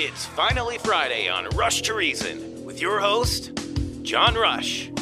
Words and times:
It's 0.00 0.26
finally 0.26 0.78
Friday 0.78 1.28
on 1.28 1.48
Rush 1.56 1.82
to 1.82 1.92
Reason 1.92 2.64
with 2.64 2.80
your 2.80 3.00
host, 3.00 3.50
John 4.02 4.36
Rush. 4.36 4.92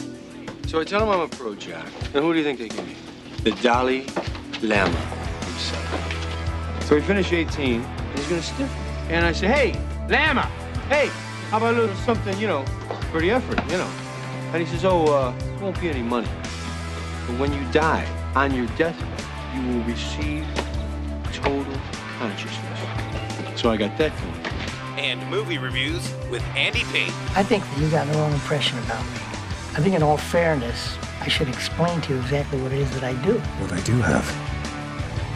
So 0.69 0.80
I 0.80 0.84
tell 0.84 1.03
him 1.03 1.11
I'm 1.11 1.21
a 1.21 1.29
pro, 1.29 1.54
Jack. 1.54 1.85
And 2.15 2.24
who 2.24 2.33
do 2.33 2.38
you 2.38 2.42
think 2.42 2.58
they 2.58 2.69
give 2.69 2.87
me? 2.87 2.96
The 3.43 3.51
Dalai 3.61 4.06
Lama 4.62 4.96
himself. 5.45 6.85
So 6.85 6.95
we 6.95 7.03
finish 7.03 7.30
18, 7.30 7.82
and 7.82 8.19
he's 8.19 8.27
gonna 8.27 8.40
stiff 8.40 8.71
me. 8.71 9.14
And 9.14 9.27
I 9.27 9.32
say, 9.32 9.49
hey, 9.49 9.72
Lama, 10.09 10.51
hey, 10.88 11.08
how 11.51 11.58
about 11.58 11.74
a 11.74 11.78
little 11.78 11.97
something, 11.97 12.38
you 12.38 12.47
know, 12.47 12.65
for 13.13 13.21
the 13.21 13.31
effort, 13.33 13.63
you 13.71 13.76
know? 13.76 13.90
And 14.54 14.63
he 14.63 14.67
says, 14.67 14.87
oh, 14.87 15.04
uh, 15.08 15.38
there 15.38 15.58
won't 15.58 15.78
be 15.78 15.90
any 15.90 16.02
money. 16.02 16.30
But 17.27 17.38
when 17.38 17.52
you 17.52 17.60
die 17.70 18.09
on 18.34 18.55
your 18.55 18.66
deathbed, 18.78 19.24
you 19.55 19.60
will 19.60 19.84
receive 19.84 20.47
total 21.34 21.66
consciousness. 22.19 22.80
So 23.60 23.69
I 23.69 23.77
got 23.77 23.98
that 23.98 24.10
going. 24.23 24.55
And 24.97 25.28
movie 25.28 25.59
reviews 25.59 26.10
with 26.30 26.42
Andy 26.56 26.82
Pate. 26.84 27.12
I 27.36 27.42
think 27.42 27.62
that 27.62 27.78
you 27.78 27.91
got 27.91 28.06
the 28.06 28.14
wrong 28.14 28.32
impression 28.32 28.78
about 28.78 29.05
me. 29.05 29.20
I 29.74 29.80
think, 29.80 29.95
in 29.95 30.02
all 30.02 30.16
fairness, 30.16 30.96
I 31.20 31.28
should 31.28 31.48
explain 31.48 32.00
to 32.02 32.14
you 32.14 32.20
exactly 32.20 32.59
what 32.62 32.72
it 32.72 32.78
is 32.78 32.91
that 32.92 33.05
I 33.05 33.12
do. 33.22 33.34
What 33.60 33.72
I 33.74 33.80
do 33.82 33.92
have 34.00 34.24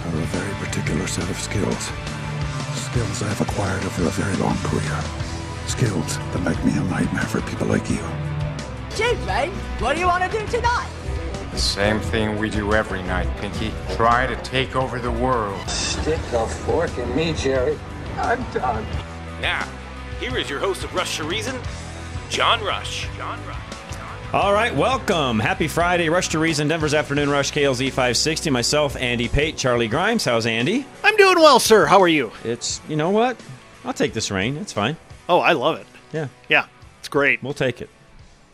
are 0.07 0.17
a 0.17 0.27
very 0.33 0.55
particular 0.65 1.07
set 1.07 1.29
of 1.29 1.37
skills. 1.39 1.91
Skills 2.75 3.23
I've 3.23 3.41
acquired 3.43 3.85
over 3.85 4.07
a 4.07 4.11
very 4.11 4.35
long 4.37 4.57
career. 4.63 4.99
Skills 5.67 6.17
that 6.17 6.43
make 6.43 6.65
me 6.65 6.73
a 6.79 6.85
nightmare 6.85 7.25
for 7.25 7.43
people 7.43 7.67
like 7.67 7.91
you. 7.91 8.01
Chief, 8.97 9.19
mate, 9.27 9.53
what 9.79 9.93
do 9.93 10.01
you 10.01 10.07
want 10.07 10.25
to 10.25 10.31
do 10.39 10.47
tonight? 10.47 10.89
The 11.53 11.59
same 11.59 12.01
thing 12.01 12.39
we 12.39 12.49
do 12.49 12.73
every 12.73 13.03
night, 13.03 13.29
Pinky. 13.37 13.73
Try 13.95 14.27
to 14.27 14.37
take 14.37 14.75
over 14.75 14.99
the 14.99 15.11
world. 15.11 15.61
Stick 15.69 16.21
a 16.33 16.47
fork 16.47 16.97
in 16.97 17.15
me, 17.15 17.35
Jerry. 17.35 17.79
I'm 18.17 18.43
done. 18.53 18.87
Now, 19.41 19.67
here 20.19 20.37
is 20.37 20.51
your 20.51 20.59
host 20.59 20.85
of 20.85 20.95
Rush 20.95 21.17
to 21.17 21.25
Reason, 21.25 21.57
John 22.29 22.63
Rush. 22.63 23.09
John 23.17 23.39
Rush. 23.47 23.57
All 24.33 24.53
right, 24.53 24.75
welcome. 24.75 25.39
Happy 25.41 25.67
Friday. 25.67 26.09
Rush 26.09 26.29
to 26.29 26.39
Reason, 26.39 26.69
Denver's 26.69 26.95
Afternoon 26.95 27.31
Rush, 27.31 27.51
KLZ 27.53 27.89
560. 27.89 28.51
Myself, 28.51 28.97
Andy 28.97 29.29
Pate, 29.29 29.57
Charlie 29.57 29.89
Grimes. 29.89 30.25
How's 30.25 30.47
Andy? 30.47 30.87
I'm 31.03 31.17
doing 31.17 31.37
well, 31.39 31.59
sir. 31.59 31.87
How 31.87 32.01
are 32.01 32.09
you? 32.09 32.31
It's, 32.45 32.81
you 32.89 32.97
know 32.97 33.11
what? 33.11 33.37
I'll 33.85 33.93
take 33.95 34.13
this 34.13 34.31
rain. 34.31 34.57
It's 34.59 34.73
fine. 34.73 34.97
Oh, 35.29 35.41
I 35.41 35.53
love 35.53 35.79
it. 35.81 35.87
Yeah, 36.13 36.29
Yeah, 36.49 36.67
it's 36.99 37.09
great. 37.09 37.43
we'll 37.43 37.55
take 37.55 37.81
it. 37.81 37.89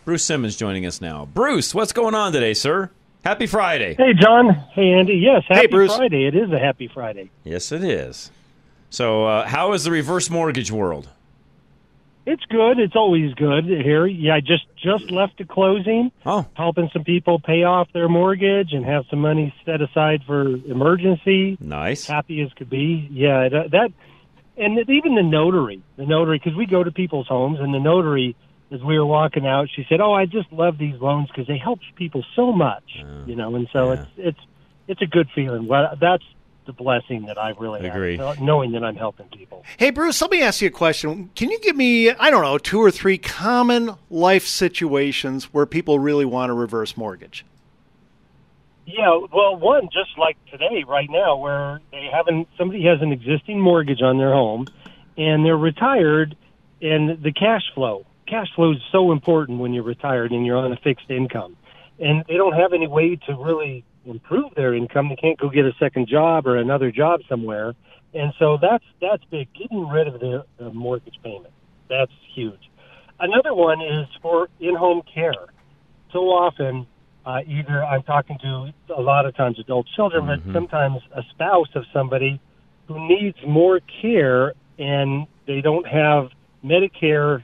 Bruce 0.05 0.23
Simmons 0.25 0.57
joining 0.57 0.87
us 0.87 1.01
now. 1.01 1.27
Bruce, 1.35 1.75
what's 1.75 1.93
going 1.93 2.15
on 2.15 2.33
today, 2.33 2.55
sir? 2.55 2.91
Happy 3.25 3.47
Friday. 3.47 3.95
Hey, 3.95 4.13
John. 4.15 4.51
Hey, 4.73 4.93
Andy. 4.93 5.15
Yes, 5.17 5.43
happy 5.49 5.67
Bruce. 5.67 5.97
Friday. 5.97 6.27
It 6.27 6.37
is 6.37 6.53
a 6.53 6.59
happy 6.61 6.87
Friday. 6.87 7.31
Yes, 7.45 7.73
it 7.73 7.83
is. 7.83 8.31
So, 8.91 9.27
uh, 9.27 9.47
how 9.47 9.73
is 9.73 9.85
the 9.85 9.91
reverse 9.91 10.31
mortgage 10.31 10.71
world? 10.71 11.09
It's 12.27 12.45
good. 12.47 12.81
It's 12.81 12.97
always 12.97 13.35
good 13.35 13.67
here. 13.67 14.05
Yeah, 14.05 14.35
I 14.35 14.41
just 14.41 14.65
just 14.77 15.13
left 15.13 15.41
a 15.41 15.45
closing, 15.45 16.11
Oh, 16.25 16.45
helping 16.55 16.91
some 16.93 17.05
people 17.05 17.39
pay 17.39 17.63
off 17.63 17.89
their 17.93 18.09
mortgage 18.09 18.73
and 18.73 18.85
have 18.85 19.05
some 19.11 19.21
money 19.21 19.55
set 19.65 19.81
aside 19.81 20.23
for 20.27 20.43
emergency. 20.45 21.57
nice. 21.61 22.07
Happy 22.07 22.43
as 22.43 22.53
could 22.55 22.69
be. 22.69 23.09
Yeah, 23.13 23.49
that, 23.49 23.71
that 23.71 23.93
and 24.57 24.79
even 24.91 25.15
the 25.15 25.23
notary, 25.23 25.83
the 25.97 26.07
notary, 26.07 26.39
because 26.43 26.57
we 26.57 26.67
go 26.67 26.83
to 26.83 26.91
people's 26.91 27.29
homes, 27.29 27.59
and 27.61 27.73
the 27.73 27.79
notary, 27.79 28.35
as 28.73 28.83
we 28.83 28.99
were 28.99 29.07
walking 29.07 29.47
out, 29.47 29.69
she 29.73 29.87
said, 29.89 30.01
"Oh, 30.01 30.13
I 30.13 30.27
just 30.27 30.51
love 30.51 30.79
these 30.79 31.01
loans 31.01 31.29
because 31.29 31.47
they 31.47 31.59
help 31.59 31.79
people 31.95 32.25
so 32.35 32.51
much, 32.51 33.05
you 33.27 33.37
know." 33.37 33.55
And 33.55 33.69
so 33.73 33.93
yeah. 33.93 34.01
it's 34.01 34.11
it's 34.17 34.41
it's 34.89 35.03
a 35.03 35.07
good 35.07 35.29
feeling. 35.33 35.69
Well, 35.69 35.95
that's 36.01 36.25
the 36.67 36.73
blessing 36.73 37.27
that 37.27 37.39
I 37.39 37.51
really 37.59 37.87
Agree. 37.87 38.17
have, 38.17 38.41
knowing 38.41 38.73
that 38.73 38.85
I'm 38.85 38.97
helping 38.97 39.27
people. 39.29 39.65
Hey, 39.79 39.91
Bruce, 39.91 40.21
let 40.21 40.31
me 40.31 40.43
ask 40.43 40.61
you 40.61 40.69
a 40.69 40.71
question. 40.71 41.31
Can 41.35 41.51
you 41.51 41.59
give 41.61 41.77
me, 41.77 42.11
I 42.11 42.31
don't 42.31 42.43
know, 42.43 42.59
two 42.59 42.81
or 42.81 42.91
three 42.91 43.19
common 43.19 43.95
life 44.11 44.47
situations 44.47 45.45
where 45.53 45.67
people 45.67 45.99
really 45.99 46.25
want 46.25 46.51
a 46.51 46.55
reverse 46.55 46.97
mortgage? 46.97 47.45
Yeah, 48.87 49.19
well, 49.33 49.57
one 49.57 49.89
just 49.93 50.17
like 50.17 50.37
today, 50.47 50.85
right 50.87 51.11
now, 51.11 51.37
where 51.37 51.81
they 51.91 52.09
haven't 52.13 52.49
somebody 52.57 52.85
has 52.85 53.03
an 53.03 53.11
existing 53.11 53.61
mortgage 53.61 54.01
on 54.01 54.17
their 54.17 54.33
home, 54.33 54.69
and 55.17 55.45
they're 55.45 55.57
retired, 55.57 56.37
and 56.81 57.21
the 57.21 57.33
cash 57.33 57.65
flow, 57.75 58.07
cash 58.29 58.47
flow 58.55 58.73
is 58.73 58.79
so 58.93 59.11
important 59.11 59.59
when 59.59 59.73
you're 59.73 59.83
retired 59.83 60.31
and 60.31 60.47
you're 60.47 60.57
on 60.57 60.73
a 60.73 60.77
fixed 60.77 61.11
income, 61.11 61.57
and 61.99 62.25
they 62.29 62.35
don't 62.35 62.53
have 62.53 62.73
any 62.73 62.87
way 62.87 63.17
to 63.27 63.35
really 63.35 63.85
improve 64.07 64.55
their 64.55 64.75
income. 64.75 65.09
They 65.09 65.17
can't 65.17 65.39
go 65.39 65.49
get 65.49 65.65
a 65.65 65.73
second 65.79 66.09
job 66.09 66.47
or 66.47 66.57
another 66.57 66.91
job 66.91 67.21
somewhere, 67.29 67.75
and 68.15 68.33
so 68.39 68.59
that's 68.61 68.85
that's 69.01 69.23
big. 69.31 69.49
Getting 69.55 69.89
rid 69.89 70.09
of 70.09 70.21
the, 70.21 70.45
the 70.59 70.73
mortgage 70.73 71.19
payment, 71.23 71.53
that's 71.89 72.13
huge. 72.35 72.71
Another 73.19 73.55
one 73.55 73.81
is 73.81 74.07
for 74.21 74.49
in-home 74.61 75.03
care. 75.13 75.47
So 76.13 76.19
often 76.19 76.87
uh, 77.25 77.41
either 77.47 77.85
I'm 77.85 78.03
talking 78.05 78.39
to 78.43 78.73
a 78.97 79.01
lot 79.01 79.27
of 79.27 79.37
times 79.37 79.59
adult 79.59 79.87
children, 79.97 80.27
but 80.27 80.53
sometimes 80.53 81.01
a 81.15 81.23
spouse 81.31 81.69
of 81.75 81.85
somebody 81.93 82.41
who 82.87 83.09
needs 83.09 83.37
more 83.47 83.81
care 84.01 84.55
and 84.79 85.27
they 85.47 85.61
don't 85.61 85.87
have 85.87 86.29
Medicare 86.65 87.43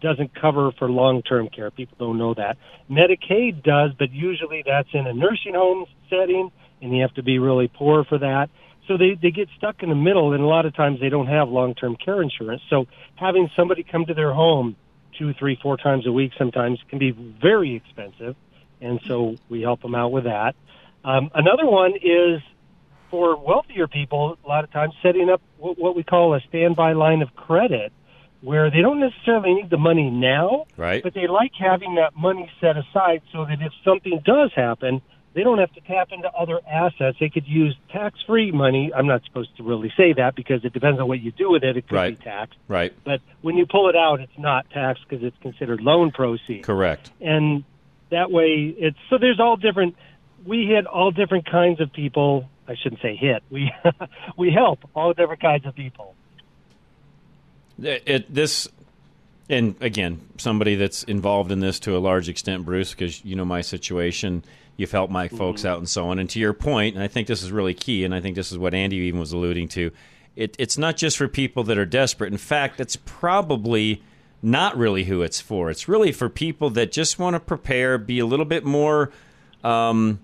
doesn't 0.00 0.34
cover 0.40 0.72
for 0.78 0.90
long-term 0.90 1.48
care. 1.48 1.70
People 1.70 1.96
don't 1.98 2.18
know 2.18 2.34
that. 2.34 2.56
Medicaid 2.90 3.62
does, 3.62 3.92
but 3.98 4.12
usually 4.12 4.62
that's 4.66 4.88
in 4.92 5.06
a 5.06 5.12
nursing 5.12 5.54
home 5.54 5.86
setting 6.10 6.50
and 6.82 6.94
you 6.94 7.02
have 7.02 7.14
to 7.14 7.22
be 7.22 7.38
really 7.38 7.68
poor 7.68 8.04
for 8.04 8.18
that. 8.18 8.50
So 8.86 8.98
they, 8.98 9.16
they 9.20 9.30
get 9.30 9.48
stuck 9.56 9.82
in 9.82 9.88
the 9.88 9.94
middle 9.94 10.32
and 10.32 10.42
a 10.42 10.46
lot 10.46 10.66
of 10.66 10.74
times 10.74 11.00
they 11.00 11.08
don't 11.08 11.28
have 11.28 11.48
long-term 11.48 11.96
care 11.96 12.20
insurance. 12.20 12.62
So 12.68 12.86
having 13.16 13.50
somebody 13.56 13.82
come 13.82 14.04
to 14.06 14.14
their 14.14 14.32
home 14.32 14.76
two, 15.18 15.32
three, 15.34 15.58
four 15.62 15.76
times 15.76 16.06
a 16.06 16.12
week 16.12 16.32
sometimes 16.36 16.78
can 16.88 16.98
be 16.98 17.12
very 17.12 17.74
expensive 17.76 18.36
and 18.80 19.00
so 19.06 19.36
we 19.48 19.62
help 19.62 19.80
them 19.82 19.94
out 19.94 20.12
with 20.12 20.24
that. 20.24 20.54
Um, 21.04 21.30
another 21.34 21.66
one 21.66 21.94
is 22.02 22.40
for 23.10 23.36
wealthier 23.36 23.86
people. 23.86 24.38
A 24.44 24.48
lot 24.48 24.64
of 24.64 24.70
times, 24.72 24.94
setting 25.02 25.30
up 25.30 25.40
what, 25.58 25.78
what 25.78 25.96
we 25.96 26.02
call 26.02 26.34
a 26.34 26.40
standby 26.48 26.92
line 26.92 27.22
of 27.22 27.34
credit, 27.34 27.92
where 28.44 28.70
they 28.70 28.82
don't 28.82 29.00
necessarily 29.00 29.54
need 29.54 29.70
the 29.70 29.78
money 29.78 30.10
now, 30.10 30.66
Right. 30.76 31.02
but 31.02 31.14
they 31.14 31.26
like 31.26 31.52
having 31.58 31.94
that 31.96 32.14
money 32.14 32.50
set 32.60 32.76
aside 32.76 33.22
so 33.32 33.44
that 33.46 33.60
if 33.62 33.72
something 33.84 34.20
does 34.24 34.52
happen, 34.54 35.00
they 35.32 35.42
don't 35.42 35.58
have 35.58 35.72
to 35.72 35.80
tap 35.80 36.08
into 36.12 36.30
other 36.32 36.60
assets. 36.70 37.16
They 37.18 37.28
could 37.30 37.46
use 37.48 37.74
tax-free 37.90 38.52
money. 38.52 38.92
I'm 38.94 39.06
not 39.06 39.24
supposed 39.24 39.56
to 39.56 39.62
really 39.64 39.92
say 39.96 40.12
that 40.12 40.34
because 40.36 40.64
it 40.64 40.72
depends 40.72 41.00
on 41.00 41.08
what 41.08 41.20
you 41.20 41.32
do 41.32 41.50
with 41.50 41.64
it. 41.64 41.76
It 41.76 41.88
could 41.88 41.96
Right. 41.96 42.18
be 42.18 42.22
taxed, 42.24 42.58
Right. 42.68 42.92
but 43.02 43.20
when 43.40 43.56
you 43.56 43.66
pull 43.66 43.88
it 43.88 43.96
out, 43.96 44.20
it's 44.20 44.38
not 44.38 44.68
taxed 44.70 45.02
because 45.08 45.24
it's 45.24 45.36
considered 45.38 45.80
loan 45.80 46.10
proceeds 46.12 46.64
Correct. 46.66 47.10
and 47.20 47.64
that 48.10 48.30
way 48.30 48.72
it's 48.78 48.98
so 49.10 49.16
there's 49.18 49.40
all 49.40 49.56
different 49.56 49.96
we 50.46 50.66
hit 50.66 50.86
all 50.86 51.10
different 51.10 51.46
kinds 51.50 51.80
of 51.80 51.90
people 51.92 52.48
i 52.68 52.74
shouldn't 52.76 53.00
say 53.00 53.16
hit 53.16 53.42
we 53.50 53.72
we 54.36 54.52
help 54.52 54.78
all 54.94 55.12
different 55.14 55.40
kinds 55.40 55.64
of 55.66 55.74
people 55.74 56.14
It, 57.82 58.02
it- 58.06 58.34
this, 58.34 58.68
and 59.48 59.74
again, 59.80 60.20
somebody 60.38 60.74
that's 60.76 61.02
involved 61.04 61.52
in 61.52 61.60
this 61.60 61.78
to 61.80 61.96
a 61.96 61.98
large 61.98 62.28
extent, 62.28 62.64
Bruce, 62.64 62.90
because 62.92 63.24
you 63.24 63.36
know 63.36 63.44
my 63.44 63.60
situation. 63.60 64.44
You've 64.76 64.90
helped 64.90 65.12
my 65.12 65.28
folks 65.28 65.64
out 65.64 65.78
and 65.78 65.88
so 65.88 66.08
on. 66.08 66.18
And 66.18 66.28
to 66.30 66.40
your 66.40 66.52
point, 66.52 66.96
and 66.96 67.04
I 67.04 67.06
think 67.06 67.28
this 67.28 67.44
is 67.44 67.52
really 67.52 67.74
key, 67.74 68.04
and 68.04 68.12
I 68.12 68.20
think 68.20 68.34
this 68.34 68.50
is 68.50 68.58
what 68.58 68.74
Andy 68.74 68.96
even 68.96 69.20
was 69.20 69.32
alluding 69.32 69.68
to. 69.68 69.92
It, 70.34 70.56
it's 70.58 70.76
not 70.76 70.96
just 70.96 71.16
for 71.16 71.28
people 71.28 71.62
that 71.64 71.78
are 71.78 71.86
desperate. 71.86 72.32
In 72.32 72.38
fact, 72.38 72.80
it's 72.80 72.96
probably 72.96 74.02
not 74.42 74.76
really 74.76 75.04
who 75.04 75.22
it's 75.22 75.40
for. 75.40 75.70
It's 75.70 75.86
really 75.88 76.10
for 76.10 76.28
people 76.28 76.70
that 76.70 76.90
just 76.90 77.20
want 77.20 77.34
to 77.34 77.40
prepare, 77.40 77.98
be 77.98 78.18
a 78.18 78.26
little 78.26 78.44
bit 78.44 78.64
more 78.64 79.12
um, 79.62 80.18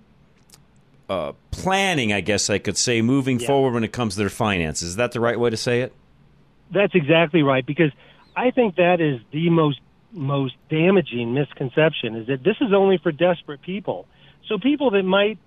uh, 1.09 1.33
planning, 1.53 2.12
I 2.12 2.21
guess 2.21 2.50
I 2.50 2.59
could 2.59 2.77
say, 2.77 3.03
moving 3.03 3.39
forward 3.39 3.75
when 3.75 3.84
it 3.84 3.93
comes 3.93 4.15
to 4.15 4.19
their 4.21 4.31
finances. 4.31 4.89
Is 4.91 4.97
that 4.97 5.12
the 5.12 5.21
right 5.21 5.39
way 5.39 5.50
to 5.50 5.56
say 5.56 5.83
it? 5.83 5.93
That's 6.73 6.95
exactly 6.95 7.43
right 7.43 7.67
because 7.67 7.91
i 8.37 8.51
think 8.51 8.77
that 8.77 9.01
is 9.01 9.21
the 9.33 9.51
most 9.51 9.81
most 10.13 10.55
damaging 10.69 11.34
misconception 11.34 12.17
is 12.17 12.27
that 12.27 12.43
this 12.43 12.57
is 12.61 12.72
only 12.75 12.99
for 12.99 13.13
desperate 13.13 13.63
people. 13.63 14.07
So 14.49 14.59
people 14.59 14.91
that 14.93 15.03
might 15.03 15.39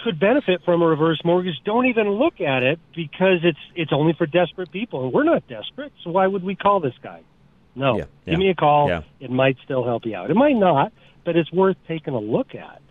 could 0.00 0.20
benefit 0.20 0.62
from 0.64 0.82
a 0.82 0.86
reverse 0.86 1.20
mortgage 1.24 1.54
don't 1.64 1.86
even 1.86 2.10
look 2.10 2.40
at 2.40 2.62
it 2.62 2.78
because 2.94 3.38
it's 3.42 3.58
it's 3.74 3.92
only 3.92 4.12
for 4.12 4.26
desperate 4.26 4.70
people 4.70 5.04
and 5.04 5.12
we're 5.12 5.24
not 5.24 5.46
desperate 5.48 5.92
so 6.02 6.10
why 6.10 6.26
would 6.26 6.44
we 6.44 6.54
call 6.54 6.80
this 6.80 6.94
guy? 7.02 7.22
No. 7.74 7.96
Yeah, 7.96 8.04
yeah, 8.26 8.32
give 8.32 8.38
me 8.38 8.50
a 8.50 8.54
call. 8.54 8.88
yeah. 8.88 9.02
it 9.18 9.30
might 9.30 9.56
still 9.64 9.84
help 9.84 10.04
you 10.04 10.14
out. 10.14 10.30
It 10.30 10.36
might 10.36 10.56
not 10.56 10.92
but 11.24 11.36
it's 11.36 11.50
worth 11.50 11.76
taking 11.88 12.12
a 12.12 12.18
look 12.18 12.54
at. 12.54 12.82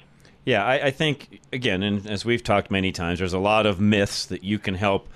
Yeah, 0.44 0.66
I, 0.66 0.88
I 0.88 0.92
think 0.92 1.42
again, 1.54 1.84
and 1.84 2.06
as 2.08 2.26
we've 2.26 2.44
talked 2.44 2.72
many 2.72 2.92
times, 2.92 3.20
there's 3.20 3.34
a 3.34 3.40
lot 3.40 3.66
of 3.66 3.80
myths 3.80 4.26
that 4.26 4.44
you 4.44 4.58
can 4.58 4.74
help 4.74 5.08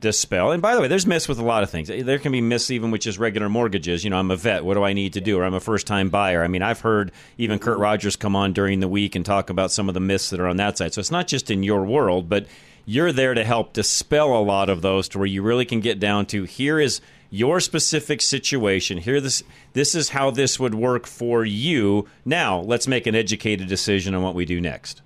dispel. 0.00 0.52
And 0.52 0.60
by 0.60 0.74
the 0.74 0.80
way, 0.80 0.88
there's 0.88 1.06
myths 1.06 1.28
with 1.28 1.38
a 1.38 1.44
lot 1.44 1.62
of 1.62 1.70
things. 1.70 1.88
There 1.88 2.18
can 2.18 2.32
be 2.32 2.40
myths 2.40 2.70
even 2.70 2.90
with 2.90 3.00
just 3.00 3.18
regular 3.18 3.48
mortgages. 3.48 4.04
You 4.04 4.10
know, 4.10 4.18
I'm 4.18 4.30
a 4.30 4.36
vet. 4.36 4.64
What 4.64 4.74
do 4.74 4.84
I 4.84 4.92
need 4.92 5.14
to 5.14 5.20
do? 5.20 5.38
Or 5.38 5.44
I'm 5.44 5.54
a 5.54 5.60
first 5.60 5.86
time 5.86 6.10
buyer. 6.10 6.42
I 6.44 6.48
mean, 6.48 6.62
I've 6.62 6.80
heard 6.80 7.12
even 7.38 7.58
Kurt 7.58 7.78
Rogers 7.78 8.16
come 8.16 8.36
on 8.36 8.52
during 8.52 8.80
the 8.80 8.88
week 8.88 9.14
and 9.14 9.24
talk 9.24 9.50
about 9.50 9.72
some 9.72 9.88
of 9.88 9.94
the 9.94 10.00
myths 10.00 10.30
that 10.30 10.40
are 10.40 10.46
on 10.46 10.56
that 10.58 10.78
side. 10.78 10.94
So 10.94 11.00
it's 11.00 11.10
not 11.10 11.26
just 11.26 11.50
in 11.50 11.62
your 11.62 11.84
world, 11.84 12.28
but 12.28 12.46
you're 12.84 13.12
there 13.12 13.34
to 13.34 13.44
help 13.44 13.72
dispel 13.72 14.36
a 14.36 14.42
lot 14.42 14.68
of 14.68 14.82
those 14.82 15.08
to 15.08 15.18
where 15.18 15.26
you 15.26 15.42
really 15.42 15.64
can 15.64 15.80
get 15.80 15.98
down 15.98 16.26
to 16.26 16.44
here 16.44 16.78
is 16.78 17.00
your 17.30 17.58
specific 17.58 18.20
situation. 18.20 18.98
Here 18.98 19.20
this 19.20 19.42
this 19.72 19.94
is 19.94 20.10
how 20.10 20.30
this 20.30 20.60
would 20.60 20.74
work 20.74 21.06
for 21.06 21.44
you. 21.44 22.08
Now, 22.24 22.60
let's 22.60 22.86
make 22.86 23.06
an 23.06 23.14
educated 23.14 23.68
decision 23.68 24.14
on 24.14 24.22
what 24.22 24.34
we 24.34 24.44
do 24.44 24.60
next. 24.60 25.02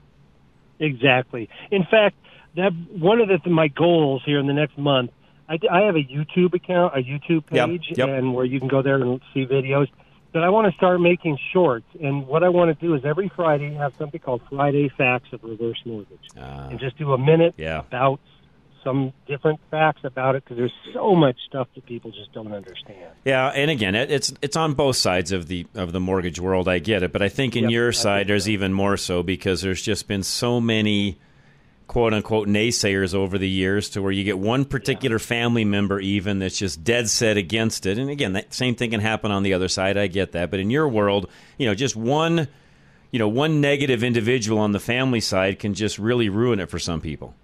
Exactly. 0.79 1.49
In 1.71 1.85
fact, 1.91 2.17
that 2.57 2.73
one 2.91 3.21
of 3.21 3.29
the, 3.29 3.51
my 3.51 3.69
goals 3.69 4.23
here 4.25 4.39
in 4.39 4.47
the 4.47 4.53
next 4.53 4.77
month, 4.79 5.11
I, 5.49 5.59
I 5.71 5.81
have 5.83 5.97
a 5.97 6.03
YouTube 6.03 6.55
account, 6.55 6.95
a 6.97 7.03
YouTube 7.03 7.47
page, 7.47 7.87
yep. 7.97 8.09
and 8.09 8.35
where 8.35 8.45
you 8.45 8.59
can 8.59 8.69
go 8.69 8.83
there 8.83 8.97
and 8.97 9.21
see 9.35 9.47
videos. 9.47 9.89
But 10.33 10.45
I 10.45 10.49
want 10.51 10.71
to 10.71 10.77
start 10.77 11.01
making 11.01 11.39
shorts, 11.53 11.87
and 12.01 12.27
what 12.29 12.45
I 12.45 12.51
want 12.51 12.79
to 12.79 12.87
do 12.87 12.95
is 12.95 13.05
every 13.05 13.29
Friday 13.35 13.75
have 13.75 13.93
something 13.99 14.21
called 14.21 14.43
Friday 14.49 14.89
Facts 14.97 15.33
of 15.33 15.43
Reverse 15.43 15.83
Mortgage, 15.85 16.21
and 16.37 16.79
just 16.79 16.97
do 16.99 17.13
a 17.13 17.19
minute 17.19 17.55
Ah. 17.59 17.63
Yeah. 17.63 17.79
about 17.81 18.21
some 18.85 19.13
different 19.27 19.61
facts 19.71 20.01
about 20.05 20.37
it 20.37 20.45
because 20.45 20.57
there's 20.57 20.73
so 20.95 21.15
much 21.15 21.37
stuff 21.47 21.69
that 21.75 21.85
people 21.85 22.11
just 22.13 22.33
don't 22.33 22.53
understand. 22.53 23.11
Yeah, 23.25 23.49
and 23.49 23.71
again, 23.71 23.95
it, 23.95 24.11
it's 24.11 24.33
it's 24.41 24.57
on 24.57 24.75
both 24.75 24.97
sides 24.97 25.33
of 25.33 25.49
the 25.49 25.67
of 25.75 25.93
the 25.93 26.01
mortgage 26.01 26.39
world. 26.41 26.69
I 26.69 26.79
get 26.79 27.03
it, 27.03 27.13
but 27.13 27.23
I 27.23 27.29
think 27.29 27.57
in 27.57 27.65
Yep, 27.65 27.73
your 27.73 27.89
I 27.89 27.93
side, 27.93 28.27
there's 28.29 28.49
even 28.49 28.73
more 28.73 28.97
so 28.97 29.23
because 29.25 29.63
there's 29.63 29.83
just 29.83 30.07
been 30.09 30.23
so 30.23 30.61
many 30.61 31.19
quote 31.91 32.15
unquote 32.15 32.47
naysayers 32.47 33.17
over 33.17 33.37
the 33.37 33.49
years 33.49 33.91
to 33.91 34.01
where 34.01 34.13
you 34.13 34.23
get 34.23 34.39
one 34.39 34.65
particular 34.65 35.19
family 35.19 35.65
member 35.65 35.99
even 35.99 36.39
that's 36.39 36.57
just 36.57 36.85
dead 36.85 37.09
set 37.09 37.37
against 37.37 37.85
it. 37.85 37.99
And 37.99 38.09
again, 38.09 38.35
that 38.35 38.55
same 38.55 38.77
thing 38.77 38.93
can 38.93 39.01
happen 39.01 39.33
on 39.33 39.43
the 39.43 39.55
other 39.55 39.67
side. 39.67 39.97
I 39.97 40.07
get 40.07 40.31
that, 40.31 40.53
but 40.53 40.61
in 40.61 40.71
your 40.71 40.89
world, 40.89 41.29
you 41.59 41.67
know, 41.67 41.75
just 41.75 41.97
one 41.97 42.47
you 43.11 43.19
know 43.19 43.27
one 43.27 43.61
negative 43.61 44.05
individual 44.05 44.61
on 44.61 44.71
the 44.71 44.79
family 44.79 45.19
side 45.19 45.59
can 45.59 45.75
just 45.75 45.99
really 45.99 46.29
ruin 46.29 46.61
it 46.61 46.71
for 46.71 46.79
some 46.79 47.01
people. 47.01 47.35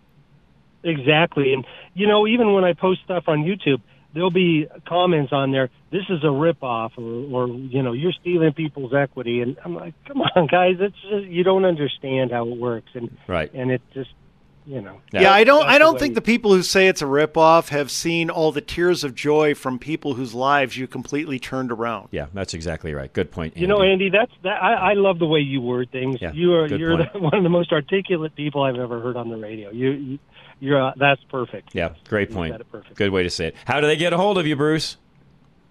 Exactly. 0.85 1.53
And, 1.53 1.67
you 1.95 2.07
know, 2.07 2.29
even 2.29 2.53
when 2.53 2.63
I 2.63 2.73
post 2.73 3.01
stuff 3.03 3.25
on 3.27 3.43
YouTube, 3.43 3.81
there'll 4.15 4.31
be 4.31 4.69
comments 4.87 5.33
on 5.33 5.51
there, 5.51 5.71
this 5.91 6.05
is 6.09 6.23
a 6.23 6.29
ripoff 6.29 6.93
or, 6.97 7.35
or, 7.35 7.49
you 7.49 7.83
know, 7.83 7.93
you're 7.95 8.13
stealing 8.13 8.53
people's 8.53 8.95
equity. 8.95 9.41
And 9.41 9.57
I'm 9.65 9.75
like, 9.75 9.95
come 10.07 10.21
on, 10.21 10.47
guys, 10.51 10.77
it's 10.79 10.95
just, 11.11 11.25
you 11.27 11.43
don't 11.43 11.65
understand 11.65 12.31
how 12.31 12.47
it 12.49 12.57
works. 12.57 12.91
And, 12.95 13.17
Right. 13.27 13.53
and 13.53 13.73
it 13.73 13.83
just, 13.93 14.11
you 14.67 14.81
know. 14.81 15.01
Yeah, 15.13 15.33
I 15.33 15.45
don't. 15.45 15.65
I 15.67 15.79
don't 15.79 15.95
way- 15.95 16.01
think 16.01 16.15
the 16.15 16.21
people 16.21 16.53
who 16.53 16.63
say 16.63 16.89
it's 16.89 17.01
a 17.03 17.07
ripoff 17.07 17.69
have 17.69 17.91
seen 17.91 18.29
all 18.31 18.53
the 18.53 18.61
tears 18.61 19.05
of 19.05 19.15
joy 19.15 19.55
from 19.55 19.79
people 19.79 20.15
whose 20.15 20.35
lives 20.35 20.77
you 20.77 20.87
completely 20.87 21.39
turned 21.39 21.71
around. 21.73 22.09
Yeah, 22.11 22.27
that's 22.35 22.53
exactly 22.55 22.93
right. 22.93 23.13
Good 23.13 23.31
point. 23.31 23.57
You 23.57 23.67
know, 23.67 23.81
Andy. 23.83 24.07
Andy, 24.07 24.11
that's 24.11 24.33
that. 24.43 24.63
I, 24.63 24.91
I 24.91 24.93
love 24.95 25.19
the 25.19 25.27
way 25.27 25.41
you 25.41 25.61
word 25.61 25.91
things. 25.93 26.17
Yeah, 26.21 26.33
you 26.33 26.55
are 26.55 26.67
you're 26.67 26.97
the, 26.97 27.05
one 27.19 27.35
of 27.35 27.43
the 27.43 27.49
most 27.49 27.73
articulate 27.73 28.35
people 28.35 28.63
I've 28.63 28.77
ever 28.77 29.01
heard 29.01 29.17
on 29.17 29.29
the 29.29 29.37
radio. 29.37 29.71
You, 29.71 29.91
you 29.91 30.19
you're 30.59 30.89
uh, 30.89 30.93
that's 30.97 31.23
perfect. 31.31 31.75
yeah, 31.75 31.91
great 32.09 32.31
You 32.31 32.35
point. 32.35 32.71
perfect. 32.73 32.97
Good 32.97 33.11
way 33.11 33.23
to 33.23 33.31
say 33.31 33.49
it. 33.49 33.57
How 33.67 33.81
do 33.81 33.87
they 33.87 33.97
get 33.97 34.13
a 34.13 34.17
hold 34.17 34.39
of 34.39 34.47
you, 34.47 34.57
Bruce? 34.57 34.97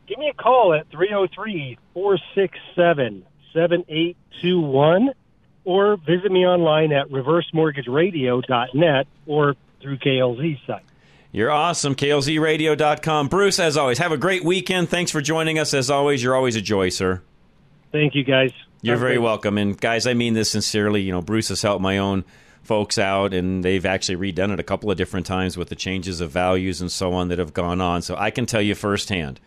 Give 0.07 0.19
me 0.19 0.29
a 0.29 0.33
call 0.33 0.73
at 0.73 0.89
303 0.91 1.77
467 1.93 3.25
7821 3.53 5.09
or 5.65 5.97
visit 5.97 6.31
me 6.31 6.45
online 6.45 6.93
at 6.93 7.09
reversemortgageradio.net 7.09 9.07
or 9.25 9.55
through 9.81 9.97
KLZ 9.97 10.65
site. 10.65 10.83
You're 11.31 11.51
awesome. 11.51 11.95
KLZradio.com. 11.95 13.27
Bruce, 13.27 13.59
as 13.59 13.75
always, 13.75 13.97
have 13.97 14.11
a 14.13 14.17
great 14.17 14.45
weekend. 14.45 14.89
Thanks 14.89 15.11
for 15.11 15.21
joining 15.21 15.59
us. 15.59 15.73
As 15.73 15.89
always, 15.89 16.23
you're 16.23 16.35
always 16.35 16.55
a 16.55 16.61
joy, 16.61 16.89
sir. 16.89 17.21
Thank 17.91 18.15
you, 18.15 18.23
guys. 18.23 18.51
You're 18.81 18.95
very 18.97 19.15
great- 19.15 19.23
welcome. 19.23 19.57
And 19.57 19.79
guys, 19.79 20.07
I 20.07 20.13
mean 20.13 20.33
this 20.33 20.51
sincerely. 20.51 21.01
You 21.01 21.11
know, 21.11 21.21
Bruce 21.21 21.49
has 21.49 21.61
helped 21.61 21.81
my 21.81 21.97
own 21.97 22.23
folks 22.63 22.97
out, 22.97 23.33
and 23.33 23.63
they've 23.63 23.85
actually 23.85 24.15
redone 24.31 24.51
it 24.53 24.59
a 24.59 24.63
couple 24.63 24.89
of 24.89 24.97
different 24.97 25.25
times 25.25 25.57
with 25.57 25.69
the 25.69 25.75
changes 25.75 26.21
of 26.21 26.31
values 26.31 26.81
and 26.81 26.91
so 26.91 27.13
on 27.13 27.27
that 27.27 27.37
have 27.39 27.53
gone 27.53 27.81
on. 27.81 28.01
So 28.01 28.15
I 28.15 28.31
can 28.31 28.45
tell 28.45 28.61
you 28.61 28.73
firsthand. 28.75 29.39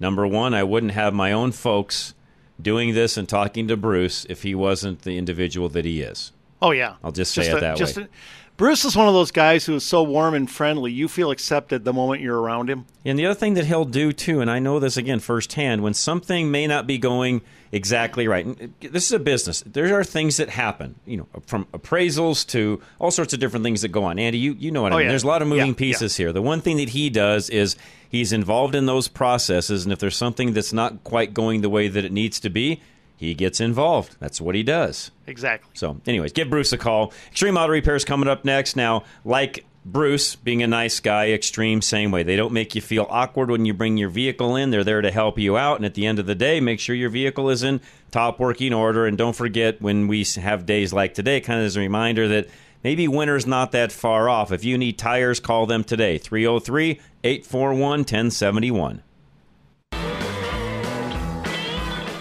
Number 0.00 0.26
one, 0.26 0.54
I 0.54 0.62
wouldn't 0.64 0.92
have 0.92 1.12
my 1.14 1.30
own 1.32 1.52
folks 1.52 2.14
doing 2.60 2.94
this 2.94 3.16
and 3.16 3.28
talking 3.28 3.68
to 3.68 3.76
Bruce 3.76 4.26
if 4.28 4.42
he 4.42 4.54
wasn't 4.54 5.02
the 5.02 5.18
individual 5.18 5.68
that 5.70 5.84
he 5.84 6.00
is. 6.02 6.32
Oh 6.62 6.70
yeah, 6.70 6.94
I'll 7.02 7.12
just 7.12 7.34
say 7.34 7.46
it 7.50 7.60
that 7.60 7.78
way. 7.78 8.02
a- 8.04 8.08
Bruce 8.56 8.84
is 8.84 8.94
one 8.96 9.08
of 9.08 9.14
those 9.14 9.32
guys 9.32 9.66
who 9.66 9.74
is 9.74 9.82
so 9.82 10.04
warm 10.04 10.32
and 10.32 10.48
friendly. 10.48 10.92
You 10.92 11.08
feel 11.08 11.32
accepted 11.32 11.84
the 11.84 11.92
moment 11.92 12.22
you're 12.22 12.40
around 12.40 12.70
him. 12.70 12.86
And 13.04 13.18
the 13.18 13.26
other 13.26 13.34
thing 13.34 13.54
that 13.54 13.66
he'll 13.66 13.84
do 13.84 14.12
too, 14.12 14.40
and 14.40 14.48
I 14.48 14.60
know 14.60 14.78
this 14.78 14.96
again 14.96 15.18
firsthand, 15.18 15.82
when 15.82 15.92
something 15.92 16.52
may 16.52 16.68
not 16.68 16.86
be 16.86 16.96
going 16.96 17.42
exactly 17.72 18.28
right. 18.28 18.46
This 18.80 19.06
is 19.06 19.12
a 19.12 19.18
business. 19.18 19.64
There 19.66 19.98
are 19.98 20.04
things 20.04 20.36
that 20.36 20.50
happen, 20.50 20.94
you 21.04 21.16
know, 21.16 21.26
from 21.48 21.64
appraisals 21.72 22.46
to 22.50 22.80
all 23.00 23.10
sorts 23.10 23.34
of 23.34 23.40
different 23.40 23.64
things 23.64 23.82
that 23.82 23.88
go 23.88 24.04
on. 24.04 24.20
Andy, 24.20 24.38
you 24.38 24.54
you 24.56 24.70
know 24.70 24.82
what 24.82 24.92
I 24.92 24.94
Oh, 24.94 24.98
mean. 24.98 25.06
yeah. 25.06 25.10
There's 25.10 25.24
a 25.24 25.26
lot 25.26 25.42
of 25.42 25.48
moving 25.48 25.66
Yeah, 25.68 25.74
pieces 25.74 26.16
here. 26.16 26.32
The 26.32 26.40
one 26.40 26.60
thing 26.60 26.76
that 26.76 26.90
he 26.90 27.10
does 27.10 27.50
is 27.50 27.74
he's 28.14 28.32
involved 28.32 28.76
in 28.76 28.86
those 28.86 29.08
processes, 29.08 29.82
and 29.82 29.92
if 29.92 29.98
there's 29.98 30.16
something 30.16 30.52
that's 30.52 30.72
not 30.72 31.02
quite 31.02 31.34
going 31.34 31.62
the 31.62 31.68
way 31.68 31.88
that 31.88 32.04
it 32.04 32.12
needs 32.12 32.38
to 32.38 32.48
be, 32.48 32.80
he 33.16 33.34
gets 33.34 33.60
involved. 33.60 34.16
That's 34.20 34.40
what 34.40 34.54
he 34.54 34.62
does. 34.62 35.10
Exactly. 35.26 35.70
So, 35.74 36.00
anyways, 36.06 36.32
give 36.32 36.48
Bruce 36.48 36.72
a 36.72 36.78
call. 36.78 37.12
Extreme 37.32 37.56
Auto 37.56 37.72
Repairs 37.72 38.04
coming 38.04 38.28
up 38.28 38.44
next. 38.44 38.76
Now, 38.76 39.02
like 39.24 39.64
Bruce, 39.84 40.36
being 40.36 40.62
a 40.62 40.68
nice 40.68 41.00
guy, 41.00 41.32
Extreme, 41.32 41.82
same 41.82 42.12
way. 42.12 42.22
They 42.22 42.36
don't 42.36 42.52
make 42.52 42.76
you 42.76 42.80
feel 42.80 43.08
awkward 43.10 43.50
when 43.50 43.64
you 43.64 43.74
bring 43.74 43.96
your 43.96 44.10
vehicle 44.10 44.54
in. 44.54 44.70
They're 44.70 44.84
there 44.84 45.02
to 45.02 45.10
help 45.10 45.36
you 45.36 45.56
out. 45.56 45.76
And 45.76 45.84
at 45.84 45.94
the 45.94 46.06
end 46.06 46.20
of 46.20 46.26
the 46.26 46.36
day, 46.36 46.60
make 46.60 46.78
sure 46.78 46.94
your 46.94 47.10
vehicle 47.10 47.50
is 47.50 47.64
in 47.64 47.80
top 48.12 48.38
working 48.38 48.72
order. 48.72 49.06
And 49.06 49.18
don't 49.18 49.34
forget 49.34 49.82
when 49.82 50.06
we 50.06 50.24
have 50.36 50.66
days 50.66 50.92
like 50.92 51.14
today, 51.14 51.40
kind 51.40 51.58
of 51.58 51.66
as 51.66 51.76
a 51.76 51.80
reminder 51.80 52.28
that 52.28 52.48
maybe 52.84 53.08
winter's 53.08 53.46
not 53.46 53.72
that 53.72 53.90
far 53.90 54.28
off. 54.28 54.52
If 54.52 54.62
you 54.62 54.78
need 54.78 54.98
tires, 54.98 55.40
call 55.40 55.66
them 55.66 55.82
today 55.82 56.18
303 56.18 57.00
841 57.24 57.80
1071. 57.80 59.02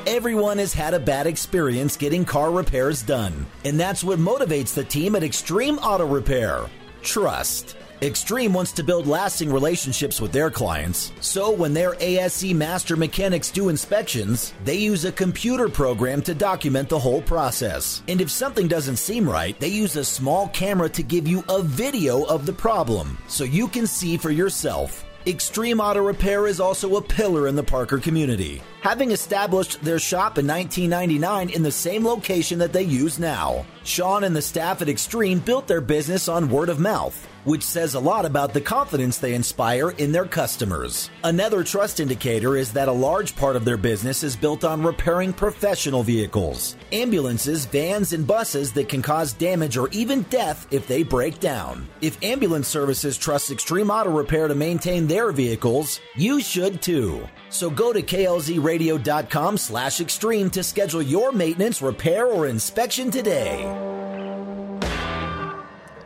Everyone 0.07 0.57
has 0.59 0.73
had 0.73 0.93
a 0.93 0.99
bad 0.99 1.27
experience 1.27 1.97
getting 1.97 2.23
car 2.23 2.51
repairs 2.51 3.03
done, 3.03 3.45
and 3.65 3.79
that's 3.79 4.03
what 4.03 4.19
motivates 4.19 4.73
the 4.73 4.83
team 4.83 5.15
at 5.15 5.23
Extreme 5.23 5.79
Auto 5.79 6.05
Repair 6.07 6.69
trust. 7.03 7.75
Extreme 8.03 8.53
wants 8.53 8.73
to 8.73 8.83
build 8.83 9.07
lasting 9.07 9.49
relationships 9.49 10.19
with 10.19 10.33
their 10.33 10.51
clients, 10.51 11.13
so 11.21 11.49
when 11.51 11.73
their 11.73 11.95
ASE 12.01 12.53
master 12.53 12.97
mechanics 12.97 13.49
do 13.49 13.69
inspections, 13.69 14.53
they 14.65 14.75
use 14.75 15.05
a 15.05 15.11
computer 15.13 15.69
program 15.69 16.21
to 16.23 16.35
document 16.35 16.89
the 16.89 16.99
whole 16.99 17.21
process. 17.21 18.03
And 18.09 18.19
if 18.19 18.29
something 18.29 18.67
doesn't 18.67 18.97
seem 18.97 19.29
right, 19.29 19.57
they 19.57 19.69
use 19.69 19.95
a 19.95 20.03
small 20.03 20.49
camera 20.49 20.89
to 20.89 21.01
give 21.01 21.29
you 21.29 21.45
a 21.47 21.61
video 21.61 22.23
of 22.23 22.45
the 22.45 22.51
problem 22.51 23.17
so 23.29 23.45
you 23.45 23.69
can 23.69 23.87
see 23.87 24.17
for 24.17 24.31
yourself. 24.31 25.05
Extreme 25.25 25.79
Auto 25.79 26.01
Repair 26.05 26.47
is 26.47 26.59
also 26.59 26.97
a 26.97 27.01
pillar 27.01 27.47
in 27.47 27.55
the 27.55 27.63
Parker 27.63 27.99
community, 27.99 28.61
having 28.83 29.11
established 29.11 29.81
their 29.81 29.97
shop 29.97 30.37
in 30.37 30.45
1999 30.45 31.49
in 31.51 31.63
the 31.63 31.71
same 31.71 32.05
location 32.05 32.59
that 32.59 32.73
they 32.73 32.83
use 32.83 33.17
now. 33.17 33.65
Sean 33.85 34.25
and 34.25 34.35
the 34.35 34.41
staff 34.41 34.81
at 34.81 34.89
Extreme 34.89 35.39
built 35.39 35.67
their 35.67 35.79
business 35.79 36.27
on 36.27 36.49
word 36.49 36.67
of 36.67 36.81
mouth, 36.81 37.15
which 37.45 37.63
says 37.63 37.95
a 37.95 37.99
lot 37.99 38.25
about 38.25 38.53
the 38.53 38.59
confidence 38.59 39.17
they 39.17 39.35
inspire 39.35 39.91
in 39.91 40.11
their 40.11 40.25
customers. 40.25 41.09
Another 41.23 41.63
trust 41.63 42.01
indicator 42.01 42.57
is 42.57 42.73
that 42.73 42.89
a 42.89 42.91
large 42.91 43.37
part 43.37 43.55
of 43.55 43.63
their 43.63 43.77
business 43.77 44.21
is 44.21 44.35
built 44.35 44.65
on 44.65 44.83
repairing 44.83 45.31
professional 45.31 46.03
vehicles, 46.03 46.75
ambulances, 46.91 47.65
vans, 47.65 48.11
and 48.11 48.27
buses 48.27 48.73
that 48.73 48.89
can 48.89 49.01
cause 49.01 49.31
damage 49.31 49.77
or 49.77 49.87
even 49.91 50.23
death 50.23 50.67
if 50.71 50.87
they 50.87 51.03
break 51.03 51.39
down. 51.39 51.87
If 52.01 52.21
ambulance 52.21 52.67
services 52.67 53.17
trust 53.17 53.49
Extreme 53.49 53.89
Auto 53.89 54.11
Repair 54.11 54.49
to 54.49 54.55
maintain 54.55 55.07
their 55.07 55.31
vehicles, 55.31 56.01
you 56.17 56.41
should 56.41 56.81
too. 56.81 57.25
So 57.53 57.69
go 57.69 57.93
to 57.93 58.01
klzradio.com 58.01 59.57
slash 59.59 60.01
extreme 60.01 60.49
to 60.49 60.63
schedule 60.63 61.03
your 61.03 61.31
maintenance, 61.31 61.83
repair, 61.83 62.25
or 62.25 62.47
inspection 62.47 63.11
today. 63.11 63.63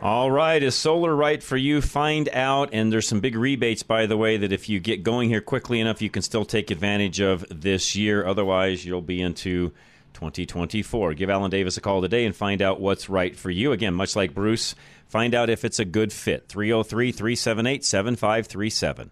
All 0.02 0.30
right, 0.30 0.62
is 0.62 0.74
solar 0.74 1.16
right 1.16 1.42
for 1.42 1.56
you? 1.56 1.80
Find 1.80 2.28
out. 2.34 2.68
And 2.72 2.92
there's 2.92 3.08
some 3.08 3.20
big 3.20 3.34
rebates, 3.34 3.82
by 3.82 4.04
the 4.04 4.18
way, 4.18 4.36
that 4.36 4.52
if 4.52 4.68
you 4.68 4.78
get 4.78 5.02
going 5.02 5.30
here 5.30 5.40
quickly 5.40 5.80
enough, 5.80 6.02
you 6.02 6.10
can 6.10 6.20
still 6.20 6.44
take 6.44 6.70
advantage 6.70 7.18
of 7.18 7.46
this 7.50 7.96
year. 7.96 8.26
Otherwise, 8.26 8.84
you'll 8.84 9.00
be 9.00 9.22
into 9.22 9.70
2024. 10.12 11.14
Give 11.14 11.30
Alan 11.30 11.50
Davis 11.50 11.78
a 11.78 11.80
call 11.80 12.02
today 12.02 12.26
and 12.26 12.36
find 12.36 12.60
out 12.60 12.78
what's 12.78 13.08
right 13.08 13.34
for 13.34 13.50
you. 13.50 13.72
Again, 13.72 13.94
much 13.94 14.14
like 14.14 14.34
Bruce, 14.34 14.74
find 15.06 15.34
out 15.34 15.48
if 15.48 15.64
it's 15.64 15.78
a 15.78 15.86
good 15.86 16.12
fit. 16.12 16.46
303 16.46 17.10
378 17.10 17.84
7537. 17.86 19.10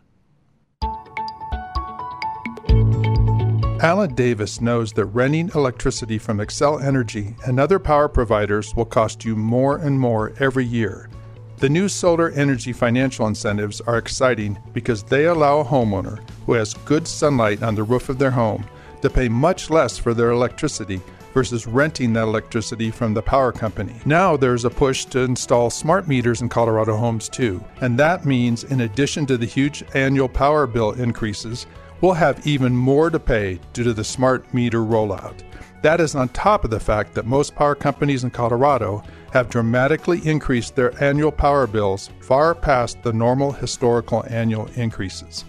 Alan 3.80 4.14
Davis 4.14 4.62
knows 4.62 4.94
that 4.94 5.04
renting 5.06 5.50
electricity 5.54 6.16
from 6.16 6.38
Xcel 6.38 6.82
Energy 6.82 7.36
and 7.44 7.60
other 7.60 7.78
power 7.78 8.08
providers 8.08 8.74
will 8.74 8.86
cost 8.86 9.22
you 9.22 9.36
more 9.36 9.76
and 9.76 10.00
more 10.00 10.32
every 10.40 10.64
year. 10.64 11.10
The 11.58 11.68
new 11.68 11.86
solar 11.86 12.30
energy 12.30 12.72
financial 12.72 13.26
incentives 13.26 13.82
are 13.82 13.98
exciting 13.98 14.58
because 14.72 15.02
they 15.02 15.26
allow 15.26 15.58
a 15.58 15.64
homeowner 15.64 16.26
who 16.46 16.54
has 16.54 16.72
good 16.72 17.06
sunlight 17.06 17.62
on 17.62 17.74
the 17.74 17.82
roof 17.82 18.08
of 18.08 18.18
their 18.18 18.30
home 18.30 18.64
to 19.02 19.10
pay 19.10 19.28
much 19.28 19.68
less 19.68 19.98
for 19.98 20.14
their 20.14 20.30
electricity 20.30 21.02
versus 21.34 21.66
renting 21.66 22.14
that 22.14 22.22
electricity 22.22 22.90
from 22.90 23.12
the 23.12 23.20
power 23.20 23.52
company. 23.52 23.94
Now 24.06 24.38
there's 24.38 24.64
a 24.64 24.70
push 24.70 25.04
to 25.06 25.20
install 25.20 25.68
smart 25.68 26.08
meters 26.08 26.40
in 26.40 26.48
Colorado 26.48 26.96
homes 26.96 27.28
too, 27.28 27.62
and 27.82 27.98
that 27.98 28.24
means 28.24 28.64
in 28.64 28.80
addition 28.80 29.26
to 29.26 29.36
the 29.36 29.44
huge 29.44 29.84
annual 29.92 30.30
power 30.30 30.66
bill 30.66 30.92
increases, 30.92 31.66
we'll 32.00 32.12
have 32.12 32.46
even 32.46 32.76
more 32.76 33.10
to 33.10 33.18
pay 33.18 33.60
due 33.72 33.84
to 33.84 33.94
the 33.94 34.04
smart 34.04 34.52
meter 34.52 34.80
rollout. 34.80 35.42
That 35.82 36.00
is 36.00 36.14
on 36.14 36.28
top 36.30 36.64
of 36.64 36.70
the 36.70 36.80
fact 36.80 37.14
that 37.14 37.26
most 37.26 37.54
power 37.54 37.74
companies 37.74 38.24
in 38.24 38.30
Colorado 38.30 39.02
have 39.32 39.50
dramatically 39.50 40.26
increased 40.26 40.74
their 40.74 41.02
annual 41.02 41.30
power 41.30 41.66
bills 41.66 42.10
far 42.20 42.54
past 42.54 43.02
the 43.02 43.12
normal 43.12 43.52
historical 43.52 44.24
annual 44.28 44.66
increases. 44.74 45.44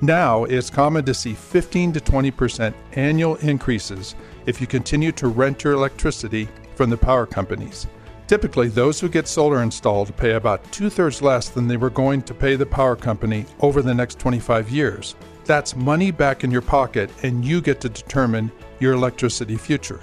Now, 0.00 0.44
it's 0.44 0.70
common 0.70 1.04
to 1.06 1.14
see 1.14 1.34
15 1.34 1.92
to 1.94 2.00
20% 2.00 2.74
annual 2.92 3.36
increases 3.36 4.14
if 4.46 4.60
you 4.60 4.66
continue 4.66 5.10
to 5.12 5.28
rent 5.28 5.64
your 5.64 5.72
electricity 5.72 6.48
from 6.76 6.90
the 6.90 6.96
power 6.96 7.26
companies. 7.26 7.86
Typically, 8.28 8.68
those 8.68 9.00
who 9.00 9.08
get 9.08 9.26
solar 9.26 9.62
installed 9.62 10.14
pay 10.16 10.32
about 10.32 10.70
two 10.70 10.90
thirds 10.90 11.22
less 11.22 11.48
than 11.48 11.66
they 11.66 11.78
were 11.78 11.90
going 11.90 12.22
to 12.22 12.34
pay 12.34 12.56
the 12.56 12.66
power 12.66 12.94
company 12.94 13.46
over 13.60 13.80
the 13.80 13.94
next 13.94 14.18
25 14.18 14.70
years. 14.70 15.16
That's 15.48 15.74
money 15.74 16.10
back 16.10 16.44
in 16.44 16.50
your 16.50 16.60
pocket, 16.60 17.08
and 17.22 17.42
you 17.42 17.62
get 17.62 17.80
to 17.80 17.88
determine 17.88 18.52
your 18.80 18.92
electricity 18.92 19.56
future. 19.56 19.98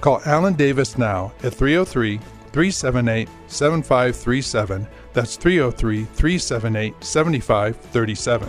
Call 0.00 0.20
Alan 0.26 0.54
Davis 0.54 0.98
now 0.98 1.32
at 1.44 1.54
303 1.54 2.18
378 2.18 3.28
7537. 3.46 4.88
That's 5.12 5.36
303 5.36 6.04
378 6.04 7.04
7537. 7.04 8.48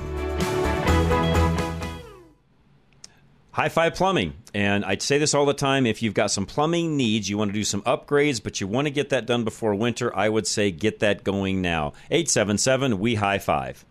High 3.51 3.69
Five 3.69 3.93
Plumbing. 3.93 4.33
And 4.55 4.83
I 4.83 4.97
say 4.97 5.19
this 5.19 5.35
all 5.35 5.45
the 5.45 5.53
time 5.53 5.85
if 5.85 6.01
you've 6.01 6.15
got 6.15 6.31
some 6.31 6.47
plumbing 6.47 6.97
needs, 6.97 7.29
you 7.29 7.37
want 7.37 7.49
to 7.49 7.53
do 7.53 7.63
some 7.63 7.83
upgrades, 7.83 8.41
but 8.41 8.59
you 8.59 8.65
want 8.65 8.87
to 8.87 8.91
get 8.91 9.09
that 9.09 9.27
done 9.27 9.43
before 9.43 9.75
winter, 9.75 10.15
I 10.17 10.29
would 10.29 10.47
say 10.47 10.71
get 10.71 10.97
that 11.01 11.23
going 11.23 11.61
now. 11.61 11.93
877 12.09 12.97
We 12.97 13.13
High 13.15 13.37
Five. 13.37 13.85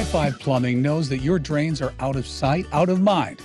High 0.00 0.06
Five 0.06 0.38
Plumbing 0.38 0.80
knows 0.80 1.10
that 1.10 1.18
your 1.18 1.38
drains 1.38 1.82
are 1.82 1.92
out 2.00 2.16
of 2.16 2.26
sight, 2.26 2.64
out 2.72 2.88
of 2.88 3.02
mind 3.02 3.42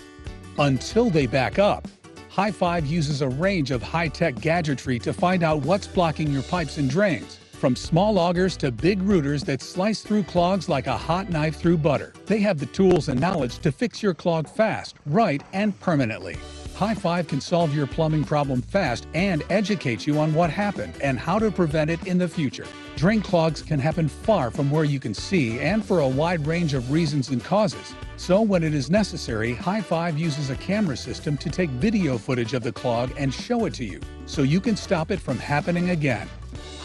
until 0.57 1.09
they 1.09 1.27
back 1.27 1.59
up. 1.59 1.85
High 2.29 2.51
Five 2.51 2.85
uses 2.85 3.21
a 3.21 3.27
range 3.27 3.71
of 3.71 3.83
high 3.83 4.07
tech 4.07 4.35
gadgetry 4.35 4.97
to 4.99 5.11
find 5.11 5.43
out 5.43 5.63
what's 5.63 5.85
blocking 5.85 6.31
your 6.31 6.43
pipes 6.43 6.77
and 6.77 6.89
drains. 6.89 7.39
From 7.51 7.75
small 7.75 8.17
augers 8.17 8.55
to 8.59 8.71
big 8.71 9.01
rooters 9.01 9.43
that 9.43 9.61
slice 9.61 10.01
through 10.01 10.23
clogs 10.23 10.69
like 10.69 10.87
a 10.87 10.95
hot 10.95 11.29
knife 11.29 11.57
through 11.57 11.79
butter, 11.79 12.13
they 12.25 12.39
have 12.39 12.57
the 12.57 12.67
tools 12.67 13.09
and 13.09 13.19
knowledge 13.19 13.59
to 13.59 13.69
fix 13.69 14.01
your 14.01 14.13
clog 14.13 14.47
fast, 14.47 14.95
right, 15.05 15.43
and 15.51 15.77
permanently. 15.81 16.37
High 16.75 16.93
Five 16.93 17.29
can 17.29 17.39
solve 17.39 17.73
your 17.73 17.87
plumbing 17.87 18.25
problem 18.25 18.61
fast 18.61 19.07
and 19.13 19.43
educate 19.49 20.05
you 20.05 20.19
on 20.19 20.33
what 20.33 20.49
happened 20.49 20.93
and 21.01 21.17
how 21.17 21.39
to 21.39 21.49
prevent 21.49 21.89
it 21.89 22.05
in 22.05 22.17
the 22.17 22.27
future. 22.27 22.65
Drain 22.97 23.21
clogs 23.21 23.61
can 23.61 23.79
happen 23.79 24.09
far 24.09 24.51
from 24.51 24.69
where 24.69 24.83
you 24.83 24.99
can 24.99 25.13
see 25.13 25.57
and 25.61 25.85
for 25.85 25.99
a 25.99 26.07
wide 26.07 26.45
range 26.45 26.73
of 26.73 26.91
reasons 26.91 27.29
and 27.29 27.41
causes. 27.41 27.95
So, 28.17 28.41
when 28.41 28.61
it 28.61 28.73
is 28.73 28.89
necessary, 28.89 29.53
High 29.53 29.79
Five 29.79 30.19
uses 30.19 30.49
a 30.49 30.55
camera 30.55 30.97
system 30.97 31.37
to 31.37 31.49
take 31.49 31.69
video 31.69 32.17
footage 32.17 32.53
of 32.53 32.61
the 32.61 32.73
clog 32.73 33.13
and 33.17 33.33
show 33.33 33.63
it 33.63 33.73
to 33.75 33.85
you 33.85 34.01
so 34.25 34.41
you 34.41 34.59
can 34.59 34.75
stop 34.75 35.11
it 35.11 35.19
from 35.21 35.37
happening 35.37 35.91
again. 35.91 36.27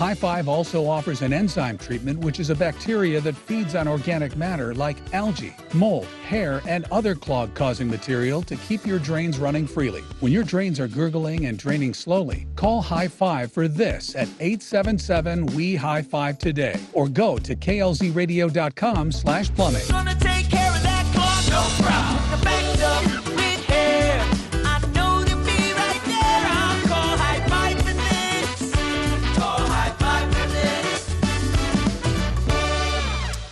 High 0.00 0.14
Five 0.14 0.48
also 0.48 0.86
offers 0.86 1.20
an 1.20 1.34
enzyme 1.34 1.76
treatment, 1.76 2.20
which 2.20 2.40
is 2.40 2.48
a 2.48 2.54
bacteria 2.54 3.20
that 3.20 3.36
feeds 3.36 3.74
on 3.74 3.86
organic 3.86 4.34
matter 4.34 4.74
like 4.74 4.96
algae, 5.12 5.54
mold, 5.74 6.06
hair, 6.26 6.62
and 6.66 6.86
other 6.90 7.14
clog 7.14 7.52
causing 7.52 7.86
material 7.86 8.40
to 8.44 8.56
keep 8.56 8.86
your 8.86 8.98
drains 8.98 9.38
running 9.38 9.66
freely. 9.66 10.00
When 10.20 10.32
your 10.32 10.42
drains 10.42 10.80
are 10.80 10.88
gurgling 10.88 11.44
and 11.44 11.58
draining 11.58 11.92
slowly, 11.92 12.46
call 12.56 12.80
High 12.80 13.08
Five 13.08 13.52
for 13.52 13.68
this 13.68 14.16
at 14.16 14.28
877 14.40 15.44
We 15.48 15.76
High 15.76 16.00
Five 16.00 16.38
today 16.38 16.80
or 16.94 17.06
go 17.06 17.36
to 17.36 17.54
klzradio.com 17.54 19.12
slash 19.12 19.50
plumbing. 19.54 19.82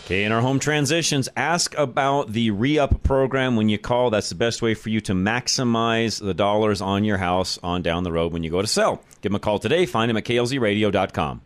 Okay, 0.09 0.25
in 0.25 0.33
our 0.33 0.41
home 0.41 0.59
transitions, 0.59 1.29
ask 1.37 1.77
about 1.77 2.33
the 2.33 2.51
re 2.51 2.79
up 2.79 3.03
program 3.03 3.57
when 3.57 3.69
you 3.69 3.77
call. 3.77 4.09
That's 4.09 4.31
the 4.31 4.37
best 4.37 4.63
way 4.63 4.73
for 4.73 4.89
you 4.89 5.03
to 5.03 5.13
maximize 5.13 6.19
the 6.19 6.33
dollars 6.33 6.81
on 6.81 7.05
your 7.05 7.19
house 7.19 7.59
on 7.63 7.83
down 7.83 8.05
the 8.05 8.11
road 8.11 8.33
when 8.33 8.43
you 8.43 8.49
go 8.49 8.63
to 8.63 8.67
sell. 8.67 9.03
Give 9.21 9.31
them 9.31 9.35
a 9.35 9.39
call 9.39 9.59
today. 9.59 9.85
Find 9.85 10.09
them 10.09 10.17
at 10.17 10.25
klzradio.com. 10.25 11.43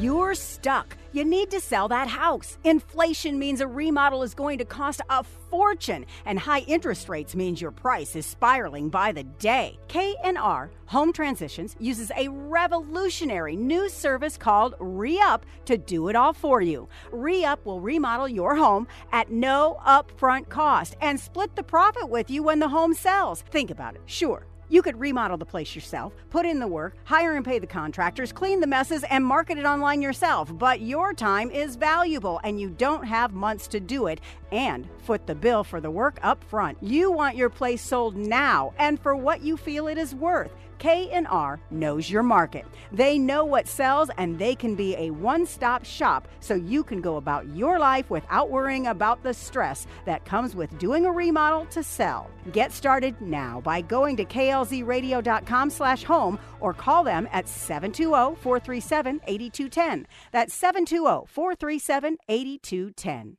You're 0.00 0.34
stuck. 0.34 0.96
You 1.12 1.24
need 1.24 1.50
to 1.50 1.60
sell 1.60 1.88
that 1.88 2.08
house. 2.08 2.56
Inflation 2.64 3.38
means 3.38 3.60
a 3.60 3.66
remodel 3.66 4.22
is 4.22 4.32
going 4.32 4.58
to 4.58 4.64
cost 4.64 5.00
a 5.10 5.24
fortune, 5.50 6.06
and 6.24 6.38
high 6.38 6.60
interest 6.60 7.08
rates 7.08 7.34
means 7.34 7.60
your 7.60 7.72
price 7.72 8.16
is 8.16 8.24
spiraling 8.24 8.88
by 8.88 9.12
the 9.12 9.24
day. 9.24 9.78
K&R 9.88 10.70
Home 10.86 11.12
Transitions 11.12 11.76
uses 11.78 12.10
a 12.16 12.28
revolutionary 12.28 13.56
new 13.56 13.88
service 13.88 14.36
called 14.36 14.74
Re-Up 14.78 15.44
to 15.66 15.76
do 15.76 16.08
it 16.08 16.16
all 16.16 16.32
for 16.32 16.60
you. 16.60 16.88
Re-Up 17.10 17.66
will 17.66 17.80
remodel 17.80 18.28
your 18.28 18.54
home 18.54 18.86
at 19.10 19.30
no 19.30 19.78
upfront 19.86 20.48
cost 20.48 20.96
and 21.00 21.18
split 21.18 21.56
the 21.56 21.62
profit 21.62 22.08
with 22.08 22.30
you 22.30 22.42
when 22.42 22.60
the 22.60 22.68
home 22.68 22.94
sells. 22.94 23.42
Think 23.50 23.70
about 23.70 23.96
it. 23.96 24.02
Sure. 24.06 24.46
You 24.72 24.80
could 24.80 24.98
remodel 24.98 25.36
the 25.36 25.44
place 25.44 25.74
yourself, 25.74 26.14
put 26.30 26.46
in 26.46 26.58
the 26.58 26.66
work, 26.66 26.94
hire 27.04 27.36
and 27.36 27.44
pay 27.44 27.58
the 27.58 27.66
contractors, 27.66 28.32
clean 28.32 28.58
the 28.58 28.66
messes, 28.66 29.04
and 29.10 29.22
market 29.22 29.58
it 29.58 29.66
online 29.66 30.00
yourself. 30.00 30.50
But 30.56 30.80
your 30.80 31.12
time 31.12 31.50
is 31.50 31.76
valuable 31.76 32.40
and 32.42 32.58
you 32.58 32.70
don't 32.70 33.04
have 33.04 33.34
months 33.34 33.68
to 33.68 33.80
do 33.80 34.06
it 34.06 34.22
and 34.50 34.88
foot 35.02 35.26
the 35.26 35.34
bill 35.34 35.62
for 35.62 35.82
the 35.82 35.90
work 35.90 36.18
up 36.22 36.42
front. 36.44 36.78
You 36.80 37.12
want 37.12 37.36
your 37.36 37.50
place 37.50 37.82
sold 37.82 38.16
now 38.16 38.72
and 38.78 38.98
for 38.98 39.14
what 39.14 39.42
you 39.42 39.58
feel 39.58 39.88
it 39.88 39.98
is 39.98 40.14
worth. 40.14 40.52
K&R 40.82 41.60
knows 41.70 42.10
your 42.10 42.24
market. 42.24 42.66
They 42.90 43.16
know 43.16 43.44
what 43.44 43.68
sells 43.68 44.10
and 44.18 44.36
they 44.36 44.56
can 44.56 44.74
be 44.74 44.96
a 44.96 45.12
one-stop 45.12 45.84
shop 45.84 46.26
so 46.40 46.54
you 46.54 46.82
can 46.82 47.00
go 47.00 47.18
about 47.18 47.46
your 47.54 47.78
life 47.78 48.10
without 48.10 48.50
worrying 48.50 48.88
about 48.88 49.22
the 49.22 49.32
stress 49.32 49.86
that 50.06 50.24
comes 50.24 50.56
with 50.56 50.76
doing 50.80 51.06
a 51.06 51.12
remodel 51.12 51.66
to 51.66 51.84
sell. 51.84 52.28
Get 52.50 52.72
started 52.72 53.14
now 53.20 53.60
by 53.60 53.80
going 53.80 54.16
to 54.16 54.24
klzradio.com 54.24 55.70
slash 55.70 56.02
home 56.02 56.36
or 56.58 56.74
call 56.74 57.04
them 57.04 57.28
at 57.30 57.46
720-437-8210. 57.46 60.06
That's 60.32 60.60
720-437-8210. 60.60 63.36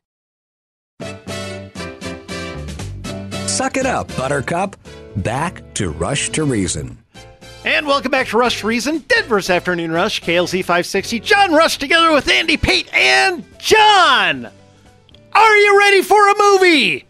Suck 3.49 3.75
it 3.75 3.85
up, 3.85 4.07
Buttercup. 4.15 4.77
Back 5.17 5.61
to 5.73 5.91
Rush 5.91 6.29
to 6.29 6.45
Reason. 6.45 7.02
And 7.65 7.87
welcome 7.87 8.11
back 8.11 8.27
to 8.27 8.37
Rush 8.37 8.63
Reason, 8.63 8.99
Denver's 9.07 9.49
Afternoon 9.49 9.91
Rush, 9.91 10.21
KLZ 10.21 10.59
560. 10.61 11.21
John 11.21 11.53
Rush 11.53 11.77
together 11.77 12.11
with 12.11 12.27
Andy 12.29 12.57
Pate 12.57 12.93
and 12.93 13.45
John. 13.57 14.49
Are 15.31 15.57
you 15.57 15.79
ready 15.79 16.01
for 16.01 16.29
a 16.29 16.33
movie? 16.37 17.05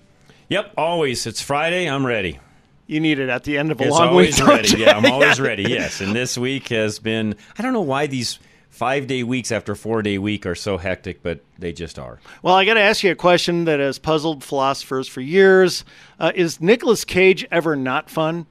Yep, 0.50 0.74
always. 0.78 1.26
It's 1.26 1.42
Friday. 1.42 1.90
I'm 1.90 2.06
ready. 2.06 2.40
You 2.86 3.00
need 3.00 3.18
it 3.18 3.30
at 3.30 3.46
the 3.46 3.58
end 3.58 3.72
of 3.72 3.82
a 3.82 3.86
It's 3.86 3.92
long 3.92 4.10
always 4.10 4.40
week. 4.40 4.48
ready. 4.48 4.78
Yeah, 4.78 4.96
I'm 4.96 5.06
always 5.12 5.40
ready. 5.42 5.64
Yes, 5.64 6.02
and 6.02 6.16
this 6.16 6.38
week 6.38 6.68
has 6.68 7.00
been. 7.00 7.36
I 7.58 7.64
don't 7.64 7.74
know 7.74 7.82
why 7.82 8.06
these 8.06 8.38
five 8.70 9.08
day 9.08 9.24
weeks 9.24 9.52
after 9.52 9.74
four 9.74 10.04
day 10.04 10.20
week 10.20 10.46
are 10.46 10.54
so 10.56 10.78
hectic, 10.78 11.24
but 11.24 11.44
they 11.58 11.74
just 11.74 11.98
are. 11.98 12.20
Well, 12.44 12.54
I 12.54 12.64
got 12.66 12.76
to 12.76 12.80
ask 12.82 13.02
you 13.04 13.12
a 13.12 13.16
question 13.16 13.66
that 13.66 13.80
has 13.80 13.98
puzzled 13.98 14.44
philosophers 14.44 15.08
for 15.08 15.22
years. 15.22 15.84
Uh, 16.20 16.32
is 16.36 16.62
Nicolas 16.62 17.04
Cage 17.06 17.44
ever 17.52 17.76
not 17.76 18.12
fun? 18.12 18.46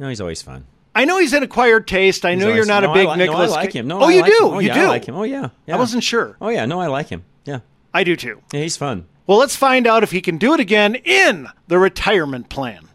No, 0.00 0.08
he's 0.08 0.20
always 0.20 0.42
fun. 0.42 0.64
I 0.94 1.04
know 1.06 1.18
he's 1.18 1.32
an 1.32 1.42
acquired 1.42 1.86
taste. 1.88 2.24
I 2.24 2.32
He's 2.32 2.40
know 2.40 2.46
always- 2.50 2.56
you're 2.58 2.66
not 2.66 2.82
no, 2.82 2.88
a 2.88 2.92
I 2.92 2.94
big 2.94 3.08
li- 3.08 3.26
no, 3.26 3.32
I 3.32 3.46
like 3.46 3.72
him. 3.72 3.86
No, 3.88 4.00
oh, 4.00 4.04
I 4.04 4.12
you 4.12 4.20
like 4.20 4.30
do. 4.30 4.46
him. 4.48 4.54
Oh, 4.54 4.58
you 4.58 4.68
yeah, 4.68 4.74
do. 4.74 4.80
I 4.80 4.88
like 4.88 5.04
him. 5.06 5.14
Oh, 5.16 5.22
yeah. 5.22 5.48
yeah. 5.66 5.74
I 5.74 5.78
wasn't 5.78 6.04
sure. 6.04 6.36
Oh 6.40 6.48
yeah, 6.50 6.66
no, 6.66 6.80
I 6.80 6.86
like 6.88 7.08
him. 7.08 7.24
Yeah, 7.46 7.60
I 7.94 8.04
do 8.04 8.14
too. 8.16 8.42
yeah 8.52 8.60
he's 8.60 8.76
fun. 8.76 9.06
Well, 9.26 9.38
let's 9.38 9.56
find 9.56 9.86
out 9.86 10.02
if 10.02 10.10
he 10.10 10.20
can 10.20 10.36
do 10.36 10.52
it 10.52 10.60
again 10.60 10.94
in 10.96 11.48
the 11.68 11.78
retirement 11.78 12.48
plan. 12.50 12.88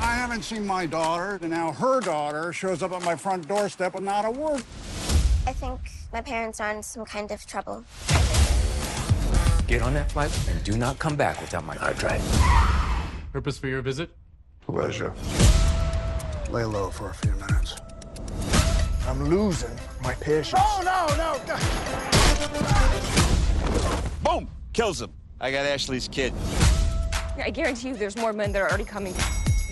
I 0.00 0.14
haven't 0.14 0.42
seen 0.42 0.66
my 0.66 0.86
daughter, 0.86 1.38
and 1.40 1.50
now 1.50 1.72
her 1.72 2.00
daughter 2.00 2.52
shows 2.52 2.82
up 2.82 2.92
at 2.92 3.02
my 3.04 3.16
front 3.16 3.46
doorstep 3.48 3.94
with 3.94 4.02
not 4.04 4.24
a 4.24 4.30
word. 4.30 4.62
I 5.46 5.52
think 5.52 5.80
my 6.12 6.20
parents 6.20 6.60
are 6.60 6.70
in 6.72 6.82
some 6.82 7.04
kind 7.04 7.30
of 7.30 7.46
trouble. 7.46 7.84
Get 9.66 9.82
on 9.82 9.94
that 9.94 10.10
flight 10.10 10.36
and 10.50 10.62
do 10.64 10.76
not 10.76 10.98
come 10.98 11.16
back 11.16 11.40
without 11.40 11.64
my 11.64 11.76
hard 11.76 11.96
drive. 11.96 12.20
Purpose 13.32 13.58
for 13.58 13.68
your 13.68 13.80
visit? 13.80 14.10
Pleasure. 14.60 15.14
Lay 16.50 16.64
low 16.64 16.90
for 16.90 17.10
a 17.10 17.14
few 17.14 17.30
minutes. 17.32 17.76
I'm 19.06 19.24
losing 19.28 19.70
my 20.02 20.14
patience. 20.14 20.54
Oh, 20.56 20.82
no, 20.84 21.06
no! 21.16 21.38
Boom! 24.24 24.48
Kills 24.72 25.00
him. 25.00 25.10
I 25.40 25.52
got 25.52 25.64
Ashley's 25.64 26.08
kid. 26.08 26.32
I 27.36 27.50
guarantee 27.50 27.88
you 27.88 27.94
there's 27.94 28.16
more 28.16 28.32
men 28.32 28.50
that 28.52 28.62
are 28.62 28.68
already 28.68 28.84
coming. 28.84 29.14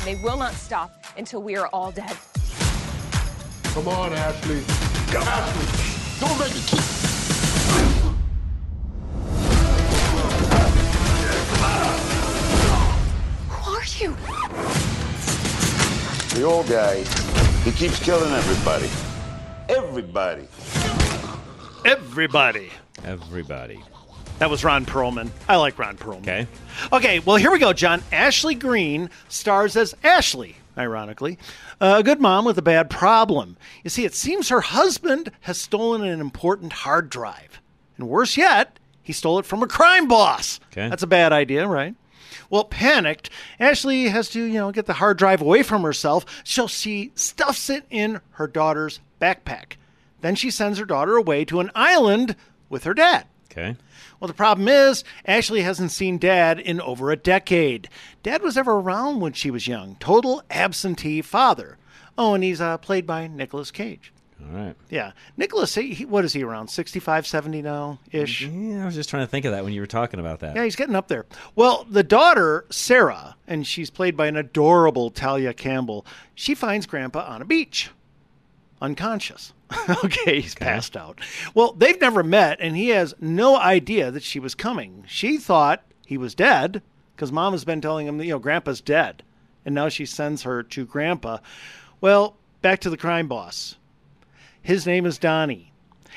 They 0.04 0.14
will 0.22 0.36
not 0.36 0.54
stop 0.54 1.04
until 1.16 1.42
we 1.42 1.56
are 1.56 1.66
all 1.72 1.90
dead. 1.90 2.16
Come 3.64 3.88
on, 3.88 4.12
Ashley. 4.12 4.62
Ashley, 5.10 6.20
don't 6.20 6.38
make 6.38 6.54
it 6.54 6.64
keep. 6.64 6.87
You? 14.00 14.14
The 16.34 16.44
old 16.44 16.68
guy, 16.68 17.02
he 17.64 17.72
keeps 17.72 17.98
killing 18.00 18.32
everybody. 18.32 18.88
Everybody. 19.68 20.46
Everybody. 21.84 22.70
Everybody. 23.04 23.82
That 24.38 24.50
was 24.50 24.62
Ron 24.62 24.86
Perlman. 24.86 25.30
I 25.48 25.56
like 25.56 25.76
Ron 25.80 25.96
Perlman. 25.96 26.20
Okay. 26.20 26.46
Okay, 26.92 27.18
well, 27.18 27.34
here 27.36 27.50
we 27.50 27.58
go, 27.58 27.72
John. 27.72 28.00
Ashley 28.12 28.54
Greene 28.54 29.10
stars 29.28 29.76
as 29.76 29.96
Ashley, 30.04 30.54
ironically, 30.76 31.36
uh, 31.80 31.96
a 31.98 32.04
good 32.04 32.20
mom 32.20 32.44
with 32.44 32.56
a 32.56 32.62
bad 32.62 32.88
problem. 32.90 33.56
You 33.82 33.90
see, 33.90 34.04
it 34.04 34.14
seems 34.14 34.48
her 34.48 34.60
husband 34.60 35.32
has 35.40 35.58
stolen 35.58 36.04
an 36.04 36.20
important 36.20 36.72
hard 36.72 37.10
drive. 37.10 37.60
And 37.96 38.08
worse 38.08 38.36
yet, 38.36 38.78
he 39.02 39.12
stole 39.12 39.40
it 39.40 39.46
from 39.46 39.64
a 39.64 39.66
crime 39.66 40.06
boss. 40.06 40.60
Okay. 40.70 40.88
That's 40.88 41.02
a 41.02 41.08
bad 41.08 41.32
idea, 41.32 41.66
right? 41.66 41.96
Well, 42.50 42.64
panicked, 42.64 43.28
Ashley 43.60 44.08
has 44.08 44.30
to, 44.30 44.42
you 44.42 44.54
know, 44.54 44.72
get 44.72 44.86
the 44.86 44.94
hard 44.94 45.18
drive 45.18 45.42
away 45.42 45.62
from 45.62 45.82
herself, 45.82 46.24
so 46.44 46.66
she 46.66 47.12
stuffs 47.14 47.68
it 47.68 47.84
in 47.90 48.20
her 48.32 48.46
daughter's 48.46 49.00
backpack. 49.20 49.74
Then 50.20 50.34
she 50.34 50.50
sends 50.50 50.78
her 50.78 50.84
daughter 50.84 51.16
away 51.16 51.44
to 51.44 51.60
an 51.60 51.70
island 51.74 52.36
with 52.68 52.84
her 52.84 52.94
dad. 52.94 53.26
Okay. 53.50 53.76
Well, 54.18 54.28
the 54.28 54.34
problem 54.34 54.68
is, 54.68 55.04
Ashley 55.24 55.62
hasn't 55.62 55.92
seen 55.92 56.18
Dad 56.18 56.58
in 56.58 56.80
over 56.80 57.10
a 57.10 57.16
decade. 57.16 57.88
Dad 58.22 58.42
was 58.42 58.56
ever 58.56 58.72
around 58.72 59.20
when 59.20 59.32
she 59.32 59.50
was 59.50 59.68
young. 59.68 59.96
Total 60.00 60.42
absentee 60.50 61.22
father. 61.22 61.78
Oh, 62.16 62.34
and 62.34 62.42
he's 62.42 62.60
uh, 62.60 62.78
played 62.78 63.06
by 63.06 63.28
Nicolas 63.28 63.70
Cage. 63.70 64.12
All 64.40 64.56
right. 64.56 64.76
Yeah. 64.88 65.12
Nicholas, 65.36 65.74
he, 65.74 65.94
he- 65.94 66.04
what 66.04 66.24
is 66.24 66.32
he 66.32 66.42
around? 66.42 66.68
65, 66.68 67.26
70 67.26 67.62
now 67.62 67.98
ish? 68.12 68.42
Yeah, 68.46 68.82
I 68.82 68.86
was 68.86 68.94
just 68.94 69.10
trying 69.10 69.24
to 69.24 69.30
think 69.30 69.44
of 69.44 69.52
that 69.52 69.64
when 69.64 69.72
you 69.72 69.80
were 69.80 69.86
talking 69.86 70.20
about 70.20 70.40
that. 70.40 70.54
Yeah, 70.56 70.64
he's 70.64 70.76
getting 70.76 70.94
up 70.96 71.08
there. 71.08 71.26
Well, 71.56 71.86
the 71.90 72.02
daughter, 72.04 72.64
Sarah, 72.70 73.36
and 73.46 73.66
she's 73.66 73.90
played 73.90 74.16
by 74.16 74.26
an 74.26 74.36
adorable 74.36 75.10
Thalia 75.10 75.52
Campbell, 75.52 76.06
she 76.34 76.54
finds 76.54 76.86
Grandpa 76.86 77.26
on 77.26 77.42
a 77.42 77.44
beach, 77.44 77.90
unconscious. 78.80 79.52
okay, 80.04 80.40
he's 80.40 80.54
passed 80.54 80.96
out. 80.96 81.20
Well, 81.54 81.72
they've 81.72 82.00
never 82.00 82.22
met, 82.22 82.58
and 82.60 82.76
he 82.76 82.88
has 82.90 83.14
no 83.20 83.56
idea 83.58 84.10
that 84.10 84.22
she 84.22 84.40
was 84.40 84.54
coming. 84.54 85.04
She 85.06 85.36
thought 85.36 85.82
he 86.06 86.16
was 86.16 86.34
dead 86.34 86.82
because 87.14 87.32
Mom 87.32 87.52
has 87.52 87.64
been 87.64 87.80
telling 87.80 88.06
him, 88.06 88.18
that, 88.18 88.24
you 88.24 88.32
know, 88.32 88.38
Grandpa's 88.38 88.80
dead. 88.80 89.22
And 89.66 89.74
now 89.74 89.88
she 89.90 90.06
sends 90.06 90.44
her 90.44 90.62
to 90.62 90.86
Grandpa. 90.86 91.38
Well, 92.00 92.36
back 92.62 92.80
to 92.80 92.90
the 92.90 92.96
crime 92.96 93.28
boss. 93.28 93.76
His 94.68 94.84
name 94.84 95.06
is 95.06 95.16
Donnie. 95.16 95.72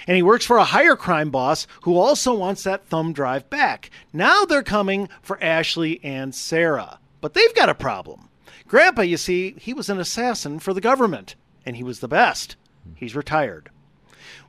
And 0.05 0.17
he 0.17 0.21
works 0.21 0.43
for 0.43 0.57
a 0.57 0.65
higher 0.65 0.97
crime 0.97 1.29
boss 1.29 1.67
who 1.83 1.97
also 1.97 2.33
wants 2.33 2.63
that 2.63 2.85
thumb 2.85 3.13
drive 3.13 3.49
back. 3.49 3.89
Now 4.11 4.43
they're 4.43 4.61
coming 4.61 5.07
for 5.21 5.41
Ashley 5.41 6.01
and 6.03 6.35
Sarah. 6.35 6.99
But 7.21 7.33
they've 7.33 7.55
got 7.55 7.69
a 7.69 7.73
problem. 7.73 8.27
Grandpa, 8.67 9.03
you 9.03 9.15
see, 9.15 9.55
he 9.57 9.73
was 9.73 9.89
an 9.89 10.01
assassin 10.01 10.59
for 10.59 10.73
the 10.73 10.81
government, 10.81 11.35
and 11.65 11.77
he 11.77 11.83
was 11.83 12.01
the 12.01 12.09
best. 12.09 12.57
He's 12.93 13.15
retired. 13.15 13.69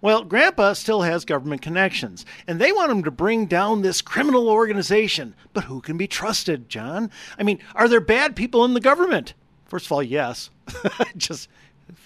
Well, 0.01 0.25
Grandpa 0.25 0.73
still 0.73 1.03
has 1.03 1.25
government 1.25 1.63
connections, 1.63 2.27
and 2.49 2.61
they 2.61 2.73
want 2.73 2.91
him 2.91 3.05
to 3.05 3.13
bring 3.13 3.47
down 3.47 3.83
this 3.83 4.03
criminal 4.03 4.49
organization. 4.49 5.37
But 5.53 5.65
who 5.65 5.81
can 5.81 5.97
be 5.97 6.09
trusted, 6.09 6.69
John? 6.69 7.09
I 7.39 7.45
mean, 7.45 7.61
are 7.77 7.89
there 7.89 8.01
bad 8.01 8.35
people 8.35 8.65
in 8.65 8.75
the 8.75 8.81
government? 8.81 9.35
First 9.67 9.87
of 9.87 9.93
all, 9.93 10.03
yes. 10.03 10.51
just 11.17 11.49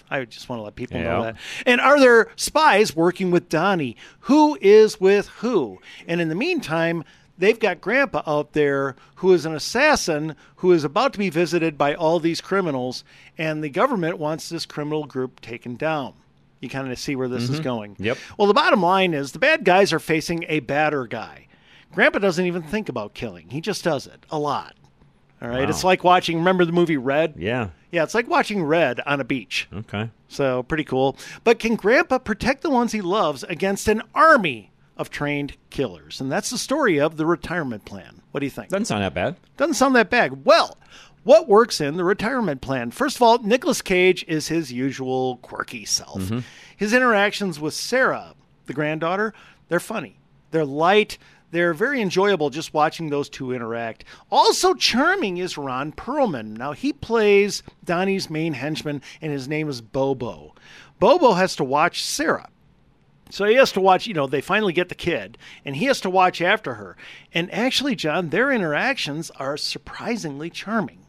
I 0.09 0.23
just 0.25 0.47
want 0.49 0.59
to 0.59 0.63
let 0.63 0.75
people 0.75 0.99
know 0.99 1.23
that. 1.23 1.35
And 1.65 1.81
are 1.81 1.99
there 1.99 2.29
spies 2.35 2.95
working 2.95 3.29
with 3.31 3.49
Donnie? 3.49 3.97
Who 4.21 4.57
is 4.61 4.99
with 5.01 5.27
who? 5.27 5.79
And 6.07 6.21
in 6.21 6.29
the 6.29 6.35
meantime, 6.35 7.03
they've 7.37 7.59
got 7.59 7.81
Grandpa 7.81 8.23
out 8.25 8.53
there 8.53 8.95
who 9.15 9.33
is 9.33 9.45
an 9.45 9.53
assassin 9.53 10.35
who 10.57 10.71
is 10.71 10.83
about 10.83 11.13
to 11.13 11.19
be 11.19 11.29
visited 11.29 11.77
by 11.77 11.93
all 11.93 12.19
these 12.19 12.41
criminals, 12.41 13.03
and 13.37 13.63
the 13.63 13.69
government 13.69 14.17
wants 14.17 14.49
this 14.49 14.65
criminal 14.65 15.05
group 15.05 15.41
taken 15.41 15.75
down. 15.75 16.13
You 16.61 16.69
kind 16.69 16.91
of 16.91 16.97
see 16.97 17.15
where 17.15 17.27
this 17.27 17.49
is 17.49 17.59
Mhm. 17.59 17.63
going. 17.63 17.95
Yep. 17.99 18.17
Well, 18.37 18.47
the 18.47 18.53
bottom 18.53 18.81
line 18.81 19.13
is 19.13 19.33
the 19.33 19.39
bad 19.39 19.63
guys 19.63 19.93
are 19.93 19.99
facing 19.99 20.45
a 20.47 20.61
badder 20.61 21.05
guy. 21.05 21.47
Grandpa 21.93 22.19
doesn't 22.19 22.45
even 22.45 22.63
think 22.63 22.89
about 22.89 23.13
killing, 23.13 23.49
he 23.49 23.61
just 23.61 23.83
does 23.83 24.07
it 24.07 24.25
a 24.31 24.39
lot. 24.39 24.75
All 25.41 25.47
right. 25.49 25.63
Wow. 25.63 25.69
It's 25.69 25.83
like 25.83 26.03
watching, 26.03 26.37
remember 26.39 26.65
the 26.65 26.71
movie 26.71 26.97
Red? 26.97 27.35
Yeah. 27.37 27.69
Yeah, 27.91 28.03
it's 28.03 28.15
like 28.15 28.27
watching 28.27 28.63
Red 28.63 28.99
on 29.05 29.21
a 29.21 29.23
beach. 29.23 29.67
Okay. 29.73 30.09
So 30.27 30.63
pretty 30.63 30.83
cool. 30.83 31.15
But 31.43 31.59
can 31.59 31.75
Grandpa 31.75 32.17
protect 32.17 32.61
the 32.61 32.69
ones 32.69 32.91
he 32.91 33.01
loves 33.01 33.43
against 33.43 33.87
an 33.87 34.01
army 34.13 34.71
of 34.97 35.09
trained 35.09 35.55
killers? 35.69 36.19
And 36.19 36.31
that's 36.31 36.49
the 36.49 36.57
story 36.57 36.99
of 36.99 37.17
the 37.17 37.25
retirement 37.25 37.85
plan. 37.85 38.21
What 38.31 38.41
do 38.41 38.45
you 38.45 38.49
think? 38.51 38.69
Doesn't 38.69 38.85
sound 38.85 39.03
that 39.03 39.13
bad. 39.13 39.35
Doesn't 39.55 39.75
sound 39.75 39.95
that 39.95 40.09
bad. 40.09 40.43
Well, 40.45 40.77
what 41.23 41.47
works 41.47 41.79
in 41.79 41.97
the 41.97 42.03
retirement 42.03 42.61
plan? 42.61 42.91
First 42.91 43.15
of 43.17 43.21
all, 43.21 43.37
Nicolas 43.39 43.81
Cage 43.81 44.25
is 44.27 44.47
his 44.47 44.71
usual 44.71 45.37
quirky 45.37 45.85
self. 45.85 46.21
Mhm. 46.23 46.43
His 46.75 46.93
interactions 46.93 47.59
with 47.59 47.73
Sarah, 47.73 48.33
the 48.65 48.73
granddaughter, 48.73 49.33
they're 49.69 49.79
funny. 49.79 50.19
They're 50.51 50.65
light. 50.65 51.17
They're 51.51 51.73
very 51.73 52.01
enjoyable 52.01 52.49
just 52.49 52.73
watching 52.73 53.09
those 53.09 53.29
two 53.29 53.53
interact. 53.53 54.03
Also 54.29 54.73
charming 54.73 55.37
is 55.37 55.57
Ron 55.57 55.93
Perlman. 55.93 56.57
Now, 56.57 56.73
he 56.73 56.91
plays 56.91 57.63
Donnie's 57.85 58.29
main 58.29 58.53
henchman, 58.53 59.01
and 59.21 59.31
his 59.31 59.47
name 59.47 59.69
is 59.69 59.81
Bobo. 59.81 60.53
Bobo 60.99 61.33
has 61.33 61.55
to 61.55 61.63
watch 61.63 62.03
Sarah. 62.03 62.49
So 63.29 63.45
he 63.45 63.55
has 63.55 63.71
to 63.73 63.81
watch, 63.81 64.07
you 64.07 64.13
know, 64.13 64.27
they 64.27 64.41
finally 64.41 64.73
get 64.73 64.89
the 64.89 64.95
kid, 64.95 65.37
and 65.65 65.75
he 65.75 65.85
has 65.85 66.01
to 66.01 66.09
watch 66.09 66.41
after 66.41 66.75
her. 66.75 66.95
And 67.33 67.53
actually, 67.53 67.95
John, 67.95 68.29
their 68.29 68.51
interactions 68.51 69.31
are 69.31 69.57
surprisingly 69.57 70.49
charming. 70.49 71.05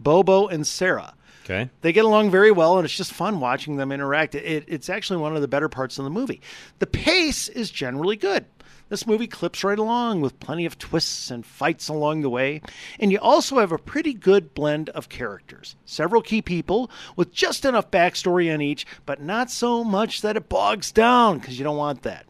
Bobo 0.00 0.48
and 0.48 0.66
Sarah. 0.66 1.14
Okay. 1.44 1.70
They 1.80 1.92
get 1.92 2.04
along 2.04 2.32
very 2.32 2.50
well, 2.50 2.76
and 2.76 2.84
it's 2.84 2.96
just 2.96 3.12
fun 3.12 3.38
watching 3.38 3.76
them 3.76 3.92
interact. 3.92 4.34
It, 4.34 4.64
it's 4.66 4.90
actually 4.90 5.18
one 5.18 5.36
of 5.36 5.42
the 5.42 5.48
better 5.48 5.68
parts 5.68 5.98
of 5.98 6.04
the 6.04 6.10
movie. 6.10 6.40
The 6.80 6.88
pace 6.88 7.48
is 7.48 7.70
generally 7.70 8.16
good. 8.16 8.44
This 8.88 9.06
movie 9.06 9.26
clips 9.26 9.64
right 9.64 9.78
along 9.78 10.20
with 10.20 10.38
plenty 10.38 10.64
of 10.64 10.78
twists 10.78 11.30
and 11.30 11.44
fights 11.44 11.88
along 11.88 12.20
the 12.20 12.30
way. 12.30 12.62
And 13.00 13.10
you 13.10 13.18
also 13.18 13.58
have 13.58 13.72
a 13.72 13.78
pretty 13.78 14.14
good 14.14 14.54
blend 14.54 14.90
of 14.90 15.08
characters. 15.08 15.74
Several 15.84 16.22
key 16.22 16.40
people 16.40 16.90
with 17.16 17.32
just 17.32 17.64
enough 17.64 17.90
backstory 17.90 18.52
on 18.52 18.60
each, 18.60 18.86
but 19.04 19.20
not 19.20 19.50
so 19.50 19.82
much 19.82 20.20
that 20.20 20.36
it 20.36 20.48
bogs 20.48 20.92
down, 20.92 21.38
because 21.38 21.58
you 21.58 21.64
don't 21.64 21.76
want 21.76 22.02
that. 22.02 22.26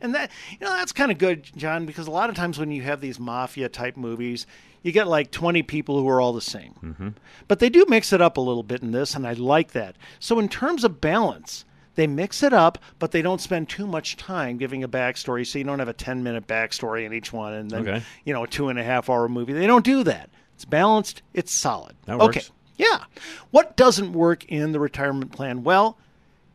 And 0.00 0.14
that 0.14 0.30
you 0.52 0.58
know 0.60 0.72
that's 0.72 0.92
kind 0.92 1.10
of 1.10 1.18
good, 1.18 1.44
John, 1.56 1.86
because 1.86 2.06
a 2.06 2.12
lot 2.12 2.30
of 2.30 2.36
times 2.36 2.58
when 2.58 2.70
you 2.70 2.82
have 2.82 3.00
these 3.00 3.18
mafia 3.18 3.68
type 3.68 3.96
movies, 3.96 4.46
you 4.82 4.92
get 4.92 5.08
like 5.08 5.32
20 5.32 5.62
people 5.64 5.98
who 5.98 6.08
are 6.08 6.20
all 6.20 6.32
the 6.32 6.40
same. 6.40 6.74
Mm-hmm. 6.82 7.08
But 7.48 7.58
they 7.58 7.68
do 7.68 7.84
mix 7.88 8.12
it 8.12 8.22
up 8.22 8.36
a 8.36 8.42
little 8.42 8.62
bit 8.62 8.82
in 8.82 8.92
this, 8.92 9.16
and 9.16 9.26
I 9.26 9.32
like 9.32 9.72
that. 9.72 9.96
So, 10.20 10.38
in 10.38 10.48
terms 10.48 10.84
of 10.84 11.00
balance, 11.00 11.64
they 11.96 12.06
mix 12.06 12.42
it 12.42 12.52
up, 12.52 12.78
but 12.98 13.10
they 13.10 13.20
don't 13.22 13.40
spend 13.40 13.68
too 13.68 13.86
much 13.86 14.16
time 14.16 14.56
giving 14.56 14.84
a 14.84 14.88
backstory. 14.88 15.46
So, 15.46 15.58
you 15.58 15.64
don't 15.64 15.80
have 15.80 15.88
a 15.88 15.92
10 15.92 16.22
minute 16.22 16.46
backstory 16.46 17.04
in 17.04 17.12
each 17.12 17.32
one 17.32 17.52
and 17.54 17.70
then, 17.70 17.80
Okay. 17.88 18.02
you 18.24 18.32
know, 18.32 18.44
a 18.44 18.48
two 18.48 18.68
and 18.68 18.78
a 18.78 18.84
half 18.84 19.10
hour 19.10 19.28
movie. 19.28 19.52
They 19.52 19.66
don't 19.66 19.84
do 19.84 20.04
that. 20.04 20.30
It's 20.54 20.64
balanced, 20.64 21.22
it's 21.34 21.52
solid. 21.52 21.96
That 22.06 22.18
works. 22.18 22.36
Okay. 22.36 22.46
Yeah. 22.78 23.04
What 23.50 23.76
doesn't 23.76 24.12
work 24.12 24.44
in 24.46 24.72
the 24.72 24.80
retirement 24.80 25.32
plan? 25.32 25.64
Well, 25.64 25.98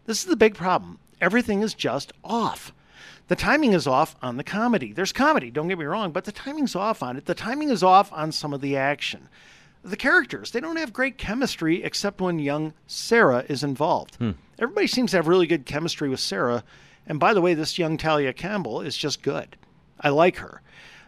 this 0.05 0.19
is 0.19 0.25
the 0.25 0.35
big 0.35 0.55
problem. 0.55 0.97
Everything 1.19 1.61
is 1.61 1.73
just 1.73 2.11
off. 2.23 2.73
The 3.27 3.35
timing 3.35 3.73
is 3.73 3.87
off 3.87 4.15
on 4.21 4.37
the 4.37 4.43
comedy. 4.43 4.91
There's 4.91 5.13
comedy, 5.13 5.51
don't 5.51 5.67
get 5.67 5.77
me 5.79 5.85
wrong, 5.85 6.11
but 6.11 6.25
the 6.25 6.31
timing's 6.31 6.75
off 6.75 7.01
on 7.01 7.15
it. 7.15 7.25
The 7.25 7.33
timing 7.35 7.69
is 7.69 7.81
off 7.83 8.11
on 8.11 8.31
some 8.31 8.53
of 8.53 8.61
the 8.61 8.75
action. 8.75 9.29
The 9.83 9.95
characters, 9.97 10.51
they 10.51 10.59
don't 10.59 10.75
have 10.75 10.91
great 10.93 11.17
chemistry 11.17 11.81
except 11.83 12.19
when 12.21 12.39
young 12.39 12.73
Sarah 12.87 13.45
is 13.47 13.63
involved. 13.63 14.15
Hmm. 14.15 14.31
Everybody 14.61 14.87
seems 14.87 15.11
to 15.11 15.17
have 15.17 15.27
really 15.27 15.47
good 15.47 15.65
chemistry 15.65 16.07
with 16.07 16.19
Sarah. 16.19 16.63
And 17.07 17.19
by 17.19 17.33
the 17.33 17.41
way, 17.41 17.53
this 17.55 17.79
young 17.79 17.97
Thalia 17.97 18.31
Campbell 18.31 18.81
is 18.81 18.95
just 18.95 19.23
good. 19.23 19.57
I 19.99 20.09
like 20.09 20.37
her. 20.37 20.61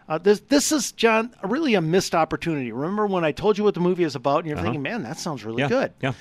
Uh, 0.08 0.18
this 0.18 0.40
this 0.40 0.70
is 0.72 0.92
John 0.92 1.34
really 1.42 1.74
a 1.74 1.80
missed 1.80 2.14
opportunity. 2.14 2.72
Remember 2.72 3.06
when 3.06 3.24
I 3.24 3.32
told 3.32 3.56
you 3.56 3.64
what 3.64 3.72
the 3.74 3.80
movie 3.80 4.04
is 4.04 4.14
about, 4.16 4.40
and 4.40 4.48
you're 4.48 4.56
Uh-huh. 4.56 4.64
thinking, 4.66 4.82
"Man, 4.82 5.02
that 5.04 5.18
sounds 5.18 5.44
really 5.44 5.62
Yeah, 5.62 5.68
good." 5.68 5.92
yeah. 6.02 6.12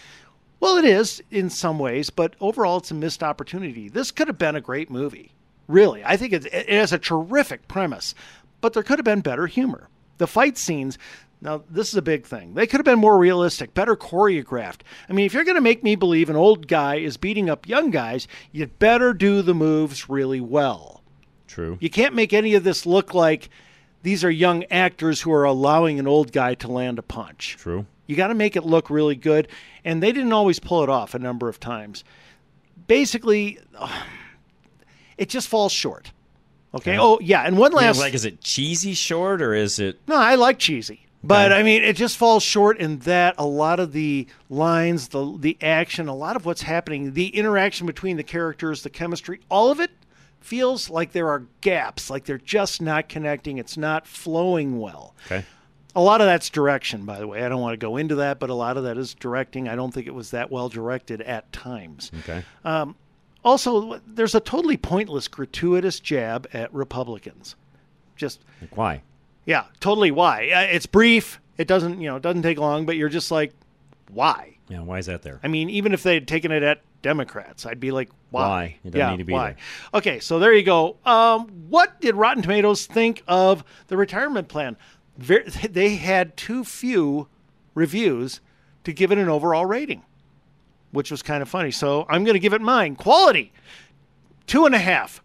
Well, 0.62 0.78
it 0.78 0.86
is 0.86 1.22
in 1.32 1.50
some 1.50 1.80
ways, 1.80 2.10
but 2.10 2.36
overall, 2.40 2.78
it's 2.78 2.92
a 2.92 2.94
missed 2.94 3.22
opportunity. 3.24 3.90
This 3.90 4.12
could 4.12 4.28
have 4.30 4.38
been 4.38 4.56
a 4.56 4.62
great 4.62 4.90
movie. 4.90 5.34
Really, 5.68 6.02
I 6.06 6.16
think 6.16 6.32
it, 6.32 6.46
it 6.46 6.70
has 6.70 6.94
a 6.94 6.98
terrific 6.98 7.68
premise, 7.68 8.16
but 8.62 8.72
there 8.72 8.84
could 8.84 9.00
have 9.00 9.06
been 9.06 9.20
better 9.22 9.48
humor. 9.48 9.90
The 10.18 10.28
fight 10.28 10.58
scenes. 10.58 10.98
Now, 11.44 11.62
this 11.70 11.90
is 11.90 11.96
a 11.96 12.02
big 12.02 12.26
thing. 12.26 12.54
They 12.54 12.66
could 12.66 12.80
have 12.80 12.86
been 12.86 13.00
more 13.00 13.18
realistic, 13.18 13.74
better 13.74 13.98
choreographed. 13.98 14.80
I 15.10 15.14
mean, 15.14 15.26
if 15.26 15.34
you're 15.34 15.44
going 15.44 15.56
to 15.56 15.62
make 15.62 15.84
me 15.84 15.98
believe 15.98 16.30
an 16.30 16.38
old 16.38 16.70
guy 16.70 16.96
is 16.96 17.18
beating 17.18 17.50
up 17.50 17.68
young 17.68 17.92
guys, 17.92 18.30
you'd 18.54 18.80
better 18.80 19.14
do 19.14 19.42
the 19.42 19.54
moves 19.54 20.08
really 20.08 20.40
well. 20.40 21.04
True. 21.46 21.78
You 21.82 21.90
can't 21.90 22.16
make 22.16 22.32
any 22.32 22.54
of 22.54 22.64
this 22.64 22.86
look 22.86 23.14
like 23.14 23.50
these 24.04 24.24
are 24.24 24.32
young 24.32 24.64
actors 24.72 25.20
who 25.20 25.34
are 25.34 25.44
allowing 25.44 26.00
an 26.00 26.08
old 26.08 26.32
guy 26.32 26.56
to 26.56 26.70
land 26.70 26.98
a 26.98 27.04
punch. 27.04 27.58
True. 27.60 27.88
You 28.08 28.16
got 28.16 28.28
to 28.28 28.36
make 28.36 28.56
it 28.56 28.64
look 28.64 28.90
really 28.90 29.16
good, 29.16 29.50
and 29.84 30.02
they 30.02 30.14
didn't 30.14 30.32
always 30.32 30.60
pull 30.60 30.82
it 30.82 30.90
off 30.90 31.14
a 31.14 31.20
number 31.20 31.50
of 31.50 31.60
times. 31.60 32.06
Basically, 32.88 33.60
it 35.18 35.28
just 35.28 35.50
falls 35.50 35.74
short. 35.74 36.14
Okay. 36.74 36.92
Okay. 36.92 36.98
Oh 37.00 37.20
yeah, 37.22 37.42
and 37.42 37.58
one 37.58 37.74
I 37.74 37.76
mean, 37.76 37.86
last 37.88 38.00
like, 38.00 38.14
is 38.14 38.24
it 38.24 38.42
cheesy 38.42 38.94
short 38.94 39.42
or 39.42 39.54
is 39.54 39.78
it? 39.78 40.00
no, 40.08 40.16
I 40.16 40.36
like 40.36 40.58
cheesy. 40.58 41.03
But 41.24 41.54
I 41.54 41.64
mean, 41.64 41.84
it 41.84 41.96
just 41.96 42.18
falls 42.18 42.44
short 42.44 42.78
in 42.80 43.00
that 43.00 43.36
a 43.38 43.46
lot 43.46 43.80
of 43.80 43.94
the 43.94 44.28
lines, 44.50 45.08
the 45.10 45.38
the 45.40 45.58
action, 45.62 46.08
a 46.10 46.16
lot 46.16 46.36
of 46.36 46.46
what's 46.46 46.64
happening, 46.64 47.14
the 47.14 47.28
interaction 47.28 47.88
between 47.88 48.18
the 48.18 48.24
characters, 48.24 48.84
the 48.84 48.90
chemistry, 48.90 49.40
all 49.50 49.72
of 49.72 49.80
it 49.80 49.92
feels 50.42 50.90
like 50.90 51.14
there 51.14 51.30
are 51.30 51.46
gaps, 51.62 52.10
like 52.10 52.26
they're 52.26 52.38
just 52.38 52.82
not 52.82 53.08
connecting. 53.08 53.58
It's 53.58 53.78
not 53.78 54.06
flowing 54.06 54.80
well. 54.80 55.16
Okay. 55.26 55.46
A 55.96 56.02
lot 56.02 56.20
of 56.22 56.28
that's 56.28 56.50
direction, 56.50 57.06
by 57.06 57.20
the 57.20 57.28
way. 57.28 57.46
I 57.46 57.50
don't 57.50 57.62
want 57.62 57.74
to 57.74 57.78
go 57.78 57.98
into 57.98 58.16
that, 58.16 58.40
but 58.40 58.50
a 58.50 58.54
lot 58.54 58.78
of 58.78 58.84
that 58.84 58.98
is 58.98 59.14
directing. 59.14 59.70
I 59.70 59.76
don't 59.76 59.94
think 59.94 60.08
it 60.08 60.14
was 60.14 60.32
that 60.32 60.52
well 60.52 60.68
directed 60.68 61.22
at 61.22 61.52
times. 61.54 62.12
Okay. 62.20 62.44
Um, 62.66 62.96
also, 63.46 64.02
there's 64.08 64.36
a 64.36 64.40
totally 64.40 64.76
pointless, 64.78 65.28
gratuitous 65.28 66.00
jab 66.00 66.48
at 66.52 66.74
Republicans. 66.74 67.56
Just 68.16 68.42
Like, 68.62 68.76
why? 68.76 69.02
Yeah, 69.46 69.66
totally. 69.80 70.12
Why? 70.12 70.50
Uh, 70.50 70.62
It's 70.74 70.86
brief. 70.86 71.40
It 71.58 71.68
doesn't, 71.68 72.02
you 72.02 72.08
know, 72.08 72.16
it 72.16 72.24
doesn't 72.24 72.42
take 72.42 72.58
long. 72.58 72.86
But 72.86 72.96
you're 72.96 73.10
just 73.10 73.32
like, 73.32 73.54
why? 74.12 74.58
Yeah. 74.70 74.82
Why 74.82 75.00
is 75.00 75.06
that 75.08 75.22
there? 75.22 75.40
I 75.44 75.48
mean, 75.48 75.70
even 75.70 75.94
if 75.94 76.04
they 76.04 76.14
had 76.16 76.28
taken 76.28 76.52
it 76.52 76.64
at 76.64 76.82
Democrats, 77.02 77.66
I'd 77.66 77.80
be 77.80 77.92
like, 77.92 78.10
why? 78.32 78.48
Why? 78.48 78.64
It 78.84 78.92
doesn't 78.92 79.00
yeah, 79.00 79.12
need 79.12 79.18
to 79.18 79.24
be 79.24 79.34
why? 79.34 79.52
there. 79.52 79.58
Okay, 79.96 80.20
so 80.20 80.40
there 80.40 80.54
you 80.54 80.64
go. 80.64 80.98
Um, 81.06 81.48
what 81.70 82.00
did 82.02 82.16
Rotten 82.16 82.42
Tomatoes 82.42 82.86
think 82.86 83.24
of 83.28 83.64
the 83.88 83.98
retirement 83.98 84.48
plan? 84.48 84.78
Ver 85.18 85.44
they 85.70 85.96
had 85.96 86.36
too 86.38 86.64
few 86.64 87.28
reviews 87.76 88.40
to 88.84 88.94
give 88.94 89.12
it 89.12 89.18
an 89.18 89.30
overall 89.30 89.66
rating, 89.66 90.04
which 90.92 91.12
was 91.12 91.22
kind 91.22 91.42
of 91.42 91.50
funny. 91.50 91.72
So 91.72 92.06
I'm 92.10 92.24
going 92.24 92.34
to 92.34 92.40
give 92.40 92.54
it 92.54 92.62
mine. 92.62 92.96
Quality, 92.96 93.52
two 94.48 94.66
and 94.66 94.76
a 94.76 94.80
half 94.80 95.23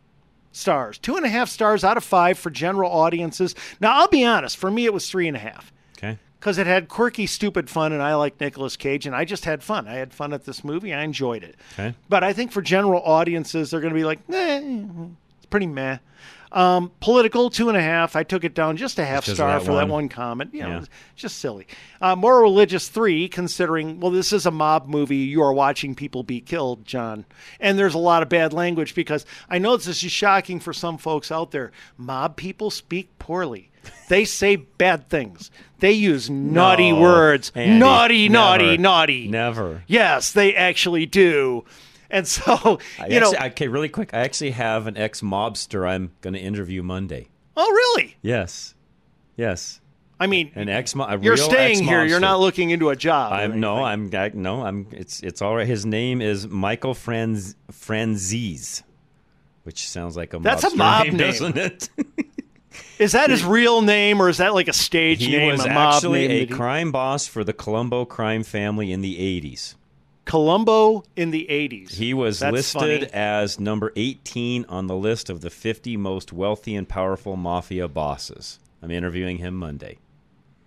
stars. 0.58 0.98
Two 0.98 1.16
and 1.16 1.24
a 1.24 1.28
half 1.28 1.48
stars 1.48 1.84
out 1.84 1.96
of 1.96 2.04
five 2.04 2.38
for 2.38 2.50
general 2.50 2.90
audiences. 2.90 3.54
Now, 3.80 3.98
I'll 3.98 4.08
be 4.08 4.24
honest. 4.24 4.56
For 4.56 4.70
me, 4.70 4.84
it 4.84 4.92
was 4.92 5.08
three 5.08 5.28
and 5.28 5.36
a 5.36 5.40
half 5.40 5.72
Okay. 5.96 6.18
because 6.38 6.58
it 6.58 6.66
had 6.66 6.88
quirky, 6.88 7.26
stupid 7.26 7.70
fun, 7.70 7.92
and 7.92 8.02
I 8.02 8.14
like 8.16 8.40
Nicolas 8.40 8.76
Cage, 8.76 9.06
and 9.06 9.14
I 9.16 9.24
just 9.24 9.44
had 9.44 9.62
fun. 9.62 9.88
I 9.88 9.94
had 9.94 10.12
fun 10.12 10.32
at 10.32 10.44
this 10.44 10.62
movie. 10.64 10.92
I 10.92 11.02
enjoyed 11.02 11.42
it. 11.44 11.56
Okay. 11.74 11.94
But 12.08 12.22
I 12.24 12.32
think 12.32 12.52
for 12.52 12.60
general 12.60 13.00
audiences, 13.02 13.70
they're 13.70 13.80
going 13.80 13.92
to 13.94 13.98
be 13.98 14.04
like, 14.04 14.18
eh, 14.32 14.60
it's 15.38 15.46
pretty 15.46 15.66
meh. 15.66 15.98
Um, 16.50 16.90
political, 17.00 17.50
two 17.50 17.68
and 17.68 17.76
a 17.76 17.82
half. 17.82 18.16
I 18.16 18.22
took 18.22 18.42
it 18.44 18.54
down 18.54 18.76
just 18.76 18.98
a 18.98 19.04
half 19.04 19.28
of 19.28 19.34
star 19.34 19.58
that 19.58 19.60
for 19.66 19.72
that 19.72 19.82
one? 19.82 19.88
one 19.90 20.08
comment. 20.08 20.54
You 20.54 20.62
know, 20.62 20.68
Yeah. 20.68 20.84
just 21.14 21.38
silly. 21.38 21.66
Uh, 22.00 22.16
more 22.16 22.40
religious, 22.40 22.88
three, 22.88 23.28
considering, 23.28 24.00
well, 24.00 24.10
this 24.10 24.32
is 24.32 24.46
a 24.46 24.50
mob 24.50 24.88
movie. 24.88 25.16
You 25.16 25.42
are 25.42 25.52
watching 25.52 25.94
people 25.94 26.22
be 26.22 26.40
killed, 26.40 26.84
John. 26.86 27.26
And 27.60 27.78
there's 27.78 27.94
a 27.94 27.98
lot 27.98 28.22
of 28.22 28.28
bad 28.28 28.52
language 28.52 28.94
because 28.94 29.26
I 29.50 29.58
know 29.58 29.76
this 29.76 29.88
is 30.02 30.10
shocking 30.10 30.58
for 30.60 30.72
some 30.72 30.96
folks 30.96 31.30
out 31.30 31.50
there. 31.50 31.70
Mob 31.96 32.36
people 32.36 32.70
speak 32.70 33.18
poorly. 33.18 33.70
They 34.08 34.24
say 34.24 34.56
bad 34.56 35.08
things. 35.08 35.50
They 35.80 35.92
use 35.92 36.28
naughty 36.28 36.92
No, 36.92 37.00
words. 37.00 37.52
Andy, 37.54 37.78
naughty, 37.78 38.28
naughty, 38.28 38.76
naughty. 38.76 39.28
Never. 39.28 39.84
Yes, 39.86 40.32
they 40.32 40.54
actually 40.54 41.06
do. 41.06 41.64
And 42.10 42.26
so, 42.26 42.78
I 42.98 43.06
you 43.08 43.20
know, 43.20 43.32
actually, 43.34 43.46
okay, 43.50 43.68
really 43.68 43.88
quick. 43.88 44.14
I 44.14 44.20
actually 44.20 44.52
have 44.52 44.86
an 44.86 44.96
ex 44.96 45.20
mobster 45.20 45.86
I'm 45.88 46.12
going 46.22 46.34
to 46.34 46.40
interview 46.40 46.82
Monday. 46.82 47.28
oh, 47.56 47.70
really? 47.70 48.16
Yes. 48.22 48.74
Yes. 49.36 49.80
I 50.20 50.26
mean, 50.26 50.50
An 50.56 50.68
ex 50.68 50.94
you're 51.20 51.36
staying 51.36 51.84
here. 51.84 52.04
You're 52.04 52.18
not 52.18 52.40
looking 52.40 52.70
into 52.70 52.88
a 52.90 52.96
job. 52.96 53.32
I'm 53.32 53.60
no. 53.60 53.84
I'm 53.84 54.10
I, 54.12 54.32
no. 54.34 54.62
I'm. 54.62 54.88
It's 54.90 55.22
it's 55.22 55.40
all 55.42 55.54
right. 55.54 55.66
His 55.66 55.86
name 55.86 56.20
is 56.20 56.48
Michael 56.48 56.94
Franz 56.94 57.54
Franzese, 57.70 58.82
which 59.62 59.88
sounds 59.88 60.16
like 60.16 60.34
a 60.34 60.40
That's 60.40 60.64
a 60.64 60.74
mob 60.74 61.04
name, 61.04 61.16
name. 61.18 61.26
doesn't 61.30 61.56
it? 61.56 61.88
Is 62.98 63.12
that 63.12 63.30
his 63.30 63.44
real 63.44 63.80
name, 63.82 64.20
or 64.20 64.28
is 64.28 64.38
that 64.38 64.54
like 64.54 64.66
a 64.68 64.72
stage 64.72 65.24
he 65.24 65.36
name? 65.36 65.52
was 65.52 65.64
a 65.64 65.68
mob 65.68 65.94
actually 65.94 66.26
name 66.28 66.30
a 66.30 66.40
he- 66.40 66.46
crime 66.46 66.90
boss 66.90 67.26
for 67.26 67.44
the 67.44 67.52
Colombo 67.52 68.04
crime 68.04 68.42
family 68.42 68.90
in 68.92 69.00
the 69.02 69.16
80s. 69.40 69.76
Colombo 70.28 71.04
in 71.16 71.30
the 71.30 71.46
'80s. 71.50 71.94
He 71.94 72.14
was 72.14 72.38
That's 72.38 72.52
listed 72.52 73.00
funny. 73.00 73.12
as 73.12 73.58
number 73.58 73.92
18 73.96 74.66
on 74.68 74.86
the 74.86 74.94
list 74.94 75.30
of 75.30 75.40
the 75.40 75.50
50 75.50 75.96
most 75.96 76.32
wealthy 76.32 76.76
and 76.76 76.88
powerful 76.88 77.34
mafia 77.36 77.88
bosses. 77.88 78.60
I'm 78.82 78.90
interviewing 78.90 79.38
him 79.38 79.54
Monday. 79.54 79.98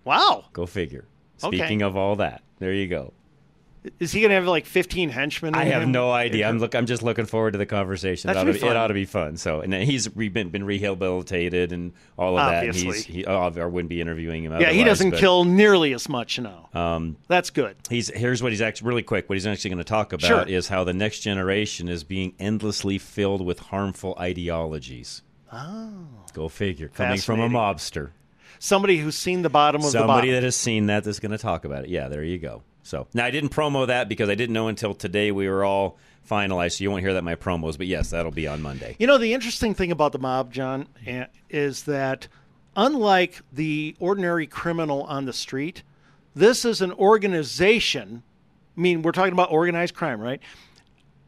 Wow. 0.04 0.46
Go 0.52 0.66
figure. 0.66 1.04
Okay. 1.42 1.56
Speaking 1.56 1.82
of 1.82 1.96
all 1.96 2.16
that, 2.16 2.42
there 2.58 2.72
you 2.72 2.88
go. 2.88 3.12
Is 3.98 4.12
he 4.12 4.20
going 4.20 4.28
to 4.28 4.36
have 4.36 4.46
like 4.46 4.64
15 4.66 5.08
henchmen? 5.08 5.54
I 5.56 5.64
have 5.64 5.82
him? 5.82 5.90
no 5.90 6.12
idea. 6.12 6.48
I'm 6.48 6.58
look. 6.60 6.74
I'm 6.74 6.86
just 6.86 7.02
looking 7.02 7.26
forward 7.26 7.52
to 7.52 7.58
the 7.58 7.66
conversation. 7.66 8.28
That 8.28 8.36
it, 8.36 8.40
ought 8.40 8.44
to 8.44 8.52
be 8.52 8.58
it 8.58 8.60
fun. 8.60 8.76
ought 8.76 8.86
to 8.86 8.94
be 8.94 9.04
fun. 9.04 9.36
So, 9.36 9.60
and 9.60 9.72
then 9.72 9.82
he's 9.82 10.14
re- 10.14 10.28
been, 10.28 10.50
been 10.50 10.62
rehabilitated 10.62 11.72
and 11.72 11.92
all 12.16 12.38
of 12.38 12.48
that. 12.48 12.64
And 12.64 12.74
he's, 12.74 12.84
Obviously. 12.84 13.14
he, 13.14 13.24
oh, 13.24 13.40
I 13.40 13.64
wouldn't 13.66 13.88
be 13.88 14.00
interviewing 14.00 14.44
him. 14.44 14.60
Yeah, 14.60 14.70
he 14.70 14.84
doesn't 14.84 15.10
but, 15.10 15.18
kill 15.18 15.44
nearly 15.44 15.94
as 15.94 16.08
much 16.08 16.38
now. 16.38 16.68
Um, 16.72 17.16
That's 17.26 17.50
good. 17.50 17.76
He's 17.90 18.08
here's 18.08 18.40
what 18.40 18.52
he's 18.52 18.62
actually 18.62 18.88
really 18.88 19.02
quick. 19.02 19.28
What 19.28 19.34
he's 19.34 19.46
actually 19.46 19.70
going 19.70 19.78
to 19.78 19.84
talk 19.84 20.12
about 20.12 20.26
Sure. 20.26 20.42
is 20.42 20.68
how 20.68 20.84
the 20.84 20.94
next 20.94 21.20
generation 21.20 21.88
is 21.88 22.04
being 22.04 22.34
endlessly 22.38 22.98
filled 22.98 23.44
with 23.44 23.58
harmful 23.58 24.16
ideologies. 24.18 25.22
Oh. 25.52 26.06
Go 26.32 26.48
figure. 26.48 26.88
Coming 26.88 27.18
from 27.18 27.40
a 27.40 27.48
mobster, 27.48 28.10
Somebody 28.58 28.98
who's 28.98 29.18
seen 29.18 29.42
the 29.42 29.50
bottom 29.50 29.80
of 29.80 29.86
the 29.86 29.98
somebody 29.98 30.30
that 30.30 30.44
has 30.44 30.54
seen 30.54 30.86
that 30.86 31.02
that's 31.02 31.18
going 31.18 31.32
to 31.32 31.38
talk 31.38 31.64
about 31.64 31.82
it. 31.82 31.90
Yeah, 31.90 32.06
there 32.06 32.22
you 32.22 32.38
go. 32.38 32.62
So 32.82 33.06
now 33.14 33.24
I 33.24 33.30
didn't 33.30 33.50
promo 33.50 33.86
that 33.86 34.08
because 34.08 34.28
I 34.28 34.34
didn't 34.34 34.54
know 34.54 34.68
until 34.68 34.94
today 34.94 35.30
we 35.32 35.48
were 35.48 35.64
all 35.64 35.98
finalized. 36.28 36.78
So 36.78 36.84
you 36.84 36.90
won't 36.90 37.02
hear 37.02 37.12
that 37.12 37.20
in 37.20 37.24
my 37.24 37.34
promos. 37.34 37.78
But 37.78 37.86
yes, 37.86 38.10
that'll 38.10 38.32
be 38.32 38.46
on 38.46 38.62
Monday. 38.62 38.96
You 38.98 39.06
know, 39.06 39.18
the 39.18 39.34
interesting 39.34 39.74
thing 39.74 39.92
about 39.92 40.12
the 40.12 40.18
mob, 40.18 40.52
John, 40.52 40.88
eh, 41.06 41.26
is 41.50 41.84
that 41.84 42.28
unlike 42.76 43.40
the 43.52 43.96
ordinary 43.98 44.46
criminal 44.46 45.02
on 45.04 45.24
the 45.24 45.32
street, 45.32 45.82
this 46.34 46.64
is 46.64 46.80
an 46.80 46.92
organization. 46.92 48.22
I 48.76 48.80
mean, 48.80 49.02
we're 49.02 49.12
talking 49.12 49.32
about 49.32 49.52
organized 49.52 49.94
crime, 49.94 50.20
right? 50.20 50.40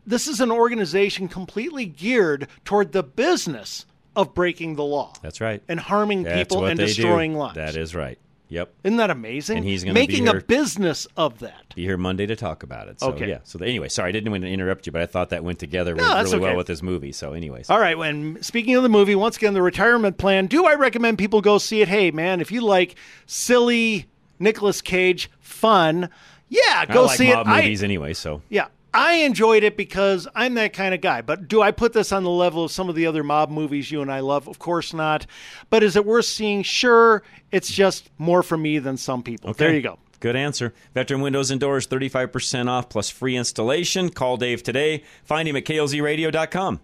This 0.07 0.29
is 0.29 0.41
an 0.41 0.51
organization 0.51 1.29
completely 1.29 1.87
geared 1.87 2.49
toward 2.65 2.93
the 2.93 3.03
business 3.03 3.87
of 4.17 4.35
breaking 4.35 4.77
the 4.77 4.85
law 4.85 5.13
That's 5.23 5.41
right. 5.41 5.63
and 5.67 5.81
harming 5.81 6.23
That's 6.23 6.39
people 6.49 6.67
and 6.67 6.79
they 6.79 6.85
do. 6.85 6.89
destroying 6.89 7.35
lives. 7.35 7.57
That 7.57 7.77
is 7.77 7.95
right. 7.95 8.19
Yep. 8.55 8.73
Isn't 8.85 8.97
that 8.99 9.11
amazing? 9.11 9.57
And 9.59 9.67
he's 9.67 9.83
gonna 9.83 9.95
be 9.95 10.01
making 10.01 10.29
a 10.29 10.35
business 10.41 11.07
of 11.17 11.41
that. 11.41 11.75
Be 11.75 11.83
here 11.83 11.97
Monday 11.97 12.25
to 12.27 12.37
talk 12.37 12.63
about 12.63 12.87
it. 12.89 13.01
So 13.01 13.09
Okay. 13.09 13.29
yeah. 13.29 13.39
So 13.43 13.59
anyway, 13.59 13.89
sorry, 13.89 14.11
I 14.11 14.13
didn't 14.13 14.31
want 14.31 14.45
to 14.45 14.49
interrupt 14.49 14.87
you, 14.87 14.93
but 14.93 15.03
I 15.03 15.07
thought 15.07 15.31
that 15.31 15.43
went 15.43 15.59
together 15.59 15.95
No, 15.97 16.15
really 16.15 16.29
okay. 16.29 16.39
well 16.39 16.57
with 16.57 16.69
this 16.69 16.83
movie. 16.83 17.11
So 17.11 17.33
anyways. 17.33 17.69
All 17.69 17.81
right. 17.81 17.99
When 17.99 18.41
speaking 18.43 18.77
of 18.77 18.83
the 18.85 18.89
movie, 18.89 19.15
once 19.17 19.37
again, 19.37 19.55
the 19.55 19.63
retirement 19.63 20.19
plan. 20.19 20.47
Do 20.47 20.67
I 20.67 20.75
recommend 20.75 21.19
people 21.19 21.41
go 21.41 21.59
see 21.59 21.81
it? 21.83 21.89
Hey, 21.89 22.11
man, 22.13 22.41
if 22.41 22.53
you 22.53 22.61
like 22.61 22.95
silly 23.27 24.07
Nicolas 24.39 24.81
Cage 24.81 25.31
fun, 25.41 26.09
yeah, 26.49 26.87
go 26.87 27.03
I 27.03 27.07
like 27.07 27.19
see 27.19 27.33
mob 27.33 27.47
it. 27.47 27.51
I- 27.51 27.61
movies 27.63 27.83
anyway, 27.83 28.15
so 28.15 28.43
yeah, 28.49 28.67
I 28.95 29.15
enjoyed 29.15 29.65
it 29.65 29.77
because 29.77 30.29
I'm 30.37 30.55
that 30.55 30.73
kind 30.73 30.95
of 30.95 31.01
guy. 31.01 31.21
But 31.21 31.49
do 31.49 31.61
I 31.61 31.73
put 31.73 31.93
this 31.93 32.13
on 32.13 32.23
the 32.23 32.31
level 32.31 32.65
of 32.65 32.71
some 32.71 32.89
of 32.89 32.95
the 32.95 33.07
other 33.07 33.25
mob 33.25 33.51
movies 33.51 33.91
you 33.91 34.01
and 34.01 34.11
I 34.11 34.21
love? 34.21 34.47
Of 34.49 34.61
course 34.61 34.95
not. 34.95 35.27
But 35.69 35.83
is 35.83 35.97
it 35.97 36.07
worth 36.07 36.27
seeing? 36.27 36.63
Sure. 36.63 37.25
It's 37.51 37.71
just 37.71 38.09
more 38.19 38.45
for 38.45 38.57
me 38.57 38.79
than 38.79 38.97
some 38.97 39.23
people. 39.23 39.51
Okay. 39.51 39.65
There 39.65 39.75
you 39.75 39.83
go. 39.83 39.99
Good 40.21 40.37
answer. 40.37 40.73
Veteran 40.95 41.21
Windows 41.21 41.51
and 41.51 41.61
Doors, 41.61 41.87
35% 41.87 42.69
off 42.69 42.89
plus 42.89 43.11
free 43.11 43.37
installation. 43.37 44.11
Call 44.11 44.37
Dave 44.37 44.63
today. 44.63 45.03
Find 45.25 45.49
him 45.49 45.57
at 45.57 45.65
klzradio.com. 45.65 46.81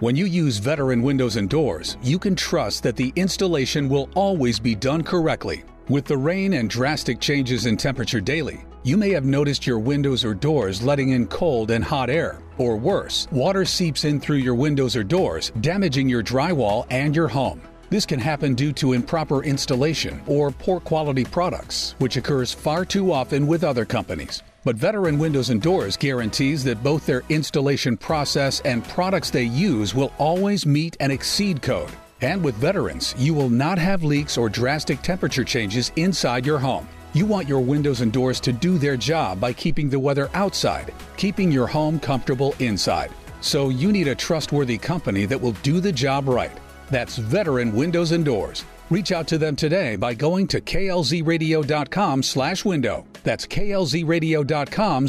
When 0.00 0.16
you 0.16 0.24
use 0.24 0.56
veteran 0.56 1.02
windows 1.02 1.36
and 1.36 1.50
doors, 1.50 1.98
you 2.02 2.18
can 2.18 2.34
trust 2.34 2.82
that 2.84 2.96
the 2.96 3.12
installation 3.16 3.90
will 3.90 4.08
always 4.14 4.58
be 4.58 4.74
done 4.74 5.02
correctly. 5.02 5.62
With 5.90 6.04
the 6.04 6.16
rain 6.16 6.52
and 6.52 6.70
drastic 6.70 7.18
changes 7.18 7.66
in 7.66 7.76
temperature 7.76 8.20
daily, 8.20 8.60
you 8.84 8.96
may 8.96 9.10
have 9.10 9.24
noticed 9.24 9.66
your 9.66 9.80
windows 9.80 10.24
or 10.24 10.34
doors 10.34 10.82
letting 10.82 11.08
in 11.08 11.26
cold 11.26 11.72
and 11.72 11.82
hot 11.82 12.08
air. 12.08 12.38
Or 12.58 12.76
worse, 12.76 13.26
water 13.32 13.64
seeps 13.64 14.04
in 14.04 14.20
through 14.20 14.36
your 14.36 14.54
windows 14.54 14.94
or 14.94 15.02
doors, 15.02 15.50
damaging 15.60 16.08
your 16.08 16.22
drywall 16.22 16.86
and 16.90 17.16
your 17.16 17.26
home. 17.26 17.60
This 17.88 18.06
can 18.06 18.20
happen 18.20 18.54
due 18.54 18.72
to 18.74 18.92
improper 18.92 19.42
installation 19.42 20.22
or 20.28 20.52
poor 20.52 20.78
quality 20.78 21.24
products, 21.24 21.96
which 21.98 22.16
occurs 22.16 22.52
far 22.52 22.84
too 22.84 23.12
often 23.12 23.48
with 23.48 23.64
other 23.64 23.84
companies. 23.84 24.44
But 24.62 24.76
Veteran 24.76 25.18
Windows 25.18 25.50
and 25.50 25.60
Doors 25.60 25.96
guarantees 25.96 26.62
that 26.62 26.84
both 26.84 27.04
their 27.04 27.24
installation 27.30 27.96
process 27.96 28.60
and 28.60 28.84
products 28.84 29.30
they 29.30 29.42
use 29.42 29.92
will 29.92 30.12
always 30.18 30.64
meet 30.64 30.96
and 31.00 31.10
exceed 31.10 31.62
code. 31.62 31.90
And 32.20 32.42
with 32.44 32.54
veterans, 32.56 33.14
you 33.18 33.34
will 33.34 33.48
not 33.48 33.78
have 33.78 34.04
leaks 34.04 34.36
or 34.36 34.48
drastic 34.48 35.02
temperature 35.02 35.44
changes 35.44 35.92
inside 35.96 36.44
your 36.44 36.58
home. 36.58 36.88
You 37.12 37.26
want 37.26 37.48
your 37.48 37.60
windows 37.60 38.02
and 38.02 38.12
doors 38.12 38.40
to 38.40 38.52
do 38.52 38.78
their 38.78 38.96
job 38.96 39.40
by 39.40 39.52
keeping 39.52 39.90
the 39.90 39.98
weather 39.98 40.30
outside, 40.34 40.92
keeping 41.16 41.50
your 41.50 41.66
home 41.66 41.98
comfortable 41.98 42.54
inside. 42.58 43.10
So 43.40 43.68
you 43.70 43.90
need 43.90 44.08
a 44.08 44.14
trustworthy 44.14 44.78
company 44.78 45.24
that 45.26 45.40
will 45.40 45.56
do 45.62 45.80
the 45.80 45.92
job 45.92 46.28
right. 46.28 46.56
That's 46.90 47.16
Veteran 47.16 47.74
Windows 47.74 48.12
and 48.12 48.24
Doors. 48.24 48.64
Reach 48.90 49.12
out 49.12 49.26
to 49.28 49.38
them 49.38 49.56
today 49.56 49.96
by 49.96 50.14
going 50.14 50.46
to 50.48 50.60
klzradio.com 50.60 52.22
slash 52.22 52.64
window. 52.64 53.06
That's 53.22 53.46
klzradio.com 53.46 55.08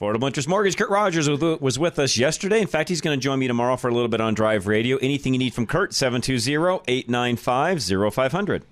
Affordable 0.00 0.26
Interest 0.26 0.48
Mortgage. 0.48 0.76
Kurt 0.76 0.90
Rogers 0.90 1.28
was- 1.30 1.78
with 1.78 2.00
us 2.00 2.16
yesterday. 2.16 2.60
In 2.60 2.66
fact, 2.66 2.88
he's 2.88 3.00
going 3.00 3.16
to 3.16 3.22
join 3.22 3.38
me 3.38 3.46
tomorrow 3.46 3.76
for 3.76 3.86
a 3.88 3.94
little 3.94 4.08
bit 4.08 4.20
on 4.20 4.34
Drive 4.34 4.66
Radio. 4.66 4.96
Anything 4.96 5.34
you 5.34 5.38
need 5.38 5.54
from 5.54 5.68
Kurt, 5.68 5.92
720-895-0500. 5.92 8.62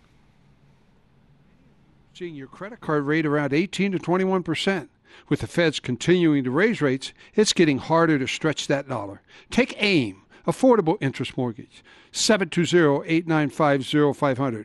Seeing 2.14 2.34
your 2.34 2.48
credit 2.48 2.80
card 2.80 3.04
rate 3.04 3.24
around 3.24 3.52
18 3.54 3.92
to 3.92 4.00
21 4.00 4.42
percent. 4.42 4.90
With 5.28 5.38
the 5.40 5.46
feds 5.46 5.78
continuing 5.78 6.42
to 6.44 6.50
raise 6.50 6.80
rates, 6.82 7.12
it's 7.34 7.52
getting 7.52 7.76
harder 7.78 8.18
to 8.18 8.26
stretch 8.26 8.66
that 8.66 8.88
dollar. 8.88 9.20
Take 9.50 9.76
AIM, 9.80 10.22
Affordable 10.46 10.96
Interest 11.00 11.36
Mortgage, 11.36 11.84
720-895-0500. 12.12 14.64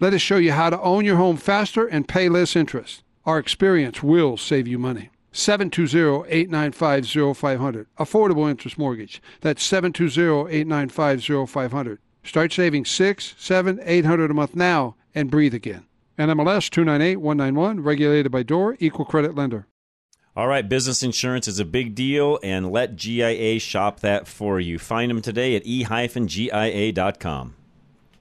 Let 0.00 0.14
us 0.14 0.20
show 0.20 0.36
you 0.36 0.52
how 0.52 0.70
to 0.70 0.80
own 0.80 1.04
your 1.04 1.16
home 1.16 1.36
faster 1.36 1.84
and 1.86 2.06
pay 2.06 2.28
less 2.28 2.54
interest. 2.54 3.02
Our 3.26 3.38
experience 3.38 4.00
will 4.02 4.36
save 4.36 4.68
you 4.68 4.78
money. 4.78 5.10
720-895-0500. 5.32 7.86
Affordable 7.98 8.48
interest 8.48 8.78
mortgage. 8.78 9.20
That's 9.40 9.68
720-895-0500. 9.70 11.98
Start 12.22 12.52
saving 12.52 12.84
six, 12.84 13.34
seven, 13.38 13.80
eight 13.82 14.04
hundred 14.04 14.30
a 14.30 14.34
month 14.34 14.54
now 14.54 14.94
and 15.14 15.30
breathe 15.30 15.54
again. 15.54 15.86
NMLS 16.18 16.68
298191, 16.70 17.80
regulated 17.80 18.30
by 18.30 18.42
DOR, 18.42 18.76
equal 18.80 19.04
credit 19.04 19.34
lender. 19.34 19.66
All 20.36 20.46
right, 20.46 20.68
business 20.68 21.02
insurance 21.02 21.48
is 21.48 21.58
a 21.58 21.64
big 21.64 21.94
deal, 21.94 22.38
and 22.42 22.70
let 22.70 22.96
GIA 22.96 23.58
shop 23.58 24.00
that 24.00 24.28
for 24.28 24.60
you. 24.60 24.78
Find 24.78 25.10
them 25.10 25.22
today 25.22 25.56
at 25.56 25.66
e-gia.com. 25.66 27.54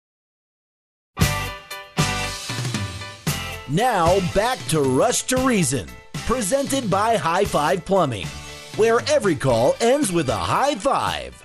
Now 3.68 4.20
back 4.32 4.58
to 4.68 4.80
Rush 4.80 5.24
to 5.24 5.38
Reason, 5.38 5.88
presented 6.26 6.88
by 6.88 7.16
High 7.16 7.44
Five 7.44 7.84
Plumbing, 7.84 8.28
where 8.76 9.00
every 9.08 9.34
call 9.36 9.74
ends 9.80 10.12
with 10.12 10.28
a 10.28 10.36
high 10.36 10.74
five. 10.74 11.42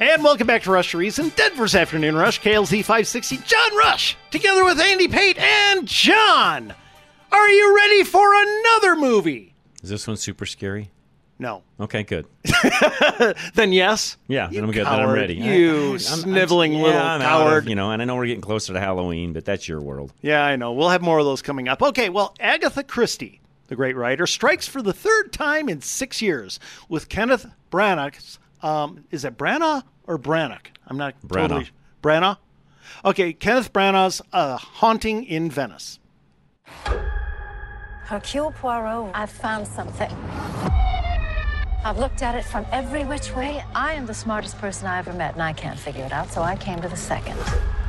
And 0.00 0.24
welcome 0.24 0.46
back 0.48 0.62
to 0.64 0.70
Rush 0.72 0.90
to 0.92 0.98
Reason, 0.98 1.28
Denver's 1.36 1.74
Afternoon 1.76 2.16
Rush, 2.16 2.40
KLZ 2.40 2.78
560, 2.80 3.36
John 3.46 3.76
Rush, 3.76 4.16
together 4.32 4.64
with 4.64 4.80
Andy 4.80 5.06
Pate 5.06 5.38
and 5.38 5.86
John. 5.86 6.74
Are 7.30 7.48
you 7.48 7.76
ready 7.76 8.02
for 8.02 8.28
another 8.34 8.96
movie? 8.96 9.54
Is 9.82 9.90
this 9.90 10.06
one 10.08 10.16
super 10.16 10.44
scary? 10.44 10.90
No. 11.38 11.62
Okay, 11.80 12.02
good. 12.04 12.26
then 13.54 13.72
yes. 13.72 14.16
Yeah, 14.28 14.48
then 14.48 14.64
I'm 14.64 14.70
good. 14.70 14.86
Then 14.86 14.92
I'm 15.00 15.10
ready. 15.10 15.34
You 15.34 15.42
I- 15.72 15.80
I'm- 15.82 15.90
I'm- 15.90 15.98
sniveling 15.98 16.72
yeah, 16.74 16.82
little 16.82 17.00
I'm 17.00 17.22
out 17.22 17.40
of- 17.42 17.48
coward. 17.48 17.68
you 17.68 17.74
know, 17.74 17.90
and 17.90 18.00
I 18.02 18.04
know 18.04 18.16
we're 18.16 18.26
getting 18.26 18.40
closer 18.42 18.72
to 18.72 18.80
Halloween, 18.80 19.32
but 19.32 19.44
that's 19.44 19.66
your 19.68 19.80
world. 19.80 20.12
Yeah, 20.20 20.44
I 20.44 20.56
know. 20.56 20.72
We'll 20.72 20.90
have 20.90 21.02
more 21.02 21.18
of 21.18 21.24
those 21.24 21.42
coming 21.42 21.68
up. 21.68 21.80
Okay, 21.82 22.08
well, 22.10 22.34
Agatha 22.38 22.84
Christie, 22.84 23.40
the 23.72 23.76
great 23.76 23.96
writer, 23.96 24.26
strikes 24.26 24.68
for 24.68 24.82
the 24.82 24.92
third 24.92 25.32
time 25.32 25.66
in 25.66 25.80
six 25.80 26.20
years 26.20 26.60
with 26.90 27.08
Kenneth 27.08 27.46
Branagh's. 27.70 28.38
Um, 28.60 29.06
is 29.10 29.24
it 29.24 29.38
Branagh 29.38 29.82
or 30.06 30.18
Branagh? 30.18 30.66
I'm 30.86 30.98
not 30.98 31.14
Branagh. 31.22 31.48
totally. 31.48 31.70
Branagh? 32.02 32.36
Okay, 33.02 33.32
Kenneth 33.32 33.72
Branagh's 33.72 34.20
uh, 34.30 34.58
Haunting 34.58 35.24
in 35.24 35.50
Venice. 35.50 35.98
Hercule 38.04 38.52
Poirot, 38.52 39.10
I've 39.14 39.30
found 39.30 39.66
something. 39.66 40.10
I've 41.82 41.96
looked 41.96 42.22
at 42.22 42.34
it 42.34 42.44
from 42.44 42.66
every 42.72 43.04
which 43.04 43.34
way. 43.34 43.64
I 43.74 43.94
am 43.94 44.04
the 44.04 44.12
smartest 44.12 44.58
person 44.58 44.86
I 44.86 44.98
ever 44.98 45.14
met, 45.14 45.32
and 45.32 45.42
I 45.42 45.54
can't 45.54 45.78
figure 45.78 46.04
it 46.04 46.12
out, 46.12 46.30
so 46.30 46.42
I 46.42 46.56
came 46.56 46.82
to 46.82 46.88
the 46.88 46.96
second. 46.96 47.38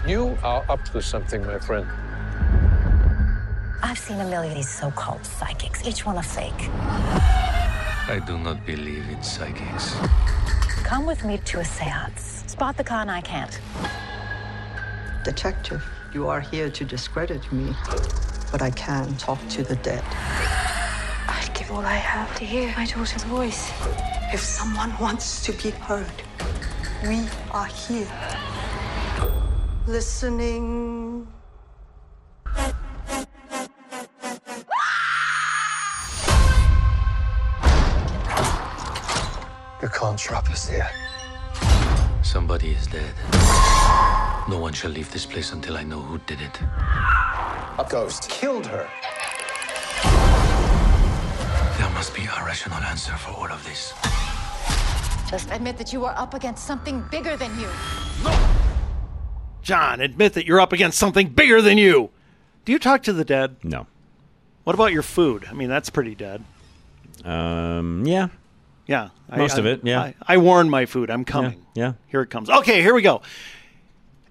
You 0.08 0.38
are 0.44 0.64
up 0.70 0.86
to 0.94 1.02
something, 1.02 1.46
my 1.46 1.60
friend. 1.60 1.86
I've 3.86 4.00
seen 4.00 4.22
a 4.22 4.24
million 4.24 4.52
of 4.52 4.56
these 4.56 4.70
so-called 4.70 5.26
psychics, 5.26 5.86
each 5.86 6.06
one 6.06 6.18
a 6.18 6.24
fake. 6.24 6.70
I 8.08 8.24
do 8.26 8.38
not 8.38 8.66
believe 8.66 9.10
in 9.10 9.22
psychics. 9.22 9.94
Come 10.86 11.06
with 11.06 11.26
me 11.26 11.38
to 11.40 11.60
a 11.60 11.66
seance. 11.66 12.46
Spot 12.48 12.78
the 12.78 12.84
con 12.86 13.10
I 13.10 13.20
can't. 13.20 13.60
Detective, 15.26 15.84
you 16.14 16.30
are 16.30 16.40
here 16.40 16.70
to 16.70 16.86
discredit 16.86 17.52
me, 17.52 17.76
but 18.54 18.62
I 18.62 18.72
can 18.72 19.18
talk 19.18 19.40
to 19.50 19.64
the 19.64 19.76
dead. 19.76 20.04
I'd 21.28 21.52
give 21.54 21.70
all 21.70 21.86
I 21.86 21.96
have 21.96 22.34
to 22.38 22.46
hear 22.46 22.74
my 22.78 22.86
daughter's 22.86 23.24
voice. 23.26 23.70
If 24.32 24.40
someone 24.40 24.98
wants 24.98 25.44
to 25.46 25.52
be 25.62 25.72
heard, 25.72 26.24
we 27.04 27.28
are 27.52 27.66
here. 27.68 28.08
Listening. 29.88 31.28
The 40.04 40.10
contrap 40.10 40.52
is 40.52 40.68
here. 40.68 40.90
Somebody 42.24 42.72
is 42.72 42.88
dead. 42.88 43.14
No 44.50 44.60
one 44.60 44.74
shall 44.74 44.92
leave 44.92 45.10
this 45.14 45.26
place 45.26 45.54
until 45.54 45.78
I 45.78 45.84
know 45.84 46.02
who 46.02 46.18
did 46.28 46.42
it. 46.42 46.60
A 46.62 47.88
ghost 47.90 48.30
killed 48.30 48.66
her. 48.66 48.90
There 51.78 51.90
must 51.92 52.14
be 52.14 52.24
a 52.24 52.44
rational 52.44 52.80
answer 52.80 53.14
for 53.14 53.32
all 53.32 53.50
of 53.50 53.64
this. 53.64 53.94
Just 55.32 55.50
admit 55.52 55.78
that 55.78 55.94
you 55.94 56.04
are 56.04 56.16
up 56.18 56.34
against 56.34 56.66
something 56.66 57.02
bigger 57.10 57.38
than 57.38 57.58
you. 57.58 57.70
No! 58.26 58.50
John, 59.62 60.02
admit 60.02 60.34
that 60.34 60.46
you're 60.46 60.60
up 60.60 60.74
against 60.74 61.00
something 61.00 61.30
bigger 61.30 61.62
than 61.62 61.78
you. 61.78 62.10
Do 62.66 62.74
you 62.74 62.80
talk 62.80 63.04
to 63.04 63.14
the 63.14 63.24
dead? 63.24 63.56
No. 63.64 63.88
What 64.66 64.74
about 64.74 64.92
your 64.92 65.02
food? 65.02 65.46
I 65.50 65.54
mean, 65.54 65.70
that's 65.70 65.90
pretty 65.90 66.14
dead. 66.14 66.44
Um, 67.24 68.06
yeah. 68.06 68.28
Yeah. 68.88 69.10
Most 69.36 69.58
of 69.58 69.66
it, 69.66 69.82
yeah. 69.84 70.00
I, 70.02 70.16
I 70.28 70.38
warn 70.38 70.70
my 70.70 70.86
food. 70.86 71.10
I'm 71.10 71.26
coming. 71.26 71.66
Yeah. 71.74 71.94
Here 72.08 72.22
it 72.22 72.30
comes. 72.30 72.50
Okay, 72.50 72.82
here 72.82 72.94
we 72.94 73.02
go. 73.02 73.22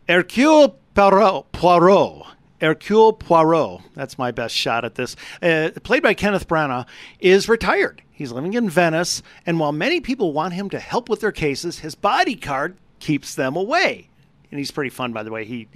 Hercule 0.08 0.76
Poirot. 0.94 1.52
Poirot. 1.52 2.26
Hercule 2.60 3.12
Poirot. 3.14 3.80
That's 3.94 4.18
my 4.18 4.30
best 4.30 4.54
shot 4.54 4.84
at 4.84 4.94
this. 4.94 5.16
Uh, 5.40 5.70
played 5.82 6.02
by 6.02 6.14
Kenneth 6.14 6.46
Branagh, 6.46 6.86
is 7.18 7.48
retired. 7.48 8.02
He's 8.12 8.30
living 8.30 8.54
in 8.54 8.68
Venice, 8.70 9.22
and 9.46 9.58
while 9.58 9.72
many 9.72 10.00
people 10.00 10.32
want 10.32 10.54
him 10.54 10.70
to 10.70 10.78
help 10.78 11.08
with 11.08 11.20
their 11.20 11.32
cases, 11.32 11.80
his 11.80 11.94
bodyguard 11.94 12.76
keeps 13.00 13.34
them 13.34 13.56
away. 13.56 14.08
And 14.50 14.58
he's 14.58 14.70
pretty 14.70 14.90
fun, 14.90 15.12
by 15.12 15.22
the 15.24 15.30
way. 15.30 15.44
He 15.44 15.66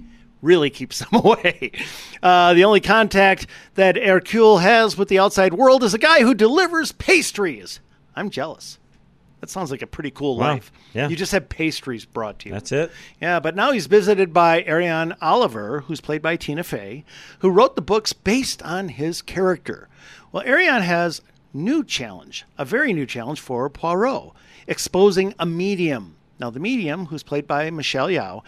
really 0.41 0.69
keeps 0.69 0.99
them 1.11 1.19
away. 1.25 1.71
Uh, 2.23 2.53
the 2.53 2.63
only 2.63 2.79
contact 2.79 3.47
that 3.73 3.97
Hercule 3.97 4.59
has 4.59 4.97
with 4.97 5.09
the 5.09 5.19
outside 5.19 5.53
world 5.55 5.83
is 5.83 5.93
a 5.93 5.97
guy 5.99 6.21
who 6.21 6.33
delivers 6.33 6.91
pastries. 6.93 7.81
I'm 8.17 8.29
jealous. 8.29 8.79
That 9.39 9.49
sounds 9.51 9.69
like 9.69 9.83
a 9.83 9.87
pretty 9.87 10.09
cool 10.09 10.35
Wow. 10.37 10.53
life. 10.53 10.71
Yeah. 10.95 11.09
You 11.09 11.15
just 11.15 11.31
have 11.31 11.47
pastries 11.47 12.05
brought 12.05 12.39
to 12.39 12.49
you. 12.49 12.53
That's 12.53 12.71
it. 12.71 12.91
Yeah, 13.21 13.39
but 13.39 13.55
now 13.55 13.71
he's 13.71 13.85
visited 13.85 14.33
by 14.33 14.63
Ariane 14.63 15.15
Oliver, 15.21 15.81
who's 15.81 16.01
played 16.01 16.23
by 16.23 16.37
Tina 16.37 16.63
Fey, 16.63 17.05
who 17.39 17.49
wrote 17.51 17.75
the 17.75 17.81
books 17.83 18.13
based 18.13 18.63
on 18.63 18.89
his 18.89 19.21
character. 19.21 19.89
Well, 20.31 20.43
Ariane 20.43 20.81
has 20.81 21.21
new 21.53 21.83
challenge, 21.83 22.45
a 22.57 22.65
very 22.65 22.93
new 22.93 23.05
challenge 23.05 23.39
for 23.39 23.69
Poirot, 23.69 24.31
exposing 24.67 25.35
a 25.37 25.45
medium. 25.45 26.15
Now, 26.39 26.49
the 26.49 26.59
medium, 26.59 27.05
who's 27.07 27.23
played 27.23 27.47
by 27.47 27.69
Michelle 27.69 28.07
Yeoh, 28.09 28.41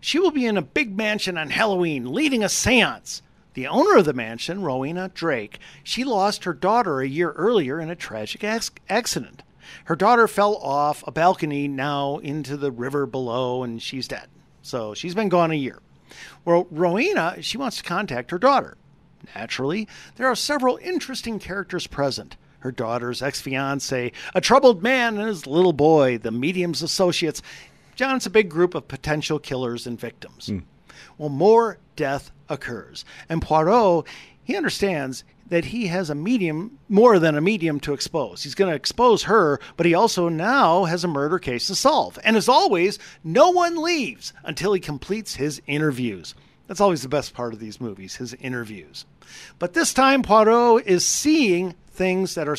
she 0.00 0.18
will 0.20 0.30
be 0.30 0.46
in 0.46 0.56
a 0.56 0.62
big 0.62 0.96
mansion 0.96 1.36
on 1.36 1.50
Halloween 1.50 2.12
leading 2.12 2.44
a 2.44 2.48
seance. 2.48 3.20
The 3.56 3.68
owner 3.68 3.96
of 3.96 4.04
the 4.04 4.12
mansion, 4.12 4.60
Rowena 4.60 5.10
Drake, 5.14 5.60
she 5.82 6.04
lost 6.04 6.44
her 6.44 6.52
daughter 6.52 7.00
a 7.00 7.08
year 7.08 7.32
earlier 7.32 7.80
in 7.80 7.88
a 7.88 7.96
tragic 7.96 8.44
ac- 8.44 8.72
accident. 8.90 9.42
Her 9.84 9.96
daughter 9.96 10.28
fell 10.28 10.56
off 10.56 11.02
a 11.06 11.10
balcony 11.10 11.66
now 11.66 12.18
into 12.18 12.58
the 12.58 12.70
river 12.70 13.06
below 13.06 13.62
and 13.62 13.80
she's 13.80 14.08
dead. 14.08 14.28
So 14.60 14.92
she's 14.92 15.14
been 15.14 15.30
gone 15.30 15.52
a 15.52 15.54
year. 15.54 15.78
Well, 16.44 16.66
Rowena, 16.70 17.40
she 17.40 17.56
wants 17.56 17.78
to 17.78 17.82
contact 17.82 18.30
her 18.30 18.38
daughter. 18.38 18.76
Naturally, 19.34 19.88
there 20.16 20.26
are 20.26 20.36
several 20.36 20.78
interesting 20.82 21.38
characters 21.38 21.86
present. 21.86 22.36
Her 22.58 22.70
daughter's 22.70 23.22
ex 23.22 23.40
fiance, 23.40 24.12
a 24.34 24.40
troubled 24.42 24.82
man, 24.82 25.16
and 25.16 25.28
his 25.28 25.46
little 25.46 25.72
boy, 25.72 26.18
the 26.18 26.30
medium's 26.30 26.82
associates. 26.82 27.40
John's 27.94 28.26
a 28.26 28.30
big 28.30 28.50
group 28.50 28.74
of 28.74 28.86
potential 28.86 29.38
killers 29.38 29.86
and 29.86 29.98
victims. 29.98 30.48
Hmm. 30.48 30.58
Well, 31.18 31.28
more 31.28 31.78
death 31.96 32.30
occurs. 32.48 33.04
And 33.28 33.42
Poirot, 33.42 34.06
he 34.42 34.56
understands 34.56 35.24
that 35.48 35.66
he 35.66 35.86
has 35.86 36.10
a 36.10 36.14
medium, 36.14 36.78
more 36.88 37.18
than 37.18 37.36
a 37.36 37.40
medium 37.40 37.78
to 37.80 37.92
expose. 37.92 38.42
He's 38.42 38.54
going 38.54 38.70
to 38.70 38.76
expose 38.76 39.24
her, 39.24 39.60
but 39.76 39.86
he 39.86 39.94
also 39.94 40.28
now 40.28 40.84
has 40.84 41.04
a 41.04 41.08
murder 41.08 41.38
case 41.38 41.68
to 41.68 41.74
solve. 41.74 42.18
And 42.24 42.36
as 42.36 42.48
always, 42.48 42.98
no 43.22 43.50
one 43.50 43.80
leaves 43.80 44.32
until 44.44 44.72
he 44.72 44.80
completes 44.80 45.36
his 45.36 45.62
interviews. 45.66 46.34
That's 46.66 46.80
always 46.80 47.02
the 47.02 47.08
best 47.08 47.32
part 47.32 47.52
of 47.52 47.60
these 47.60 47.80
movies, 47.80 48.16
his 48.16 48.34
interviews. 48.34 49.04
But 49.58 49.72
this 49.72 49.94
time, 49.94 50.22
Poirot 50.22 50.84
is 50.86 51.06
seeing 51.06 51.74
things 51.88 52.34
that 52.34 52.48
are, 52.48 52.56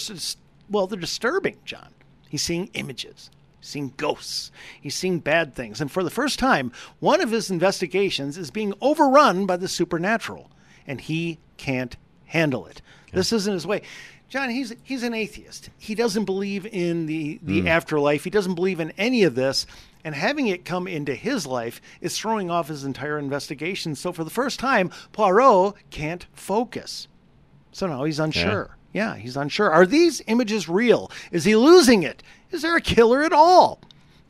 well, 0.70 0.88
they're 0.88 1.00
disturbing, 1.00 1.58
John. 1.66 1.90
He's 2.30 2.44
seeing 2.44 2.70
images. 2.74 3.30
He's 3.60 3.70
seeing 3.70 3.94
ghosts. 3.98 4.52
He's 4.80 4.96
seeing 4.96 5.20
bad 5.20 5.56
things. 5.56 5.82
And 5.82 5.92
for 5.92 6.04
the 6.04 6.10
first 6.10 6.38
time, 6.40 6.72
one 7.00 7.22
of 7.22 7.32
his 7.32 7.50
investigations 7.50 8.38
is 8.38 8.52
being 8.52 8.74
overrun 8.82 9.46
by 9.46 9.58
the 9.58 9.68
supernatural, 9.68 10.52
and 10.86 11.02
he 11.02 11.40
can't 11.58 11.96
handle 12.26 12.66
it. 12.66 12.82
This 13.14 13.32
isn't 13.34 13.54
his 13.54 13.66
way. 13.68 13.82
John, 14.30 14.50
he's 14.50 14.74
he's 14.84 15.04
an 15.04 15.14
atheist. 15.14 15.70
He 15.78 15.96
doesn't 15.96 16.26
believe 16.26 16.66
in 16.66 17.06
the 17.06 17.40
the 17.42 17.62
Mm. 17.62 17.68
afterlife. 17.70 18.26
He 18.26 18.30
doesn't 18.30 18.56
believe 18.56 18.80
in 18.82 18.92
any 18.98 19.24
of 19.24 19.36
this. 19.36 19.66
And 20.04 20.14
having 20.14 20.48
it 20.48 20.64
come 20.66 20.88
into 20.88 21.16
his 21.16 21.46
life 21.48 21.82
is 22.02 22.18
throwing 22.18 22.52
off 22.52 22.68
his 22.68 22.84
entire 22.84 23.18
investigation. 23.18 23.96
So 23.96 24.12
for 24.14 24.24
the 24.24 24.30
first 24.30 24.60
time, 24.60 24.90
Poirot 25.14 25.74
can't 25.90 26.26
focus. 26.34 27.08
So 27.72 27.88
now 27.88 28.04
he's 28.04 28.20
unsure. 28.20 28.78
Yeah. 28.94 29.16
he's 29.16 29.38
unsure. 29.38 29.70
Are 29.72 29.86
these 29.86 30.22
images 30.28 30.68
real? 30.70 31.12
Is 31.32 31.44
he 31.46 31.56
losing 31.56 32.04
it? 32.04 32.24
Is 32.52 32.62
there 32.62 32.76
a 32.76 32.82
killer 32.82 33.24
at 33.24 33.34
all? 33.34 33.80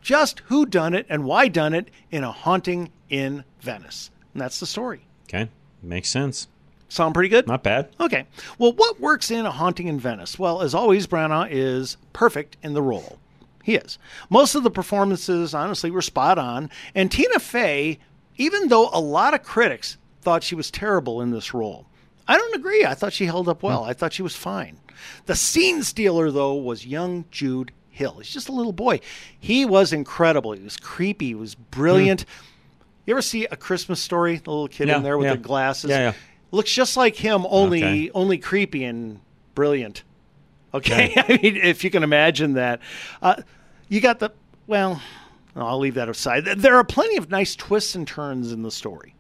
Just 0.02 0.40
who 0.46 0.66
done 0.66 0.94
it 0.94 1.06
and 1.10 1.26
why 1.26 1.48
done 1.48 1.74
it 1.74 1.90
in 2.12 2.24
a 2.24 2.32
haunting 2.32 2.92
in 3.10 3.44
Venice. 3.62 4.10
And 4.34 4.42
that's 4.42 4.60
the 4.60 4.66
story. 4.66 5.06
Okay. 5.28 5.50
Makes 5.82 6.10
sense. 6.10 6.48
Sound 6.90 7.14
pretty 7.14 7.30
good? 7.30 7.48
Not 7.48 7.64
bad. 7.64 7.90
Okay. 8.00 8.26
Well, 8.58 8.72
what 8.72 9.00
works 9.00 9.30
in 9.30 9.46
A 9.46 9.52
Haunting 9.52 9.88
in 9.88 10.00
Venice? 10.00 10.40
Well, 10.40 10.62
as 10.62 10.74
always, 10.74 11.06
Branagh 11.06 11.50
is 11.52 11.98
perfect 12.14 12.56
in 12.64 12.74
the 12.74 12.82
role. 12.82 13.20
He 13.64 13.76
is. 13.76 14.00
Most 14.30 14.56
of 14.56 14.64
the 14.64 14.72
performances, 14.72 15.54
honestly, 15.54 15.92
were 15.92 16.02
spot 16.02 16.38
on. 16.38 16.70
And 16.96 17.12
Tina 17.12 17.40
Fey, 17.40 18.00
even 18.38 18.70
though 18.70 18.90
a 18.94 19.02
lot 19.02 19.34
of 19.34 19.44
critics 19.44 19.98
thought 20.22 20.44
she 20.44 20.56
was 20.56 20.72
terrible 20.72 21.22
in 21.22 21.32
this 21.32 21.54
role, 21.54 21.86
I 22.28 22.38
don't 22.38 22.56
agree. 22.56 22.86
I 22.86 22.94
thought 22.94 23.14
she 23.14 23.26
held 23.26 23.50
up 23.50 23.64
well. 23.64 23.84
Hmm. 23.84 23.90
I 23.90 23.94
thought 23.94 24.14
she 24.14 24.24
was 24.24 24.36
fine. 24.36 24.78
The 25.26 25.36
scene 25.36 25.84
stealer, 25.84 26.32
though, 26.32 26.56
was 26.56 26.86
young 26.86 27.26
Jude 27.32 27.74
Hill. 27.98 28.16
He's 28.20 28.30
just 28.30 28.48
a 28.50 28.52
little 28.52 28.72
boy. 28.74 29.00
He 29.40 29.66
was 29.66 29.92
incredible. 29.92 30.52
He 30.54 30.64
was 30.64 30.78
creepy. 30.78 31.28
He 31.28 31.36
was 31.36 31.56
brilliant. 31.56 32.26
You 33.06 33.14
ever 33.14 33.22
see 33.22 33.46
a 33.46 33.56
Christmas 33.56 34.00
story? 34.02 34.38
The 34.38 34.50
little 34.50 34.68
kid 34.68 34.88
Yeah, 34.88 34.98
in 34.98 35.04
there 35.04 35.18
with 35.18 35.28
yeah. 35.28 35.34
the 35.34 35.40
glasses. 35.42 35.90
Yeah, 35.90 36.00
yeah. 36.00 36.14
Looks 36.52 36.72
just 36.72 36.96
like 36.96 37.16
him, 37.16 37.46
only 37.50 37.84
Okay. 37.84 38.12
only 38.14 38.38
creepy 38.38 38.84
and 38.84 39.20
brilliant. 39.56 40.04
Okay, 40.74 41.14
I 41.18 41.40
mean, 41.42 41.56
if 41.58 41.84
you 41.84 41.90
can 41.90 42.04
imagine 42.04 42.54
that, 42.54 42.80
uh, 43.22 43.42
you 43.90 44.00
got 44.02 44.20
the 44.20 44.32
well. 44.68 45.02
I'll 45.56 45.80
leave 45.80 45.96
that 45.96 46.08
aside. 46.08 46.46
There 46.46 46.76
are 46.76 46.84
plenty 46.84 47.18
of 47.18 47.32
nice 47.32 47.56
twists 47.56 47.96
and 47.96 48.08
turns 48.08 48.52
in 48.52 48.62
the 48.62 48.70
story. 48.70 49.16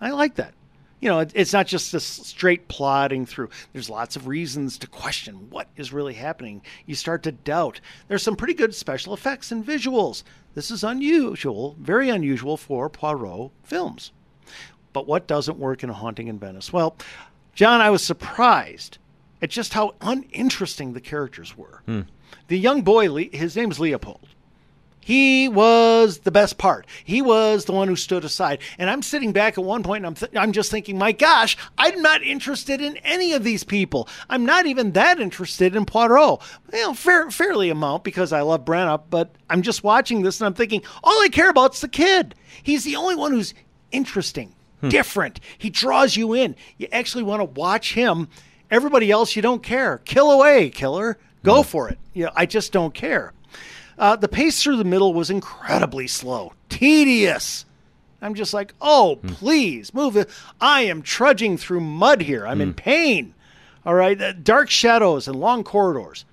I 0.00 0.10
like 0.10 0.36
that. 0.36 0.54
You 1.02 1.08
know, 1.08 1.18
it, 1.18 1.32
it's 1.34 1.52
not 1.52 1.66
just 1.66 1.90
this 1.90 2.04
straight 2.04 2.68
plodding 2.68 3.26
through. 3.26 3.50
There's 3.72 3.90
lots 3.90 4.14
of 4.14 4.28
reasons 4.28 4.78
to 4.78 4.86
question 4.86 5.50
what 5.50 5.66
is 5.76 5.92
really 5.92 6.14
happening. 6.14 6.62
You 6.86 6.94
start 6.94 7.24
to 7.24 7.32
doubt. 7.32 7.80
There's 8.06 8.22
some 8.22 8.36
pretty 8.36 8.54
good 8.54 8.72
special 8.72 9.12
effects 9.12 9.50
and 9.50 9.66
visuals. 9.66 10.22
This 10.54 10.70
is 10.70 10.84
unusual, 10.84 11.74
very 11.80 12.08
unusual 12.08 12.56
for 12.56 12.88
Poirot 12.88 13.50
films. 13.64 14.12
But 14.92 15.08
what 15.08 15.26
doesn't 15.26 15.58
work 15.58 15.82
in 15.82 15.90
A 15.90 15.94
Haunting 15.94 16.28
in 16.28 16.38
Venice? 16.38 16.72
Well, 16.72 16.96
John, 17.52 17.80
I 17.80 17.90
was 17.90 18.04
surprised 18.04 18.98
at 19.42 19.50
just 19.50 19.72
how 19.72 19.96
uninteresting 20.00 20.92
the 20.92 21.00
characters 21.00 21.56
were. 21.56 21.82
Hmm. 21.86 22.02
The 22.46 22.58
young 22.58 22.82
boy, 22.82 23.28
his 23.30 23.56
name's 23.56 23.80
Leopold. 23.80 24.28
He 25.04 25.48
was 25.48 26.20
the 26.20 26.30
best 26.30 26.58
part. 26.58 26.86
He 27.02 27.20
was 27.20 27.64
the 27.64 27.72
one 27.72 27.88
who 27.88 27.96
stood 27.96 28.24
aside. 28.24 28.60
And 28.78 28.88
I'm 28.88 29.02
sitting 29.02 29.32
back 29.32 29.58
at 29.58 29.64
one 29.64 29.82
point 29.82 30.04
and 30.04 30.06
I'm, 30.06 30.14
th- 30.14 30.32
I'm 30.36 30.52
just 30.52 30.70
thinking, 30.70 30.96
my 30.96 31.10
gosh, 31.10 31.56
I'm 31.76 32.00
not 32.00 32.22
interested 32.22 32.80
in 32.80 32.96
any 32.98 33.32
of 33.32 33.42
these 33.42 33.64
people. 33.64 34.08
I'm 34.30 34.46
not 34.46 34.66
even 34.66 34.92
that 34.92 35.18
interested 35.18 35.74
in 35.74 35.86
Poirot. 35.86 36.40
You 36.72 36.80
know, 36.80 36.94
fair, 36.94 37.30
fairly 37.32 37.68
amount 37.68 38.04
because 38.04 38.32
I 38.32 38.42
love 38.42 38.64
Branagh, 38.64 39.02
but 39.10 39.34
I'm 39.50 39.62
just 39.62 39.82
watching 39.82 40.22
this 40.22 40.40
and 40.40 40.46
I'm 40.46 40.54
thinking, 40.54 40.82
all 41.02 41.20
I 41.20 41.28
care 41.28 41.50
about 41.50 41.74
is 41.74 41.80
the 41.80 41.88
kid. 41.88 42.36
He's 42.62 42.84
the 42.84 42.94
only 42.94 43.16
one 43.16 43.32
who's 43.32 43.54
interesting, 43.90 44.54
hmm. 44.80 44.88
different. 44.88 45.40
He 45.58 45.68
draws 45.68 46.16
you 46.16 46.32
in. 46.32 46.54
You 46.78 46.86
actually 46.92 47.24
want 47.24 47.40
to 47.40 47.60
watch 47.60 47.94
him. 47.94 48.28
Everybody 48.70 49.10
else, 49.10 49.34
you 49.34 49.42
don't 49.42 49.64
care. 49.64 49.98
Kill 49.98 50.30
away, 50.30 50.70
killer. 50.70 51.18
Go 51.42 51.62
hmm. 51.62 51.68
for 51.68 51.88
it. 51.88 51.98
You 52.12 52.26
know, 52.26 52.32
I 52.36 52.46
just 52.46 52.72
don't 52.72 52.94
care. 52.94 53.32
Uh, 53.98 54.16
the 54.16 54.28
pace 54.28 54.62
through 54.62 54.76
the 54.76 54.84
middle 54.84 55.12
was 55.14 55.30
incredibly 55.30 56.06
slow, 56.06 56.52
tedious. 56.68 57.64
I'm 58.20 58.34
just 58.34 58.54
like, 58.54 58.72
oh, 58.80 59.18
please 59.22 59.92
move 59.92 60.16
it. 60.16 60.30
I 60.60 60.82
am 60.82 61.02
trudging 61.02 61.56
through 61.58 61.80
mud 61.80 62.22
here. 62.22 62.46
I'm 62.46 62.60
in 62.60 62.72
pain. 62.72 63.34
All 63.84 63.94
right. 63.94 64.20
Uh, 64.20 64.32
dark 64.32 64.70
shadows 64.70 65.26
and 65.26 65.36
long 65.36 65.64
corridors. 65.64 66.24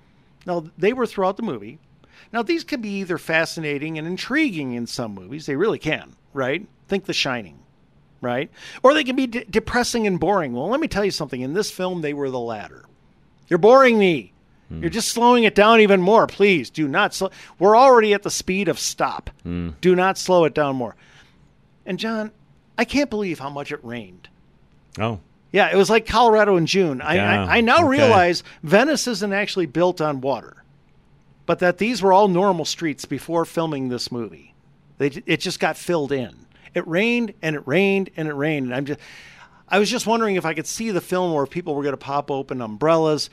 Now, 0.46 0.66
they 0.78 0.92
were 0.92 1.06
throughout 1.06 1.36
the 1.36 1.42
movie. 1.42 1.78
Now, 2.32 2.42
these 2.42 2.62
can 2.62 2.80
be 2.80 3.00
either 3.00 3.18
fascinating 3.18 3.98
and 3.98 4.06
intriguing 4.06 4.72
in 4.74 4.86
some 4.86 5.14
movies. 5.14 5.46
They 5.46 5.56
really 5.56 5.80
can, 5.80 6.14
right? 6.32 6.64
Think 6.86 7.06
The 7.06 7.12
Shining, 7.12 7.58
right? 8.20 8.50
Or 8.84 8.94
they 8.94 9.02
can 9.02 9.16
be 9.16 9.26
de- 9.26 9.44
depressing 9.46 10.06
and 10.06 10.20
boring. 10.20 10.52
Well, 10.52 10.68
let 10.68 10.78
me 10.80 10.86
tell 10.88 11.04
you 11.04 11.10
something. 11.10 11.40
In 11.40 11.54
this 11.54 11.72
film, 11.72 12.02
they 12.02 12.14
were 12.14 12.30
the 12.30 12.38
latter. 12.38 12.84
You're 13.48 13.58
boring 13.58 13.98
me. 13.98 14.32
You're 14.70 14.88
just 14.88 15.08
slowing 15.08 15.42
it 15.42 15.56
down 15.56 15.80
even 15.80 16.00
more. 16.00 16.28
Please 16.28 16.70
do 16.70 16.86
not 16.86 17.12
slow. 17.12 17.30
We're 17.58 17.76
already 17.76 18.14
at 18.14 18.22
the 18.22 18.30
speed 18.30 18.68
of 18.68 18.78
stop. 18.78 19.28
Mm. 19.44 19.74
Do 19.80 19.96
not 19.96 20.16
slow 20.16 20.44
it 20.44 20.54
down 20.54 20.76
more. 20.76 20.94
And 21.84 21.98
John, 21.98 22.30
I 22.78 22.84
can't 22.84 23.10
believe 23.10 23.40
how 23.40 23.50
much 23.50 23.72
it 23.72 23.84
rained. 23.84 24.28
Oh. 24.98 25.18
Yeah, 25.52 25.70
it 25.72 25.76
was 25.76 25.90
like 25.90 26.06
Colorado 26.06 26.56
in 26.56 26.66
June. 26.66 27.02
I, 27.02 27.14
Yeah, 27.16 27.44
I, 27.46 27.58
I 27.58 27.60
now 27.62 27.78
okay. 27.78 27.88
realize 27.88 28.44
Venice 28.62 29.08
isn't 29.08 29.32
actually 29.32 29.66
built 29.66 30.00
on 30.00 30.20
water, 30.20 30.62
but 31.46 31.58
that 31.58 31.78
these 31.78 32.00
were 32.00 32.12
all 32.12 32.28
normal 32.28 32.64
streets 32.64 33.04
before 33.04 33.44
filming 33.44 33.88
this 33.88 34.12
movie. 34.12 34.54
They, 34.98 35.08
it 35.26 35.40
just 35.40 35.58
got 35.58 35.76
filled 35.76 36.12
in. 36.12 36.46
It 36.74 36.86
rained 36.86 37.34
and 37.42 37.56
it 37.56 37.66
rained 37.66 38.10
and 38.16 38.28
it 38.28 38.34
rained. 38.34 38.66
And 38.66 38.74
I'm 38.74 38.84
just, 38.84 39.00
I 39.68 39.80
was 39.80 39.90
just 39.90 40.06
wondering 40.06 40.36
if 40.36 40.44
I 40.44 40.54
could 40.54 40.68
see 40.68 40.92
the 40.92 41.00
film 41.00 41.32
where 41.32 41.46
people 41.46 41.74
were 41.74 41.82
going 41.82 41.92
to 41.92 41.96
pop 41.96 42.30
open 42.30 42.60
umbrellas. 42.60 43.30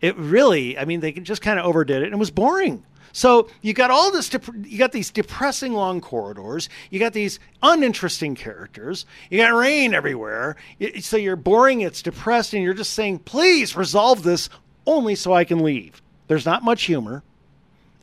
It 0.00 0.16
really, 0.16 0.78
I 0.78 0.84
mean, 0.84 1.00
they 1.00 1.12
just 1.12 1.42
kind 1.42 1.58
of 1.58 1.64
overdid 1.66 2.02
it 2.02 2.06
and 2.06 2.14
it 2.14 2.18
was 2.18 2.30
boring. 2.30 2.84
So 3.12 3.48
you 3.62 3.72
got 3.72 3.90
all 3.90 4.12
this, 4.12 4.28
dep- 4.28 4.44
you 4.64 4.76
got 4.76 4.92
these 4.92 5.10
depressing 5.10 5.72
long 5.72 6.02
corridors, 6.02 6.68
you 6.90 6.98
got 6.98 7.14
these 7.14 7.38
uninteresting 7.62 8.34
characters, 8.34 9.06
you 9.30 9.38
got 9.38 9.54
rain 9.54 9.94
everywhere. 9.94 10.56
Y- 10.78 10.98
So 11.00 11.16
you're 11.16 11.34
boring, 11.34 11.80
it's 11.80 12.02
depressed, 12.02 12.52
and 12.52 12.62
you're 12.62 12.74
just 12.74 12.92
saying, 12.92 13.20
please 13.20 13.74
resolve 13.74 14.22
this 14.22 14.50
only 14.86 15.14
so 15.14 15.32
I 15.32 15.44
can 15.44 15.60
leave. 15.60 16.02
There's 16.28 16.44
not 16.44 16.62
much 16.62 16.82
humor. 16.82 17.22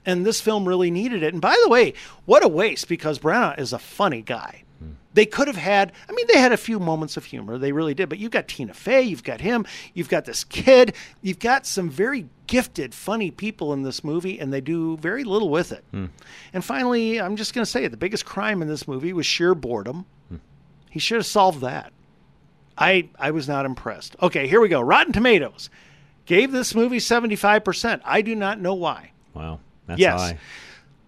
And 0.05 0.25
this 0.25 0.41
film 0.41 0.67
really 0.67 0.89
needed 0.91 1.21
it. 1.23 1.31
And 1.33 1.41
by 1.41 1.55
the 1.63 1.69
way, 1.69 1.93
what 2.25 2.43
a 2.43 2.47
waste 2.47 2.87
because 2.89 3.19
Branagh 3.19 3.59
is 3.59 3.71
a 3.71 3.79
funny 3.79 4.21
guy. 4.23 4.62
They 5.13 5.25
could 5.25 5.47
have 5.47 5.57
had, 5.57 5.91
I 6.09 6.11
mean, 6.11 6.25
they 6.27 6.39
had 6.39 6.51
a 6.51 6.57
few 6.57 6.79
moments 6.79 7.17
of 7.17 7.25
humor. 7.25 7.57
They 7.57 7.71
really 7.71 7.93
did. 7.93 8.09
But 8.09 8.17
you've 8.17 8.31
got 8.31 8.47
Tina 8.47 8.73
Fey, 8.73 9.03
you've 9.03 9.23
got 9.23 9.41
him, 9.41 9.65
you've 9.93 10.09
got 10.09 10.25
this 10.25 10.43
kid, 10.43 10.95
you've 11.21 11.39
got 11.39 11.65
some 11.65 11.89
very 11.89 12.27
gifted, 12.47 12.93
funny 12.95 13.31
people 13.31 13.73
in 13.73 13.83
this 13.83 14.03
movie, 14.03 14.39
and 14.39 14.51
they 14.51 14.61
do 14.61 14.97
very 14.97 15.23
little 15.23 15.49
with 15.49 15.71
it. 15.71 15.83
Hmm. 15.91 16.05
And 16.51 16.65
finally, 16.65 17.21
I'm 17.21 17.35
just 17.35 17.53
going 17.53 17.63
to 17.63 17.69
say 17.69 17.83
it 17.83 17.89
the 17.89 17.97
biggest 17.97 18.25
crime 18.25 18.61
in 18.61 18.67
this 18.67 18.87
movie 18.87 19.13
was 19.13 19.25
sheer 19.25 19.53
boredom. 19.55 20.05
He 20.93 20.99
should 20.99 21.17
have 21.17 21.25
solved 21.25 21.61
that. 21.61 21.91
I 22.77 23.09
I 23.17 23.31
was 23.31 23.47
not 23.47 23.65
impressed. 23.65 24.15
Okay, 24.21 24.47
here 24.47 24.61
we 24.61 24.69
go. 24.69 24.79
Rotten 24.79 25.11
Tomatoes 25.11 25.71
gave 26.27 26.51
this 26.51 26.75
movie 26.75 26.97
75%. 26.97 28.01
I 28.05 28.21
do 28.21 28.35
not 28.35 28.59
know 28.59 28.75
why. 28.75 29.11
Wow. 29.33 29.59
That's 29.87 29.99
yes. 29.99 30.21
high. 30.21 30.37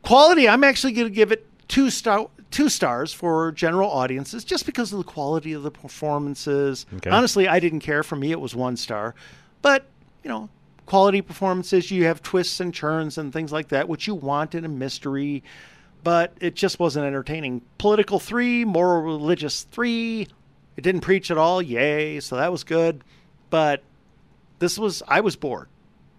Quality, 0.01 0.49
I'm 0.49 0.63
actually 0.63 0.93
going 0.93 1.07
to 1.07 1.13
give 1.13 1.31
it 1.31 1.47
two 1.67 1.91
star 1.91 2.29
two 2.51 2.69
stars 2.69 3.11
for 3.11 3.51
general 3.51 3.89
audiences 3.89 4.43
just 4.43 4.65
because 4.65 4.91
of 4.93 4.97
the 4.99 5.03
quality 5.03 5.53
of 5.53 5.63
the 5.63 5.71
performances. 5.71 6.85
Okay. 6.95 7.09
Honestly, 7.09 7.47
I 7.47 7.59
didn't 7.59 7.81
care. 7.81 8.03
For 8.03 8.15
me, 8.15 8.31
it 8.31 8.39
was 8.39 8.55
one 8.55 8.77
star. 8.77 9.15
But, 9.61 9.85
you 10.23 10.29
know, 10.29 10.49
quality 10.85 11.21
performances, 11.21 11.91
you 11.91 12.05
have 12.05 12.21
twists 12.21 12.59
and 12.59 12.73
turns 12.73 13.17
and 13.17 13.33
things 13.33 13.51
like 13.51 13.69
that, 13.69 13.89
which 13.89 14.07
you 14.07 14.15
want 14.15 14.55
in 14.55 14.63
a 14.63 14.69
mystery, 14.69 15.43
but 16.03 16.33
it 16.39 16.55
just 16.55 16.79
wasn't 16.79 17.05
entertaining. 17.05 17.61
Political 17.77 18.19
three, 18.19 18.63
moral 18.63 19.01
religious 19.01 19.63
three. 19.63 20.27
It 20.77 20.81
didn't 20.81 21.01
preach 21.01 21.31
at 21.31 21.37
all. 21.37 21.61
Yay. 21.61 22.19
So 22.19 22.35
that 22.35 22.51
was 22.51 22.63
good. 22.63 23.03
But 23.49 23.83
this 24.59 24.77
was, 24.77 25.01
I 25.07 25.21
was 25.21 25.35
bored. 25.35 25.67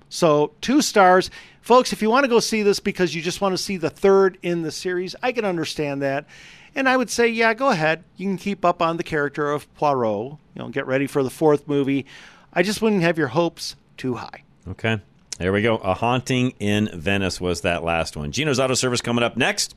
So 0.08 0.52
two 0.60 0.82
stars. 0.82 1.30
Folks, 1.60 1.92
if 1.92 2.00
you 2.00 2.10
want 2.10 2.24
to 2.24 2.28
go 2.28 2.40
see 2.40 2.62
this 2.62 2.78
because 2.78 3.14
you 3.14 3.22
just 3.22 3.40
want 3.40 3.52
to 3.52 3.58
see 3.62 3.76
the 3.76 3.90
third 3.90 4.38
in 4.42 4.62
the 4.62 4.70
series, 4.70 5.16
I 5.22 5.32
can 5.32 5.44
understand 5.44 6.02
that. 6.02 6.26
And 6.74 6.88
I 6.88 6.96
would 6.96 7.10
say, 7.10 7.28
yeah, 7.28 7.54
go 7.54 7.70
ahead. 7.70 8.04
You 8.16 8.28
can 8.28 8.36
keep 8.36 8.64
up 8.64 8.82
on 8.82 8.98
the 8.98 9.02
character 9.02 9.50
of 9.50 9.72
Poirot. 9.74 10.38
You 10.54 10.62
know, 10.62 10.68
get 10.68 10.86
ready 10.86 11.06
for 11.06 11.22
the 11.22 11.30
fourth 11.30 11.66
movie. 11.66 12.06
I 12.52 12.62
just 12.62 12.82
wouldn't 12.82 13.02
have 13.02 13.18
your 13.18 13.28
hopes 13.28 13.76
too 13.96 14.14
high. 14.14 14.42
Okay. 14.68 15.00
There 15.38 15.52
we 15.52 15.62
go. 15.62 15.76
A 15.76 15.94
Haunting 15.94 16.54
in 16.58 16.88
Venice 16.94 17.40
was 17.40 17.62
that 17.62 17.82
last 17.82 18.16
one. 18.16 18.32
Geno's 18.32 18.58
Auto 18.58 18.74
Service 18.74 19.02
coming 19.02 19.22
up 19.22 19.36
next, 19.36 19.74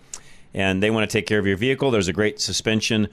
and 0.53 0.81
they 0.81 0.89
want 0.89 1.09
to 1.09 1.17
take 1.17 1.25
care 1.25 1.39
of 1.39 1.45
your 1.45 1.57
vehicle. 1.57 1.91
There's 1.91 2.07
a 2.07 2.13
great 2.13 2.39
suspension 2.39 3.09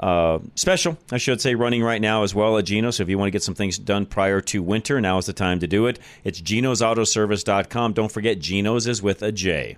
uh, 0.00 0.38
special, 0.54 0.96
I 1.10 1.18
should 1.18 1.40
say, 1.40 1.54
running 1.54 1.82
right 1.82 2.00
now 2.00 2.22
as 2.22 2.34
well 2.34 2.56
at 2.58 2.66
Geno. 2.66 2.90
So 2.90 3.02
if 3.02 3.08
you 3.08 3.18
want 3.18 3.28
to 3.28 3.32
get 3.32 3.42
some 3.42 3.54
things 3.54 3.78
done 3.78 4.06
prior 4.06 4.40
to 4.42 4.62
winter, 4.62 5.00
now 5.00 5.18
is 5.18 5.26
the 5.26 5.32
time 5.32 5.58
to 5.60 5.66
do 5.66 5.86
it. 5.86 5.98
It's 6.24 6.40
genosautoservice.com. 6.40 7.92
Don't 7.92 8.12
forget, 8.12 8.38
Geno's 8.38 8.86
is 8.86 9.02
with 9.02 9.22
a 9.22 9.32
J. 9.32 9.76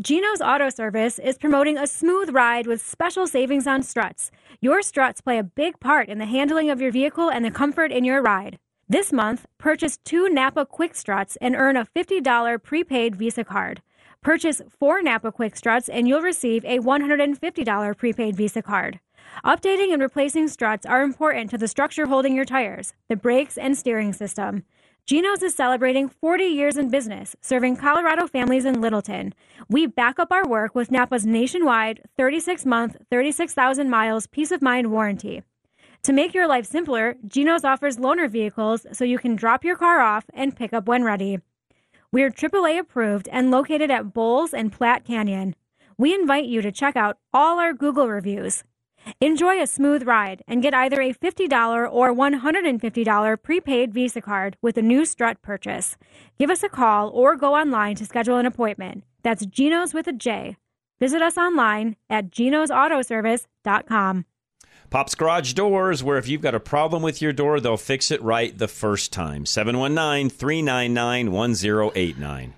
Geno's 0.00 0.40
Auto 0.40 0.70
Service 0.70 1.18
is 1.18 1.36
promoting 1.36 1.76
a 1.76 1.88
smooth 1.88 2.30
ride 2.30 2.68
with 2.68 2.80
special 2.80 3.26
savings 3.26 3.66
on 3.66 3.82
struts. 3.82 4.30
Your 4.60 4.80
struts 4.80 5.20
play 5.20 5.38
a 5.38 5.42
big 5.42 5.80
part 5.80 6.08
in 6.08 6.18
the 6.18 6.26
handling 6.26 6.70
of 6.70 6.80
your 6.80 6.92
vehicle 6.92 7.28
and 7.28 7.44
the 7.44 7.50
comfort 7.50 7.90
in 7.90 8.04
your 8.04 8.22
ride. 8.22 8.60
This 8.88 9.12
month, 9.12 9.46
purchase 9.58 9.96
two 10.04 10.28
Napa 10.28 10.66
Quick 10.66 10.94
Struts 10.94 11.36
and 11.40 11.56
earn 11.56 11.76
a 11.76 11.84
$50 11.84 12.62
prepaid 12.62 13.16
Visa 13.16 13.42
card. 13.42 13.82
Purchase 14.22 14.62
four 14.78 15.02
Napa 15.02 15.32
Quick 15.32 15.56
Struts 15.56 15.88
and 15.88 16.06
you'll 16.06 16.22
receive 16.22 16.64
a 16.64 16.78
$150 16.78 17.96
prepaid 17.96 18.36
Visa 18.36 18.62
card. 18.62 19.00
Updating 19.44 19.92
and 19.92 20.02
replacing 20.02 20.48
struts 20.48 20.84
are 20.84 21.02
important 21.02 21.50
to 21.50 21.58
the 21.58 21.68
structure 21.68 22.06
holding 22.06 22.34
your 22.34 22.44
tires, 22.44 22.92
the 23.08 23.16
brakes, 23.16 23.56
and 23.56 23.76
steering 23.76 24.12
system. 24.12 24.64
Geno's 25.06 25.42
is 25.42 25.54
celebrating 25.54 26.08
40 26.08 26.44
years 26.44 26.76
in 26.76 26.90
business, 26.90 27.34
serving 27.40 27.76
Colorado 27.76 28.26
families 28.26 28.66
in 28.66 28.80
Littleton. 28.80 29.32
We 29.68 29.86
back 29.86 30.18
up 30.18 30.30
our 30.30 30.46
work 30.46 30.74
with 30.74 30.90
Napa's 30.90 31.24
nationwide 31.24 32.02
36 32.18 32.66
month, 32.66 32.96
36,000 33.10 33.88
miles 33.88 34.26
peace 34.26 34.50
of 34.50 34.60
mind 34.60 34.90
warranty. 34.90 35.42
To 36.02 36.12
make 36.12 36.34
your 36.34 36.46
life 36.46 36.66
simpler, 36.66 37.16
Geno's 37.26 37.64
offers 37.64 37.96
loaner 37.96 38.28
vehicles 38.28 38.86
so 38.92 39.04
you 39.04 39.18
can 39.18 39.34
drop 39.34 39.64
your 39.64 39.76
car 39.76 40.00
off 40.00 40.26
and 40.34 40.54
pick 40.54 40.72
up 40.72 40.86
when 40.86 41.04
ready. 41.04 41.38
We're 42.12 42.30
AAA 42.30 42.78
approved 42.78 43.28
and 43.32 43.50
located 43.50 43.90
at 43.90 44.12
Bowles 44.12 44.52
and 44.52 44.72
Platte 44.72 45.04
Canyon. 45.04 45.54
We 45.96 46.14
invite 46.14 46.44
you 46.44 46.62
to 46.62 46.70
check 46.70 46.96
out 46.96 47.18
all 47.32 47.58
our 47.58 47.72
Google 47.72 48.08
reviews. 48.08 48.62
Enjoy 49.20 49.60
a 49.60 49.66
smooth 49.66 50.06
ride 50.06 50.42
and 50.46 50.62
get 50.62 50.74
either 50.74 51.00
a 51.00 51.12
$50 51.12 51.92
or 51.92 52.14
$150 52.14 53.42
prepaid 53.42 53.92
Visa 53.92 54.20
card 54.20 54.56
with 54.62 54.76
a 54.78 54.82
new 54.82 55.04
strut 55.04 55.42
purchase. 55.42 55.96
Give 56.38 56.50
us 56.50 56.62
a 56.62 56.68
call 56.68 57.10
or 57.10 57.36
go 57.36 57.54
online 57.54 57.96
to 57.96 58.04
schedule 58.04 58.36
an 58.36 58.46
appointment. 58.46 59.04
That's 59.22 59.46
Geno's 59.46 59.94
with 59.94 60.06
a 60.06 60.12
J. 60.12 60.56
Visit 61.00 61.22
us 61.22 61.36
online 61.36 61.96
at 62.10 62.30
genosautoservice.com. 62.30 64.24
Pop's 64.90 65.14
Garage 65.14 65.52
Doors, 65.52 66.02
where 66.02 66.16
if 66.16 66.28
you've 66.28 66.40
got 66.40 66.54
a 66.54 66.60
problem 66.60 67.02
with 67.02 67.20
your 67.20 67.32
door, 67.34 67.60
they'll 67.60 67.76
fix 67.76 68.10
it 68.10 68.22
right 68.22 68.56
the 68.56 68.68
first 68.68 69.12
time. 69.12 69.44
719 69.44 70.30
399 70.30 71.30
1089. 71.30 72.54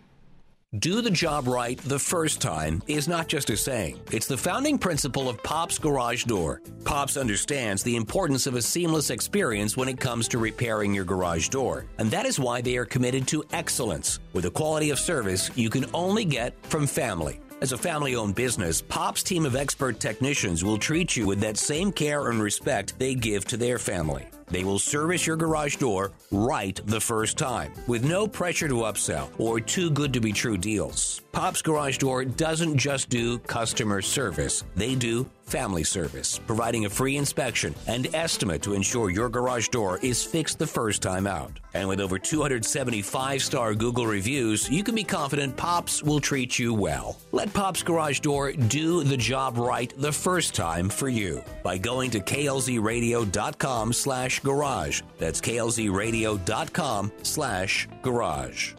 Do 0.78 1.02
the 1.02 1.10
job 1.10 1.48
right 1.48 1.76
the 1.78 1.98
first 1.98 2.40
time 2.40 2.80
is 2.86 3.08
not 3.08 3.26
just 3.26 3.50
a 3.50 3.56
saying. 3.56 3.98
It's 4.12 4.28
the 4.28 4.36
founding 4.36 4.78
principle 4.78 5.28
of 5.28 5.42
Pop's 5.42 5.80
Garage 5.80 6.26
Door. 6.26 6.62
Pop's 6.84 7.16
understands 7.16 7.82
the 7.82 7.96
importance 7.96 8.46
of 8.46 8.54
a 8.54 8.62
seamless 8.62 9.10
experience 9.10 9.76
when 9.76 9.88
it 9.88 9.98
comes 9.98 10.28
to 10.28 10.38
repairing 10.38 10.94
your 10.94 11.04
garage 11.04 11.48
door. 11.48 11.86
And 11.98 12.08
that 12.12 12.24
is 12.24 12.38
why 12.38 12.60
they 12.60 12.76
are 12.76 12.84
committed 12.84 13.26
to 13.28 13.42
excellence 13.52 14.20
with 14.32 14.44
a 14.44 14.50
quality 14.50 14.90
of 14.90 15.00
service 15.00 15.50
you 15.56 15.70
can 15.70 15.86
only 15.92 16.24
get 16.24 16.54
from 16.64 16.86
family. 16.86 17.40
As 17.60 17.72
a 17.72 17.78
family 17.78 18.14
owned 18.14 18.36
business, 18.36 18.80
Pop's 18.80 19.24
team 19.24 19.46
of 19.46 19.56
expert 19.56 19.98
technicians 19.98 20.62
will 20.62 20.78
treat 20.78 21.16
you 21.16 21.26
with 21.26 21.40
that 21.40 21.56
same 21.56 21.90
care 21.90 22.30
and 22.30 22.40
respect 22.40 22.96
they 22.96 23.16
give 23.16 23.44
to 23.46 23.56
their 23.56 23.80
family. 23.80 24.28
They 24.50 24.64
will 24.64 24.78
service 24.78 25.26
your 25.26 25.36
garage 25.36 25.76
door 25.76 26.12
right 26.30 26.80
the 26.86 27.00
first 27.00 27.38
time 27.38 27.72
with 27.86 28.04
no 28.04 28.26
pressure 28.26 28.68
to 28.68 28.82
upsell 28.82 29.28
or 29.38 29.60
too 29.60 29.90
good 29.90 30.12
to 30.14 30.20
be 30.20 30.32
true 30.32 30.56
deals. 30.56 31.20
Pop's 31.32 31.62
Garage 31.62 31.98
Door 31.98 32.24
doesn't 32.24 32.76
just 32.76 33.08
do 33.08 33.38
customer 33.38 34.02
service, 34.02 34.64
they 34.74 34.96
do 34.96 35.30
family 35.44 35.82
service, 35.82 36.38
providing 36.46 36.84
a 36.84 36.90
free 36.90 37.16
inspection 37.16 37.74
and 37.88 38.12
estimate 38.14 38.62
to 38.62 38.74
ensure 38.74 39.10
your 39.10 39.28
garage 39.28 39.68
door 39.68 39.98
is 40.00 40.24
fixed 40.24 40.58
the 40.58 40.66
first 40.66 41.02
time 41.02 41.26
out. 41.26 41.58
And 41.74 41.88
with 41.88 42.00
over 42.00 42.18
275 42.18 43.42
star 43.42 43.74
Google 43.74 44.06
reviews, 44.06 44.70
you 44.70 44.82
can 44.84 44.94
be 44.94 45.04
confident 45.04 45.56
Pops 45.56 46.02
will 46.02 46.20
treat 46.20 46.58
you 46.58 46.72
well. 46.72 47.18
Let 47.32 47.52
Pops 47.52 47.82
Garage 47.82 48.20
Door 48.20 48.52
do 48.52 49.02
the 49.02 49.16
job 49.16 49.58
right 49.58 49.92
the 49.96 50.12
first 50.12 50.54
time 50.54 50.88
for 50.88 51.08
you 51.08 51.42
by 51.62 51.78
going 51.78 52.10
to 52.12 52.20
klzradio.com 52.20 53.92
slash 53.92 54.39
garage. 54.42 55.02
That's 55.18 55.40
klzradio.com 55.40 57.12
slash 57.22 57.88
garage. 58.02 58.74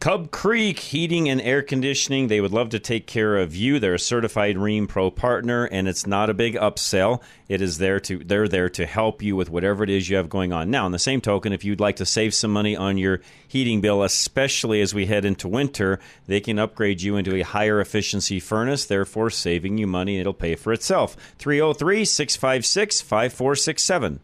Cub 0.00 0.30
Creek 0.30 0.78
Heating 0.78 1.28
and 1.28 1.42
Air 1.42 1.60
Conditioning. 1.60 2.28
They 2.28 2.40
would 2.40 2.54
love 2.54 2.70
to 2.70 2.78
take 2.78 3.06
care 3.06 3.36
of 3.36 3.54
you. 3.54 3.78
They're 3.78 3.92
a 3.92 3.98
certified 3.98 4.56
Rheem 4.56 4.88
Pro 4.88 5.10
partner, 5.10 5.66
and 5.66 5.86
it's 5.86 6.06
not 6.06 6.30
a 6.30 6.34
big 6.34 6.54
upsell. 6.54 7.20
It 7.50 7.60
is 7.60 7.76
there 7.76 8.00
to 8.00 8.16
they're 8.16 8.48
there 8.48 8.70
to 8.70 8.86
help 8.86 9.20
you 9.20 9.36
with 9.36 9.50
whatever 9.50 9.84
it 9.84 9.90
is 9.90 10.08
you 10.08 10.16
have 10.16 10.30
going 10.30 10.54
on. 10.54 10.70
Now, 10.70 10.86
on 10.86 10.92
the 10.92 10.98
same 10.98 11.20
token, 11.20 11.52
if 11.52 11.66
you'd 11.66 11.80
like 11.80 11.96
to 11.96 12.06
save 12.06 12.32
some 12.32 12.50
money 12.50 12.74
on 12.74 12.96
your 12.96 13.20
heating 13.46 13.82
bill, 13.82 14.02
especially 14.02 14.80
as 14.80 14.94
we 14.94 15.04
head 15.04 15.26
into 15.26 15.48
winter, 15.48 16.00
they 16.26 16.40
can 16.40 16.58
upgrade 16.58 17.02
you 17.02 17.18
into 17.18 17.36
a 17.36 17.42
higher 17.42 17.78
efficiency 17.78 18.40
furnace, 18.40 18.86
therefore 18.86 19.28
saving 19.28 19.76
you 19.76 19.86
money 19.86 20.14
and 20.14 20.22
it'll 20.22 20.32
pay 20.32 20.54
for 20.54 20.72
itself. 20.72 21.14
303 21.36 22.06
656 22.06 23.02
5467. 23.02 24.20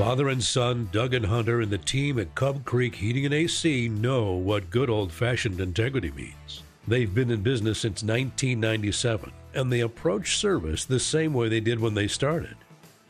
Father 0.00 0.30
and 0.30 0.42
son, 0.42 0.88
Doug 0.92 1.12
and 1.12 1.26
Hunter, 1.26 1.60
and 1.60 1.70
the 1.70 1.76
team 1.76 2.18
at 2.18 2.34
Cub 2.34 2.64
Creek 2.64 2.94
Heating 2.94 3.26
and 3.26 3.34
AC 3.34 3.86
know 3.90 4.32
what 4.32 4.70
good 4.70 4.88
old 4.88 5.12
fashioned 5.12 5.60
integrity 5.60 6.10
means. 6.12 6.62
They've 6.88 7.14
been 7.14 7.30
in 7.30 7.42
business 7.42 7.80
since 7.80 8.02
1997, 8.02 9.30
and 9.52 9.70
they 9.70 9.80
approach 9.80 10.38
service 10.38 10.86
the 10.86 10.98
same 10.98 11.34
way 11.34 11.50
they 11.50 11.60
did 11.60 11.78
when 11.78 11.92
they 11.92 12.08
started. 12.08 12.56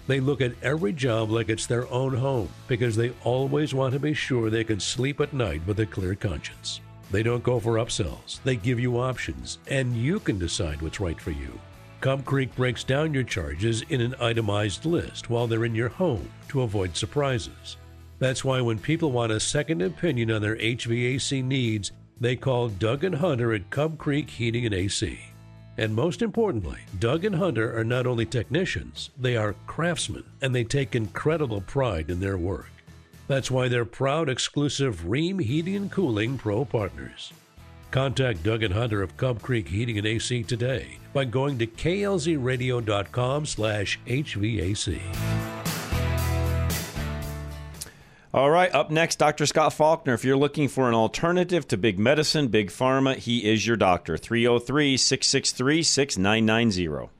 They 0.09 0.19
look 0.19 0.41
at 0.41 0.61
every 0.65 0.93
job 0.93 1.31
like 1.31 1.49
it's 1.49 1.67
their 1.67 1.89
own 1.93 2.17
home 2.17 2.49
because 2.67 2.97
they 2.97 3.13
always 3.23 3.73
want 3.73 3.93
to 3.93 4.01
be 4.01 4.13
sure 4.13 4.51
they 4.51 4.65
can 4.65 4.81
sleep 4.81 5.21
at 5.21 5.33
night 5.33 5.65
with 5.69 5.79
a 5.79 5.87
clear 5.87 6.17
conscience. 6.17 6.81
They 7.13 7.23
don't 7.23 7.45
go 7.45 7.61
for 7.61 7.75
upsells, 7.75 8.43
they 8.43 8.57
give 8.57 8.81
you 8.81 8.99
options, 8.99 9.59
and 9.69 9.97
you 9.97 10.19
can 10.19 10.41
decide 10.41 10.83
what's 10.83 10.99
right 10.99 11.21
for 11.21 11.31
you. 11.31 11.53
Cub 12.01 12.25
Creek 12.25 12.55
breaks 12.57 12.83
down 12.83 13.13
your 13.13 13.25
charges 13.25 13.83
in 13.91 14.01
an 14.01 14.15
itemized 14.21 14.87
list 14.87 15.29
while 15.29 15.47
they're 15.47 15.67
in 15.67 15.75
your 15.75 15.91
home 15.91 16.31
to 16.49 16.63
avoid 16.63 16.97
surprises. 16.97 17.77
That's 18.19 18.43
why 18.43 18.63
when 18.63 18.79
people 18.79 19.13
want 19.13 19.33
a 19.33 19.39
second 19.39 19.83
opinion 19.83 20.31
on 20.31 20.41
their 20.41 20.57
HVAC 20.57 21.45
needs, 21.45 21.93
they 22.19 22.37
call 22.37 22.71
Doug 22.71 23.05
and 23.05 23.15
Hunter 23.15 23.53
at 23.53 23.69
Cub 23.69 23.99
Creek 23.99 24.31
Heating 24.31 24.65
and 24.65 24.75
AC. 24.75 25.21
And 25.77 25.95
most 25.95 26.23
importantly, 26.23 26.79
Doug 26.99 27.27
and 27.27 27.35
Hunter 27.35 27.79
are 27.79 27.85
not 27.85 28.07
only 28.07 28.25
technicians, 28.25 29.11
they 29.19 29.37
are 29.37 29.55
craftsmen, 29.67 30.25
and 30.41 30.55
they 30.55 30.65
take 30.65 30.95
incredible 30.95 31.61
pride 31.61 32.09
in 32.09 32.21
their 32.21 32.39
work. 32.39 32.71
That's 33.29 33.51
why 33.51 33.69
they're 33.69 33.85
proud 33.85 34.31
exclusive 34.31 35.05
Rheem 35.07 35.41
Heating 35.41 35.77
and 35.77 35.93
Cooling 35.93 36.39
Pro 36.39 36.65
partners. 36.65 37.33
Contact 37.91 38.43
Doug 38.43 38.63
and 38.63 38.75
Hunter 38.75 39.03
of 39.03 39.17
Cub 39.17 39.43
Creek 39.43 39.69
Heating 39.69 39.99
and 39.99 40.07
AC 40.07 40.43
today 40.45 40.99
by 41.13 41.25
going 41.25 41.59
to 41.59 41.67
klzradio.com 41.67 43.47
slash 43.47 43.99
HVAC. 44.07 45.01
All 48.33 48.51
right, 48.51 48.73
up 48.73 48.93
next, 48.93 49.17
Dr. 49.17 49.45
Scott 49.45 49.73
Faulkner. 49.73 50.15
If 50.15 50.25
you're 50.25 50.37
looking 50.37 50.69
for 50.69 50.89
an 50.89 50.95
alternative 50.95 51.67
to 51.67 51.77
big 51.77 51.99
medicine, 51.99 52.47
big 52.47 52.71
pharma, 52.71 53.17
he 53.17 53.51
is 53.51 53.67
your 53.67 53.77
doctor. 53.77 54.17
303 54.17 54.97
663 54.97 55.83
6990. 55.83 57.20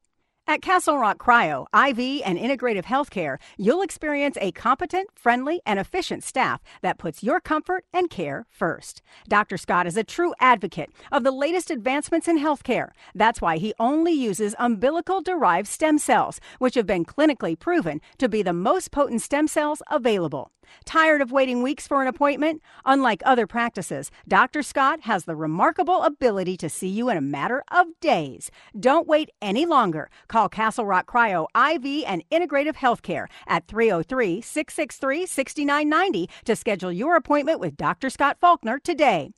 At 0.51 0.61
Castle 0.61 0.97
Rock 0.97 1.17
Cryo, 1.17 1.65
IV, 1.73 2.23
and 2.25 2.37
Integrative 2.37 2.83
Healthcare, 2.83 3.37
you'll 3.57 3.81
experience 3.81 4.37
a 4.41 4.51
competent, 4.51 5.07
friendly, 5.15 5.61
and 5.65 5.79
efficient 5.79 6.25
staff 6.25 6.61
that 6.81 6.97
puts 6.97 7.23
your 7.23 7.39
comfort 7.39 7.85
and 7.93 8.09
care 8.09 8.45
first. 8.49 9.01
Dr. 9.29 9.55
Scott 9.55 9.87
is 9.87 9.95
a 9.95 10.03
true 10.03 10.33
advocate 10.41 10.91
of 11.09 11.23
the 11.23 11.31
latest 11.31 11.71
advancements 11.71 12.27
in 12.27 12.37
healthcare. 12.37 12.89
That's 13.15 13.39
why 13.39 13.59
he 13.59 13.73
only 13.79 14.11
uses 14.11 14.53
umbilical 14.59 15.21
derived 15.21 15.69
stem 15.69 15.97
cells, 15.97 16.41
which 16.59 16.75
have 16.75 16.85
been 16.85 17.05
clinically 17.05 17.57
proven 17.57 18.01
to 18.17 18.27
be 18.27 18.41
the 18.41 18.51
most 18.51 18.91
potent 18.91 19.21
stem 19.21 19.47
cells 19.47 19.81
available. 19.89 20.51
Tired 20.85 21.21
of 21.21 21.31
waiting 21.31 21.61
weeks 21.61 21.87
for 21.87 22.01
an 22.01 22.07
appointment? 22.07 22.61
Unlike 22.85 23.23
other 23.25 23.47
practices, 23.47 24.11
Dr. 24.27 24.63
Scott 24.63 25.01
has 25.01 25.25
the 25.25 25.35
remarkable 25.35 26.03
ability 26.03 26.57
to 26.57 26.69
see 26.69 26.87
you 26.87 27.09
in 27.09 27.17
a 27.17 27.21
matter 27.21 27.63
of 27.71 27.87
days. 27.99 28.51
Don't 28.79 29.07
wait 29.07 29.29
any 29.41 29.65
longer. 29.65 30.09
Call 30.27 30.40
Castle 30.49 30.85
Rock 30.85 31.11
Cryo 31.11 31.45
IV 31.55 32.03
and 32.07 32.23
Integrative 32.31 32.75
Healthcare 32.75 33.27
at 33.47 33.67
303 33.67 34.41
663 34.41 35.25
6990 35.25 36.29
to 36.45 36.55
schedule 36.55 36.91
your 36.91 37.15
appointment 37.15 37.59
with 37.59 37.75
Dr. 37.77 38.09
Scott 38.09 38.37
Faulkner 38.39 38.79
today. 38.79 39.31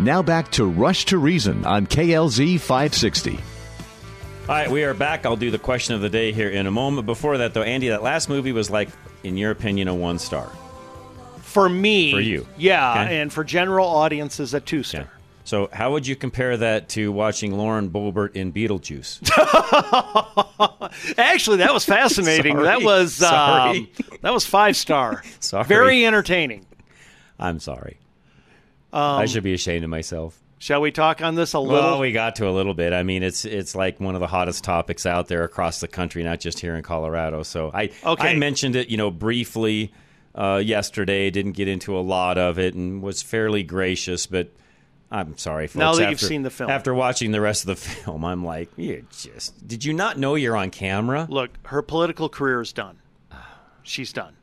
Now 0.00 0.22
back 0.22 0.50
to 0.52 0.64
Rush 0.64 1.04
to 1.06 1.18
Reason 1.18 1.64
on 1.66 1.86
KLZ 1.86 2.60
560. 2.60 3.32
All 3.32 4.54
right, 4.54 4.70
we 4.70 4.84
are 4.84 4.94
back. 4.94 5.26
I'll 5.26 5.36
do 5.36 5.50
the 5.50 5.58
question 5.58 5.94
of 5.94 6.00
the 6.00 6.08
day 6.08 6.32
here 6.32 6.48
in 6.48 6.66
a 6.66 6.70
moment. 6.70 7.04
Before 7.06 7.36
that, 7.38 7.52
though, 7.52 7.62
Andy, 7.62 7.88
that 7.88 8.02
last 8.02 8.28
movie 8.28 8.52
was 8.52 8.70
like, 8.70 8.88
in 9.24 9.36
your 9.36 9.50
opinion, 9.50 9.88
a 9.88 9.94
one 9.94 10.18
star. 10.18 10.50
For 11.42 11.68
me, 11.68 12.12
For 12.12 12.20
you. 12.20 12.46
yeah, 12.56 13.02
Okay. 13.02 13.20
and 13.20 13.32
for 13.32 13.42
general 13.44 13.86
audiences, 13.88 14.54
a 14.54 14.60
two 14.60 14.82
star. 14.82 15.08
So, 15.48 15.70
how 15.72 15.92
would 15.92 16.06
you 16.06 16.14
compare 16.14 16.58
that 16.58 16.90
to 16.90 17.10
watching 17.10 17.56
Lauren 17.56 17.88
Boebert 17.88 18.36
in 18.36 18.52
Beetlejuice? 18.52 19.22
Actually, 21.18 21.56
that 21.56 21.72
was 21.72 21.86
fascinating. 21.86 22.52
Sorry. 22.56 22.66
that 22.66 22.82
was 22.82 23.22
um, 23.22 23.88
that 24.20 24.34
was 24.34 24.44
five 24.44 24.76
star. 24.76 25.22
Sorry. 25.40 25.64
Very 25.64 26.04
entertaining. 26.04 26.66
I'm 27.38 27.60
sorry. 27.60 27.96
Um, 28.92 29.00
I 29.00 29.24
should 29.24 29.42
be 29.42 29.54
ashamed 29.54 29.84
of 29.84 29.90
myself. 29.90 30.38
Shall 30.58 30.82
we 30.82 30.90
talk 30.90 31.22
on 31.22 31.34
this 31.34 31.54
a 31.54 31.60
little? 31.60 31.92
Well, 31.92 32.00
we 32.00 32.12
got 32.12 32.36
to 32.36 32.48
a 32.48 32.52
little 32.52 32.74
bit. 32.74 32.92
I 32.92 33.02
mean, 33.02 33.22
it's 33.22 33.46
it's 33.46 33.74
like 33.74 34.00
one 34.00 34.14
of 34.14 34.20
the 34.20 34.26
hottest 34.26 34.64
topics 34.64 35.06
out 35.06 35.28
there 35.28 35.44
across 35.44 35.80
the 35.80 35.88
country, 35.88 36.22
not 36.24 36.40
just 36.40 36.60
here 36.60 36.74
in 36.74 36.82
Colorado. 36.82 37.42
So 37.42 37.70
I 37.72 37.90
Okay. 38.04 38.32
I 38.32 38.34
mentioned 38.36 38.76
it, 38.76 38.90
you 38.90 38.98
know, 38.98 39.10
briefly 39.10 39.94
uh, 40.34 40.60
yesterday. 40.62 41.30
Didn't 41.30 41.52
get 41.52 41.68
into 41.68 41.96
a 41.96 42.02
lot 42.02 42.36
of 42.36 42.58
it, 42.58 42.74
and 42.74 43.00
was 43.00 43.22
fairly 43.22 43.62
gracious. 43.62 44.26
But 44.26 44.52
I'm 45.10 45.38
sorry, 45.38 45.66
folks. 45.68 45.76
Now 45.76 45.94
that 45.94 46.10
you've 46.10 46.20
seen 46.20 46.42
the 46.42 46.50
film. 46.50 46.70
after 46.70 46.92
watching 46.94 47.32
the 47.32 47.40
rest 47.40 47.62
of 47.62 47.68
the 47.68 47.76
film, 47.76 48.24
I'm 48.24 48.44
like, 48.44 48.68
you 48.76 49.06
just 49.10 49.66
did 49.66 49.84
you 49.84 49.92
not 49.92 50.18
know 50.18 50.34
you're 50.34 50.56
on 50.56 50.70
camera? 50.70 51.26
Look, 51.30 51.50
her 51.66 51.82
political 51.82 52.28
career 52.28 52.60
is 52.60 52.72
done. 52.72 52.98
She's 53.82 54.12
done. 54.12 54.34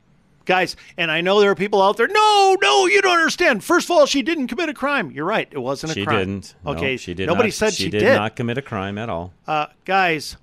Guys, 0.44 0.76
and 0.96 1.10
I 1.10 1.20
know 1.22 1.40
there 1.40 1.50
are 1.50 1.56
people 1.56 1.82
out 1.82 1.96
there. 1.96 2.06
No, 2.06 2.56
no, 2.62 2.86
you 2.86 3.02
don't 3.02 3.18
understand. 3.18 3.64
First 3.64 3.90
of 3.90 3.96
all, 3.96 4.06
she 4.06 4.22
didn't 4.22 4.46
commit 4.46 4.68
a 4.68 4.74
crime. 4.74 5.10
You're 5.10 5.24
right. 5.24 5.48
It 5.50 5.58
wasn't 5.58 5.90
a 5.92 5.94
She 5.94 6.04
crime. 6.04 6.18
didn't. 6.18 6.54
No, 6.64 6.70
Okay. 6.72 6.96
she 6.96 7.14
did. 7.14 7.26
Nobody 7.26 7.48
not, 7.48 7.54
said 7.54 7.72
she, 7.74 7.84
she, 7.84 7.90
did, 7.90 8.14
not 8.14 8.36
commit 8.36 8.56
a 8.56 8.62
crime 8.62 8.96
at 8.96 9.08
all. 9.08 9.32
Uh, 9.46 9.66
guys, 9.84 10.36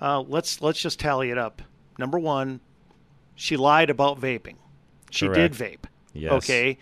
uh, 0.00 0.20
let's 0.20 0.62
let's 0.62 0.80
just 0.80 0.98
tally 0.98 1.30
it 1.30 1.36
up. 1.36 1.60
Number 1.98 2.18
one, 2.18 2.60
she 3.34 3.58
lied 3.58 3.90
about 3.90 4.18
vaping. 4.18 4.56
She 5.10 5.26
Correct. 5.26 5.58
did 5.58 5.80
vape. 5.80 5.84
Yes. 6.14 6.32
Okay. 6.32 6.78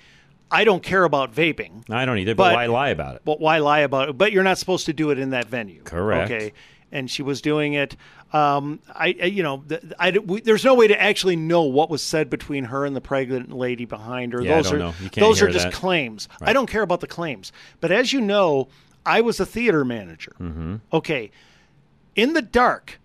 I 0.51 0.65
don't 0.65 0.83
care 0.83 1.05
about 1.05 1.33
vaping. 1.35 1.89
I 1.91 2.05
don't 2.05 2.19
either. 2.19 2.35
But, 2.35 2.55
why 2.55 2.67
lie 2.67 2.89
about 2.91 3.17
it? 3.17 3.23
But 3.25 3.41
why 3.41 3.59
lie 3.59 3.81
about 3.81 4.09
it? 4.11 4.19
But 4.19 4.33
you're 4.33 4.43
not 4.45 4.59
supposed 4.59 4.87
to 4.87 4.93
do 4.93 5.11
it 5.11 5.19
in 5.19 5.31
that 5.31 5.47
venue. 5.47 5.83
Correct. 5.83 6.31
Okay. 6.31 6.53
And 6.91 7.11
she 7.11 7.23
was 7.23 7.43
doing 7.43 7.75
it. 7.75 7.97
Um, 8.33 8.81
I, 8.89 9.15
I- 9.23 9.27
you 9.27 9.43
know, 9.43 9.63
I, 9.99 10.11
we, 10.13 10.41
there's 10.41 10.65
no 10.65 10.75
way 10.75 10.87
to 10.89 11.01
actually 11.01 11.37
know 11.37 11.63
what 11.65 11.91
was 11.91 12.03
said 12.03 12.31
between 12.31 12.65
her 12.65 12.87
and 12.87 12.97
the 12.97 13.01
pregnant 13.03 13.53
lady 13.53 13.85
behind 13.85 14.33
her. 14.33 14.43
Yeah, 14.43 14.57
those 14.57 14.73
are 14.73 14.79
know. 14.79 14.95
You 15.03 15.11
can't 15.11 15.17
those 15.17 15.43
are 15.43 15.49
just 15.51 15.67
that. 15.67 15.73
claims. 15.75 16.29
I 16.41 16.53
don't 16.55 16.67
care 16.69 16.83
about 16.83 17.01
the 17.01 17.07
claims. 17.07 17.53
But 17.81 17.91
as 17.93 18.13
you 18.15 18.21
know, 18.23 18.69
I 19.05 19.21
was 19.21 19.41
a 19.41 19.47
theater 19.47 19.85
manager. 19.85 20.35
Mm-hmm. 20.41 20.77
Okay. 20.93 21.31
In 22.17 22.33
the 22.33 22.43
dark, 22.43 22.99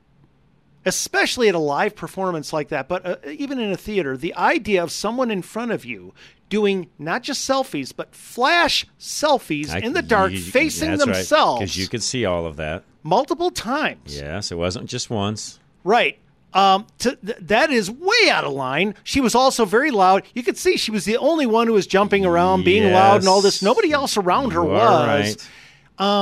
especially 0.85 1.49
at 1.49 1.55
a 1.55 1.59
live 1.59 1.95
performance 1.95 2.51
like 2.53 2.69
that, 2.69 2.87
but 2.87 3.05
uh, 3.05 3.15
even 3.29 3.59
in 3.59 3.71
a 3.71 3.77
theater, 3.77 4.17
the 4.17 4.33
idea 4.35 4.83
of 4.83 4.91
someone 4.91 5.31
in 5.31 5.41
front 5.41 5.71
of 5.71 5.85
you 5.85 6.13
doing 6.49 6.89
not 6.99 7.23
just 7.23 7.47
selfies, 7.49 7.91
but 7.95 8.13
flash 8.13 8.85
selfies 8.99 9.73
in 9.81 9.93
the 9.93 10.01
dark, 10.01 10.33
facing 10.33 10.97
themselves 10.97 11.59
because 11.61 11.77
you 11.77 11.87
could 11.87 12.03
see 12.03 12.25
all 12.25 12.45
of 12.45 12.57
that. 12.57 12.83
multiple 13.01 13.49
times. 13.49 14.15
Yes, 14.15 14.51
it 14.51 14.55
wasn't 14.55 14.89
just 14.89 15.09
once. 15.09 15.59
Right. 15.83 16.19
Um, 16.53 16.85
to, 16.99 17.15
th- 17.15 17.37
that 17.41 17.71
is 17.71 17.89
way 17.89 18.29
out 18.29 18.43
of 18.43 18.53
line. 18.53 18.93
She 19.03 19.19
was 19.21 19.33
also 19.33 19.65
very 19.65 19.89
loud. 19.89 20.21
You 20.35 20.43
could 20.43 20.55
see 20.57 20.77
she 20.77 20.91
was 20.91 21.03
the 21.05 21.17
only 21.17 21.47
one 21.47 21.65
who 21.65 21.73
was 21.73 21.87
jumping 21.87 22.25
around, 22.25 22.63
being 22.63 22.91
loud, 22.93 23.21
and 23.21 23.27
all 23.27 23.41
this. 23.41 23.63
Nobody 23.63 23.91
else 23.91 24.17
around 24.17 24.51
her 24.51 24.61
You 24.61 24.67
was. 24.67 25.07
right. 25.07 25.49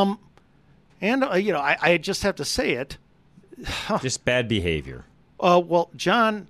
Um, 0.02 0.20
and 1.02 1.26
uh, 1.26 1.34
you 1.36 1.52
know, 1.52 1.60
I, 1.60 1.78
I 1.82 1.98
just 1.98 2.24
have 2.24 2.36
to 2.38 2.46
say 2.46 2.72
it. 2.72 2.98
Just 4.02 4.26
bad 4.26 4.48
behavior. 4.48 5.06
Uh, 5.40 5.62
well, 5.66 5.90
John, 5.96 6.48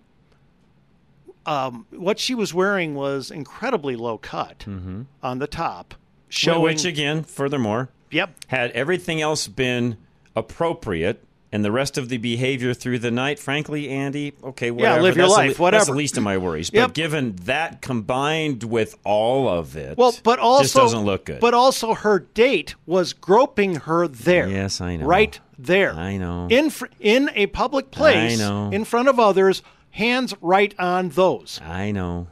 um, 1.45 1.85
what 1.91 2.19
she 2.19 2.35
was 2.35 2.53
wearing 2.53 2.93
was 2.95 3.31
incredibly 3.31 3.95
low 3.95 4.17
cut 4.17 4.59
Mm-hmm. 4.59 5.03
on 5.23 5.39
the 5.39 5.47
top, 5.47 5.95
showing. 6.29 6.61
Which 6.63 6.85
again, 6.85 7.23
furthermore, 7.23 7.89
Yep. 8.11 8.35
had 8.47 8.71
everything 8.71 9.21
else 9.21 9.47
been 9.47 9.97
appropriate 10.35 11.23
and 11.51 11.65
the 11.65 11.71
rest 11.71 11.97
of 11.97 12.09
the 12.09 12.17
behavior 12.17 12.73
through 12.73 12.99
the 12.99 13.11
night, 13.11 13.37
frankly, 13.39 13.89
Andy, 13.89 14.33
okay, 14.43 14.71
whatever. 14.71 15.01
live 15.01 15.17
your 15.17 15.25
that's 15.27 15.37
life, 15.37 15.59
le- 15.59 15.71
That's 15.71 15.87
the 15.87 15.91
least 15.93 16.17
of 16.17 16.23
my 16.23 16.37
worries. 16.37 16.71
Yep. 16.73 16.87
But 16.89 16.93
given 16.95 17.35
that 17.43 17.81
combined 17.81 18.63
with 18.63 18.95
all 19.03 19.49
of 19.49 19.75
it, 19.75 19.97
well, 19.97 20.15
but 20.23 20.39
also 20.39 20.63
just 20.63 20.75
doesn't 20.75 21.03
look 21.05 21.25
good. 21.25 21.39
But 21.41 21.53
also, 21.53 21.93
her 21.93 22.19
date 22.19 22.75
was 22.85 23.13
groping 23.13 23.75
her 23.75 24.07
there. 24.07 24.47
Yes, 24.47 24.79
I 24.81 24.95
know. 24.95 25.05
Right 25.05 25.39
there. 25.59 25.93
I 25.93 26.17
know. 26.17 26.47
In 26.49 26.69
fr- 26.69 26.85
in 26.99 27.29
a 27.35 27.47
public 27.47 27.91
place. 27.91 28.39
I 28.39 28.43
know. 28.43 28.69
In 28.71 28.85
front 28.85 29.09
of 29.09 29.19
others, 29.19 29.61
hands 29.91 30.33
right 30.41 30.73
on 30.79 31.09
those. 31.09 31.59
I 31.63 31.91
know. 31.91 32.27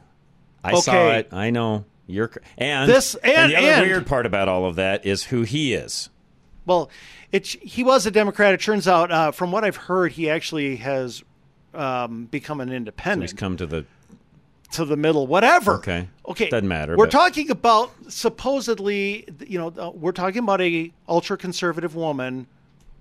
I 0.64 0.78
saw 0.80 1.10
it. 1.12 1.28
I 1.32 1.50
know. 1.50 1.84
You're 2.06 2.30
and 2.58 2.90
This- 2.90 3.14
and- 3.16 3.52
the 3.52 3.56
other 3.56 3.66
and- 3.68 3.86
weird 3.86 4.06
part 4.06 4.26
about 4.26 4.48
all 4.48 4.64
of 4.66 4.76
that 4.76 5.06
is 5.06 5.24
who 5.24 5.42
he 5.42 5.74
is. 5.74 6.08
Well, 6.70 6.88
it, 7.32 7.48
he 7.48 7.82
was 7.82 8.06
a 8.06 8.12
Democrat. 8.12 8.54
It 8.54 8.60
turns 8.60 8.86
out, 8.86 9.10
uh, 9.10 9.32
from 9.32 9.50
what 9.50 9.64
I've 9.64 9.74
heard, 9.74 10.12
he 10.12 10.30
actually 10.30 10.76
has 10.76 11.24
um, 11.74 12.26
become 12.26 12.60
an 12.60 12.68
So 12.68 12.74
independent. 12.74 13.22
he's 13.28 13.32
come 13.38 13.56
to 13.56 13.66
the 13.66 13.84
to 14.74 14.84
the 14.84 14.96
middle, 14.96 15.26
whatever. 15.26 15.74
Okay. 15.78 16.08
Okay. 16.28 16.48
Doesn't 16.48 16.68
matter, 16.68 16.96
We're 16.96 17.06
but- 17.06 17.10
talking 17.10 17.50
about 17.50 17.90
supposedly, 18.08 19.26
you 19.48 19.58
know, 19.58 19.74
uh, 19.76 19.90
we're 19.90 20.12
talking 20.12 20.38
about 20.44 20.60
a 20.60 20.92
ultra 21.08 21.36
conservative 21.36 21.96
woman 21.96 22.46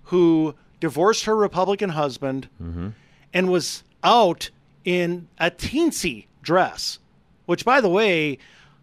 who 0.06 0.56
divorced 0.80 1.26
her 1.26 1.36
Republican 1.36 1.92
husband 1.92 2.50
Mm-hmm. 2.60 2.88
and 3.36 3.52
was 3.52 3.84
out 4.04 4.50
in 4.84 5.28
a 5.38 5.52
teensy 5.52 6.26
dress, 6.42 6.98
which, 7.46 7.64
by 7.66 7.82
the 7.82 7.90
way, 7.90 8.40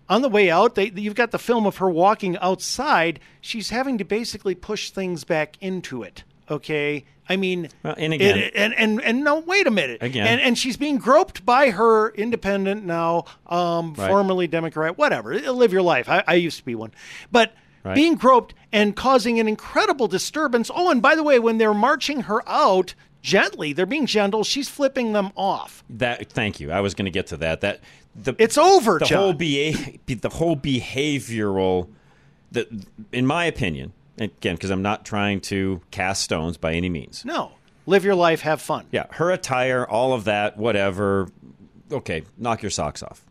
on 0.09 0.23
the 0.23 0.29
way 0.29 0.51
out, 0.51 0.75
they, 0.75 0.91
you've 0.95 1.15
got 1.15 1.31
the 1.33 1.39
film 1.39 1.67
of 1.67 1.79
her 1.79 1.91
walking 1.91 2.37
outside. 2.39 3.21
She's 3.41 3.71
having 3.71 3.99
to 3.99 4.05
basically 4.05 4.55
push 4.55 4.91
things 4.91 5.25
back 5.25 5.57
into 5.61 6.03
it. 6.03 6.23
Okay, 6.49 7.05
I 7.29 7.35
mean, 7.37 7.69
Well, 7.83 7.97
and 7.99 8.13
again- 8.15 8.39
it- 8.39 8.53
and 8.55 8.73
and 8.75 9.03
and 9.03 9.25
no, 9.25 9.41
wait 9.41 9.67
a 9.67 9.71
minute. 9.73 9.99
Again. 10.01 10.27
and 10.29 10.41
and 10.41 10.57
she's 10.57 10.77
being 10.77 10.99
groped 10.99 11.45
by 11.45 11.71
her 11.71 12.11
independent 12.11 12.85
now, 12.85 13.25
um, 13.49 13.95
Right. 13.95 14.09
formerly 14.09 14.47
Democrat, 14.47 14.97
whatever. 14.97 15.35
Live 15.41 15.73
your 15.73 15.83
life. 15.83 16.09
I, 16.09 16.23
I 16.27 16.35
used 16.35 16.59
to 16.59 16.65
be 16.65 16.77
one, 16.77 16.93
but 17.33 17.53
Right. 17.83 17.95
being 17.97 18.15
groped 18.15 18.55
and 18.73 18.95
causing 18.97 19.39
an 19.41 19.47
incredible 19.49 20.07
disturbance. 20.09 20.71
Oh, 20.75 20.91
and 20.91 21.01
by 21.03 21.15
the 21.17 21.23
way, 21.25 21.39
when 21.41 21.59
they're 21.59 21.75
marching 21.75 22.23
her 22.23 22.49
out 22.49 22.95
gently, 23.23 23.73
they're 23.73 23.87
being 23.87 24.07
gentle. 24.07 24.45
She's 24.45 24.69
flipping 24.69 25.13
them 25.13 25.31
off. 25.37 25.83
That 25.91 26.31
thank 26.31 26.61
you. 26.61 26.71
I 26.71 26.81
was 26.81 26.95
going 26.95 27.05
to 27.07 27.11
get 27.13 27.27
to 27.29 27.37
that. 27.39 27.61
That 27.61 27.81
the 28.23 28.35
it's 28.39 28.59
over. 28.59 28.99
The 28.99 29.07
John. 29.07 29.19
whole 29.19 29.33
be 29.33 30.01
the 30.07 30.29
whole 30.29 30.57
behavioral. 30.57 31.89
The 32.53 32.87
in 33.13 33.27
my 33.27 33.45
opinion, 33.45 33.93
again, 34.19 34.55
because 34.57 34.71
I'm 34.71 34.83
not 34.83 35.05
trying 35.05 35.41
to 35.43 35.81
cast 35.91 36.23
stones 36.23 36.57
by 36.57 36.73
any 36.73 36.89
means. 36.89 37.25
No, 37.25 37.53
live 37.87 38.05
your 38.05 38.15
life, 38.15 38.41
have 38.43 38.61
fun. 38.61 38.87
Yeah, 38.91 39.07
her 39.13 39.31
attire, 39.31 39.87
all 39.87 40.13
of 40.13 40.25
that, 40.25 40.57
whatever. 40.57 41.29
Okay, 41.91 42.25
knock 42.37 42.63
your 42.63 42.71
socks 42.71 43.03
off. 43.03 43.25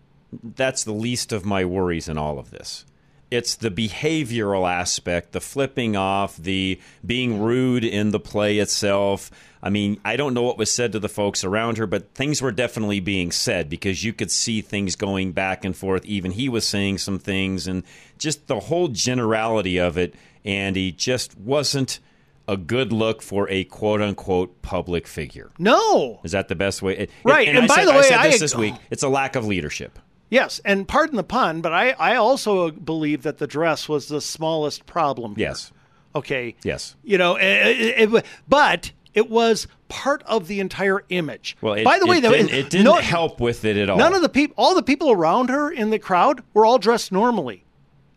That's 0.43 0.83
the 0.83 0.93
least 0.93 1.31
of 1.31 1.45
my 1.45 1.65
worries 1.65 2.07
in 2.09 2.17
all 2.17 2.39
of 2.39 2.51
this. 2.51 2.86
It's 3.32 3.55
the 3.55 3.71
behavioral 3.71 4.69
aspect, 4.69 5.32
the 5.32 5.41
flipping 5.41 5.95
off, 5.95 6.38
the 6.38 6.80
being 7.05 7.41
rude 7.41 7.84
in 7.84 8.11
the 8.11 8.19
play 8.19 8.59
itself. 8.59 9.32
I 9.63 9.69
mean, 9.71 9.99
I 10.05 10.15
don't 10.15 10.36
know 10.36 10.43
what 10.43 10.59
was 10.59 10.71
said 10.71 10.91
to 10.91 10.99
the 10.99 11.09
folks 11.09 11.43
around 11.43 11.78
her, 11.80 11.88
but 11.88 12.13
things 12.13 12.39
were 12.41 12.51
definitely 12.51 12.99
being 12.99 13.32
said 13.32 13.67
because 13.67 14.03
you 14.03 14.13
could 14.13 14.30
see 14.30 14.61
things 14.61 14.95
going 14.95 15.32
back 15.32 15.65
and 15.65 15.76
forth. 15.76 16.05
Even 16.05 16.32
he 16.32 16.47
was 16.47 16.67
saying 16.67 16.99
some 16.99 17.17
things, 17.17 17.65
and 17.67 17.84
just 18.19 18.45
the 18.47 18.59
whole 18.59 18.89
generality 18.89 19.80
of 19.80 19.97
it. 19.97 20.13
And 20.45 20.76
he 20.76 20.91
just 20.91 21.36
wasn't 21.39 21.99
a 22.47 22.55
good 22.55 22.93
look 22.93 23.23
for 23.23 23.49
a 23.49 23.63
quote 23.63 24.03
unquote 24.03 24.61
public 24.61 25.07
figure. 25.07 25.49
No. 25.57 26.19
Is 26.23 26.34
that 26.34 26.47
the 26.47 26.53
best 26.55 26.84
way? 26.84 27.07
Right, 27.23 27.47
And, 27.47 27.57
and 27.57 27.65
I 27.65 27.67
by 27.67 27.76
said, 27.76 27.86
the 27.88 27.93
I 27.93 28.01
said 28.03 28.23
this 28.26 28.36
I- 28.36 28.38
this 28.38 28.55
week. 28.55 28.76
It's 28.91 29.01
a 29.01 29.09
lack 29.09 29.36
of 29.36 29.45
leadership. 29.47 29.97
Yes, 30.30 30.59
and 30.65 30.88
pardon 30.88 31.15
the 31.17 31.23
pun, 31.23 31.61
but 31.61 31.71
I, 31.71 31.91
I 31.91 32.15
also 32.15 32.71
believe 32.71 33.23
that 33.23 33.38
the 33.38 33.47
dress 33.47 33.88
was 33.88 34.07
the 34.07 34.19
smallest 34.21 34.86
problem. 34.86 35.36
here. 35.36 35.49
Yes. 35.49 35.71
Okay. 36.15 36.55
Yes. 36.63 36.95
You 37.03 37.17
know, 37.17 37.36
eh, 37.36 37.45
eh, 37.45 37.69
eh, 37.69 37.93
it, 38.03 38.13
it- 38.13 38.26
but 38.47 38.91
it 39.13 39.30
was 39.30 39.67
part 39.88 40.23
of 40.23 40.47
the 40.47 40.59
entire 40.59 41.03
image. 41.09 41.55
Well, 41.61 41.76
it, 41.76 41.84
by 41.86 41.99
the 41.99 42.05
way, 42.07 42.17
it 42.17 42.21
though, 42.21 42.32
didn't, 42.32 42.51
it 42.53 42.69
didn't 42.69 42.86
no- 42.86 42.95
help 42.95 43.39
with 43.39 43.63
it 43.65 43.78
at 43.78 43.89
all. 43.89 43.97
None 43.97 44.13
of 44.15 44.21
the 44.21 44.30
people, 44.30 44.55
all 44.57 44.73
the 44.76 44.84
people 44.84 45.11
around 45.11 45.49
her 45.49 45.71
in 45.71 45.89
the 45.91 45.99
crowd 45.99 46.41
were 46.53 46.65
all 46.65 46.80
dressed 46.80 47.11
normally. 47.11 47.63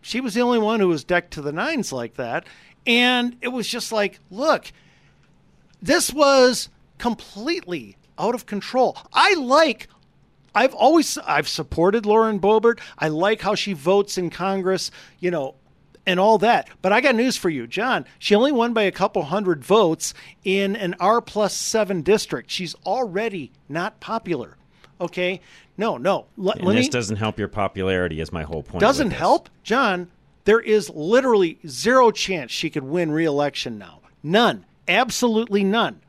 She 0.01 0.21
was 0.21 0.33
the 0.35 0.41
only 0.41 0.59
one 0.59 0.81
who 0.81 0.89
was 0.89 1.05
decked 1.05 1.33
to 1.35 1.43
the 1.43 1.53
nines 1.53 1.93
like 1.93 2.15
that. 2.15 2.47
And 2.87 3.37
it 3.43 3.49
was 3.49 3.69
just 3.69 3.93
like, 3.93 4.19
look, 4.31 4.73
this 5.83 6.13
was 6.13 6.71
completely 6.97 7.97
out 8.19 8.35
of 8.35 8.47
control. 8.47 8.97
I 9.13 9.35
like 9.35 9.89
I've 10.59 10.75
always 10.75 11.17
I've 11.19 11.47
supported 11.47 12.05
Lauren 12.05 12.41
Boebert. 12.41 12.81
I 12.99 13.09
like 13.09 13.41
how 13.41 13.55
she 13.55 13.75
votes 13.75 14.19
in 14.19 14.29
Congress, 14.29 14.91
you 15.21 15.31
know, 15.31 15.55
and 16.05 16.19
all 16.19 16.39
that. 16.39 16.69
But 16.83 16.93
I 16.93 17.01
got 17.01 17.15
news 17.15 17.37
for 17.37 17.49
you, 17.49 17.69
John. 17.69 18.05
She 18.19 18.35
only 18.35 18.51
won 18.51 18.73
by 18.73 18.83
a 18.83 18.91
couple 18.91 19.23
hundred 19.23 19.65
votes 19.65 20.15
in 20.43 20.75
an 20.75 20.97
R 20.99 21.21
plus 21.21 21.55
seven 21.55 22.03
district. 22.03 22.51
She's 22.51 22.75
already 22.85 23.53
not 23.69 24.01
popular. 24.01 24.57
Okay, 25.01 25.41
no, 25.77 25.97
no. 25.97 26.27
Let, 26.37 26.59
and 26.59 26.69
this 26.71 26.87
me, 26.87 26.91
doesn't 26.91 27.17
help 27.17 27.39
your 27.39 27.47
popularity. 27.47 28.21
Is 28.21 28.33
my 28.33 28.43
whole 28.43 28.65
point. 28.65 28.81
doesn't 28.81 29.13
help, 29.13 29.49
John. 29.63 30.11
There 30.43 30.61
is 30.61 30.91
literally 30.91 31.61
zero 31.69 32.11
chance 32.11 32.51
she 32.51 32.69
could 32.69 32.83
win 32.83 33.13
re-election 33.13 33.79
now. 33.79 34.01
None. 34.25 34.65
Absolutely 34.89 35.63
none. 35.63 36.01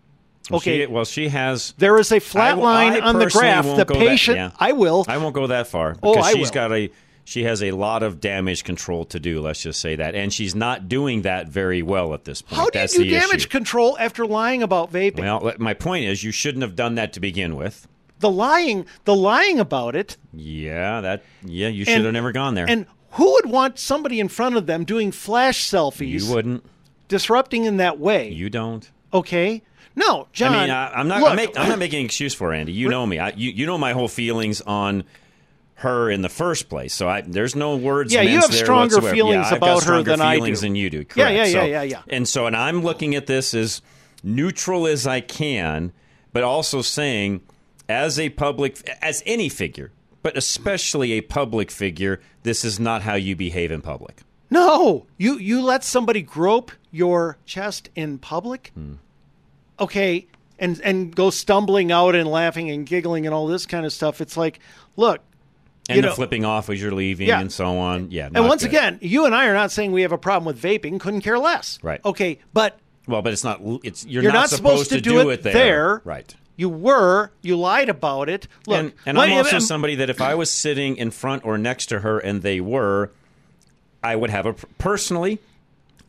Well, 0.50 0.58
Okay. 0.58 0.82
She, 0.82 0.86
well, 0.88 1.06
she 1.06 1.30
has. 1.30 1.74
There 1.78 1.98
is 2.00 2.12
a 2.12 2.20
flat 2.20 2.58
I 2.58 2.62
line 2.62 2.94
I 2.94 3.00
on 3.02 3.20
the 3.20 3.28
graph. 3.28 3.66
The 3.66 3.86
go 3.86 3.94
that- 3.94 4.00
patient. 4.08 4.38
yeah. 4.38 4.52
I 4.60 4.72
will. 4.72 5.06
I 5.08 5.18
won't 5.18 5.36
go 5.36 5.48
that 5.48 5.68
far 5.68 5.96
Oh, 6.02 6.14
because 6.14 6.26
I 6.28 6.34
she's 6.34 6.48
will. 6.50 6.54
got 6.54 6.72
a. 6.72 6.90
She 7.26 7.44
has 7.44 7.62
a 7.62 7.70
lot 7.72 8.02
of 8.02 8.20
damage 8.20 8.64
control 8.64 9.06
to 9.06 9.20
do. 9.20 9.40
Let's 9.40 9.62
just 9.62 9.80
say 9.80 9.96
that, 9.98 10.16
and 10.16 10.34
she's 10.34 10.56
not 10.56 10.90
doing 10.90 11.22
that 11.22 11.48
very 11.48 11.84
well 11.84 12.16
at 12.16 12.26
this 12.26 12.42
point. 12.42 12.58
How 12.60 12.66
do 12.66 12.80
That's 12.80 12.98
you 12.98 13.04
do 13.04 13.12
damage 13.12 13.42
issue. 13.42 13.50
control 13.50 13.96
after 14.00 14.26
lying 14.26 14.64
about 14.64 14.92
vaping? 14.92 15.20
Well, 15.20 15.54
my 15.60 15.76
point 15.76 16.06
is, 16.06 16.24
you 16.24 16.32
shouldn't 16.32 16.64
have 16.64 16.76
done 16.76 16.96
that 16.96 17.14
to 17.14 17.20
begin 17.20 17.56
with. 17.56 17.88
the 18.20 18.32
lying, 18.32 18.86
the 19.06 19.16
lying 19.16 19.60
about 19.60 19.96
it, 19.96 20.18
Yeah, 20.34 21.02
that. 21.02 21.24
Yeah, 21.46 21.68
you 21.68 21.86
should 21.86 21.96
And- 21.98 22.06
have 22.06 22.14
never 22.14 22.32
gone 22.32 22.56
there. 22.56 22.66
and 22.68 22.88
who 23.12 23.32
would 23.34 23.46
want 23.46 23.78
somebody 23.80 24.20
in 24.20 24.28
front 24.28 24.56
of 24.58 24.66
them 24.66 24.84
doing 24.84 25.12
flash 25.12 25.64
selfies? 25.70 26.26
you 26.26 26.34
wouldn't. 26.34 26.66
disrupting 27.08 27.66
in 27.66 27.78
that 27.78 27.98
way. 28.00 28.30
You 28.30 28.50
don't. 28.50 28.90
Okay, 29.14 29.62
no, 29.96 30.28
John. 30.34 30.54
I 30.54 30.62
mean, 30.62 30.70
I, 30.70 30.94
I'm 30.94 31.08
not. 31.08 31.22
look, 31.22 31.30
I'm, 31.32 31.36
make, 31.36 31.60
I'm 31.60 31.70
not 31.70 31.80
making 31.80 32.00
an 32.00 32.06
excuse 32.06 32.34
for 32.34 32.50
her, 32.50 32.54
Andy. 32.54 32.72
You 32.74 32.90
know 32.90 33.06
me. 33.06 33.20
I, 33.20 33.30
you, 33.30 33.52
you 33.52 33.66
know 33.66 33.78
my 33.78 33.94
whole 33.94 34.08
feelings 34.08 34.62
on 34.62 35.04
her 35.76 36.10
in 36.12 36.22
the 36.22 36.30
first 36.30 36.70
place. 36.70 36.94
So 36.94 37.08
I, 37.08 37.22
there's 37.22 37.56
no 37.56 37.78
words. 37.78 38.14
Yeah, 38.14 38.22
you 38.22 38.42
have 38.42 38.54
stronger 38.54 38.96
whatsoever. 38.96 39.16
feelings 39.16 39.48
yeah, 39.50 39.56
about 39.58 39.84
her 39.86 40.04
than 40.04 40.22
I 40.22 40.36
feelings 40.36 40.60
do. 40.60 40.68
than 40.68 40.76
you 40.76 40.90
do. 40.90 41.06
Yeah, 41.16 41.30
yeah, 41.30 41.46
yeah, 41.46 41.52
So- 41.52 41.66
yeah, 41.66 41.82
yeah. 41.84 42.02
And 42.10 42.28
so, 42.28 42.48
and 42.48 42.56
I'm 42.56 42.82
looking 42.82 43.16
at 43.16 43.28
this 43.28 43.54
as 43.54 43.82
neutral 44.24 44.88
as 44.88 45.08
I 45.08 45.22
can, 45.22 45.94
but 46.34 46.44
also 46.44 46.82
saying, 46.82 47.42
as 47.88 48.20
a 48.20 48.30
public, 48.30 48.88
as 49.02 49.24
any 49.26 49.50
figure, 49.50 49.92
but 50.22 50.38
especially 50.38 51.14
a 51.14 51.22
public 51.22 51.72
figure, 51.72 52.20
this 52.44 52.64
is 52.66 52.80
not 52.80 53.02
how 53.02 53.16
you 53.16 53.36
behave 53.36 53.72
in 53.72 53.82
public. 53.82 54.22
No, 54.50 55.06
you 55.18 55.38
you 55.38 55.62
let 55.62 55.84
somebody 55.84 56.22
grope 56.22 56.72
your 56.92 57.38
chest 57.46 57.90
in 57.96 58.18
public. 58.18 58.72
Hmm. 58.74 58.94
Okay, 59.80 60.28
and 60.58 60.80
and 60.84 61.16
go 61.16 61.30
stumbling 61.30 61.92
out 61.92 62.16
and 62.16 62.28
laughing 62.28 62.70
and 62.70 62.86
giggling 62.86 63.26
and 63.26 63.34
all 63.34 63.48
this 63.48 63.66
kind 63.66 63.86
of 63.86 63.94
stuff. 63.94 64.22
It's 64.22 64.36
like, 64.36 64.60
look, 64.98 65.22
And 65.88 65.98
you 65.98 66.02
the 66.02 66.10
know, 66.10 66.14
flipping 66.16 66.46
off 66.46 66.70
as 66.70 66.82
you're 66.82 66.92
leaving 66.92 67.28
Yeah. 67.28 67.40
and 67.40 67.52
so 67.52 67.78
on. 67.78 68.12
Yeah. 68.12 68.30
and 68.34 68.48
once 68.48 68.64
good. 68.64 68.70
again, 68.70 69.00
you 69.02 69.26
and 69.26 69.34
I 69.34 69.46
are 69.48 69.54
not 69.54 69.72
saying 69.72 69.92
we 69.92 70.02
have 70.02 70.12
a 70.12 70.18
problem 70.18 70.46
with 70.46 70.62
vaping. 70.62 71.00
Couldn't 71.00 71.22
care 71.22 71.40
less. 71.40 71.80
Right. 71.82 72.04
Okay, 72.04 72.40
but 72.54 72.78
Well, 73.08 73.22
but 73.22 73.34
it's 73.34 73.44
not. 73.44 73.62
It's 73.84 74.06
you're, 74.06 74.24
you're, 74.24 74.34
not, 74.34 74.50
supposed, 74.50 74.90
to 74.90 75.00
do, 75.00 75.30
it, 75.30 75.44
there. 75.44 75.54
there. 75.54 76.02
Right. 76.04 76.36
You 76.58 76.68
were. 76.70 77.32
You 77.42 77.56
lied 77.56 77.88
about 77.88 78.28
it. 78.28 78.48
Look, 78.68 78.80
and, 78.80 78.94
and 79.06 79.18
I'm 79.18 79.32
also 79.32 79.60
somebody 79.60 79.96
that 79.96 80.10
if 80.10 80.20
I 80.20 80.36
was 80.36 80.52
sitting 80.52 80.98
in 80.98 81.10
front 81.12 81.46
or 81.46 81.58
next 81.58 81.86
to 81.88 82.00
her 82.00 82.20
and 82.20 82.42
they 82.42 82.60
were, 82.60 83.12
I 84.04 84.16
would 84.16 84.30
have 84.30 84.46
a 84.46 84.54
personally, 84.78 85.40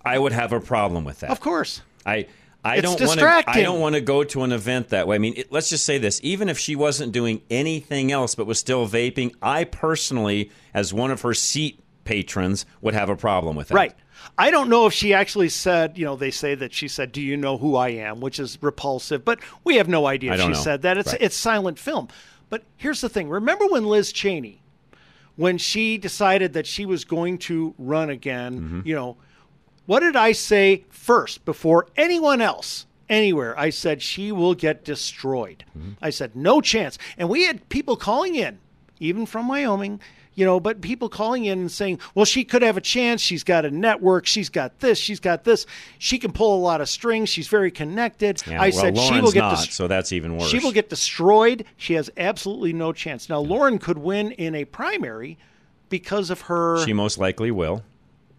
I 0.04 0.18
would 0.18 0.32
have 0.32 0.52
a 0.52 0.60
problem 0.60 1.04
with 1.04 1.20
that. 1.20 1.30
Of 1.30 1.40
course. 1.40 1.82
I 2.06 2.26
I 2.64 2.76
It's 2.76 2.82
don't 2.82 3.00
want 3.06 3.20
to. 3.20 3.44
I 3.50 3.62
don't 3.62 3.80
want 3.80 3.94
to 3.94 4.00
go 4.00 4.22
to 4.22 4.42
an 4.42 4.52
event 4.52 4.90
that 4.90 5.06
way. 5.06 5.16
I 5.16 5.18
mean, 5.18 5.34
it, 5.36 5.50
let's 5.52 5.70
just 5.70 5.84
say 5.86 5.98
this: 5.98 6.20
even 6.22 6.48
if 6.48 6.58
she 6.58 6.76
wasn't 6.76 7.12
doing 7.12 7.40
anything 7.50 8.12
else 8.12 8.34
but 8.34 8.46
was 8.46 8.58
still 8.58 8.86
vaping, 8.86 9.34
I 9.40 9.64
personally, 9.64 10.50
as 10.74 10.92
one 10.92 11.10
of 11.10 11.22
her 11.22 11.32
seat 11.34 11.80
patrons, 12.04 12.66
would 12.82 12.94
have 12.94 13.08
a 13.08 13.16
problem 13.16 13.56
with 13.56 13.68
that. 13.68 13.74
Right. 13.74 13.94
I 14.36 14.50
don't 14.50 14.68
know 14.68 14.84
if 14.86 14.92
she 14.92 15.14
actually 15.14 15.48
said, 15.48 15.96
you 15.96 16.04
know, 16.04 16.16
they 16.16 16.30
say 16.30 16.54
that 16.54 16.74
she 16.74 16.86
said, 16.88 17.12
"Do 17.12 17.22
you 17.22 17.36
know 17.38 17.56
who 17.56 17.76
I 17.76 17.88
am?" 17.90 18.20
which 18.20 18.38
is 18.38 18.58
repulsive, 18.60 19.24
but 19.24 19.38
we 19.64 19.76
have 19.76 19.88
no 19.88 20.06
idea 20.06 20.34
if 20.34 20.40
she 20.40 20.48
know. 20.48 20.52
said 20.54 20.82
that. 20.82 20.98
It's 20.98 21.12
Right. 21.12 21.22
it's 21.22 21.36
silent 21.36 21.78
film. 21.78 22.08
But 22.50 22.64
here's 22.76 23.00
the 23.00 23.08
thing. 23.08 23.28
Remember 23.30 23.66
when 23.68 23.86
Liz 23.86 24.12
Cheney 24.12 24.59
when 25.40 25.56
she 25.58 25.96
decided 25.96 26.52
that 26.52 26.66
she 26.66 26.84
was 26.84 27.04
going 27.06 27.38
to 27.38 27.74
run 27.78 28.10
again, 28.10 28.60
Mm-hmm. 28.60 28.80
you 28.84 28.94
know, 28.94 29.16
what 29.86 30.00
did 30.00 30.14
I 30.14 30.32
say 30.32 30.84
first 30.90 31.44
before 31.46 31.86
anyone 31.96 32.40
else? 32.42 32.86
Anywhere, 33.08 33.58
I 33.58 33.70
said 33.70 34.02
she 34.02 34.30
will 34.30 34.54
get 34.54 34.84
destroyed. 34.84 35.64
Mm-hmm. 35.76 35.92
I 36.02 36.10
said 36.10 36.36
no 36.36 36.60
chance. 36.60 36.98
And 37.18 37.28
we 37.28 37.44
had 37.44 37.68
people 37.70 37.96
calling 37.96 38.34
in, 38.36 38.58
even 39.00 39.24
from 39.26 39.48
Wyoming, 39.48 39.98
you 40.40 40.46
know, 40.46 40.58
but 40.58 40.80
people 40.80 41.10
calling 41.10 41.44
in 41.44 41.58
and 41.60 41.70
saying, 41.70 42.00
well, 42.14 42.24
she 42.24 42.44
could 42.44 42.62
have 42.62 42.78
a 42.78 42.80
chance. 42.80 43.20
She's 43.20 43.44
got 43.44 43.66
a 43.66 43.70
network. 43.70 44.24
She's 44.24 44.48
got 44.48 44.80
this. 44.80 44.98
She's 44.98 45.20
got 45.20 45.44
this. 45.44 45.66
She 45.98 46.18
can 46.18 46.32
pull 46.32 46.56
a 46.56 46.62
lot 46.62 46.80
of 46.80 46.88
strings. 46.88 47.28
She's 47.28 47.46
very 47.46 47.70
connected. 47.70 48.42
Yeah, 48.46 48.56
I 48.62 48.70
well, 48.70 48.80
said 48.80 48.96
she 48.96 49.20
will 49.20 49.32
get 49.32 49.40
not, 49.40 49.50
dest- 49.56 49.72
so 49.74 49.86
that's 49.86 50.12
even 50.12 50.38
worse. 50.38 50.48
She 50.48 50.58
will 50.58 50.72
get 50.72 50.88
destroyed. 50.88 51.66
She 51.76 51.92
has 51.92 52.08
absolutely 52.16 52.72
no 52.72 52.94
chance. 52.94 53.28
Now, 53.28 53.40
Lauren 53.40 53.78
could 53.78 53.98
win 53.98 54.32
in 54.32 54.54
a 54.54 54.64
primary 54.64 55.36
because 55.90 56.30
of 56.30 56.40
her. 56.42 56.82
She 56.86 56.94
most 56.94 57.18
likely 57.18 57.50
will. 57.50 57.82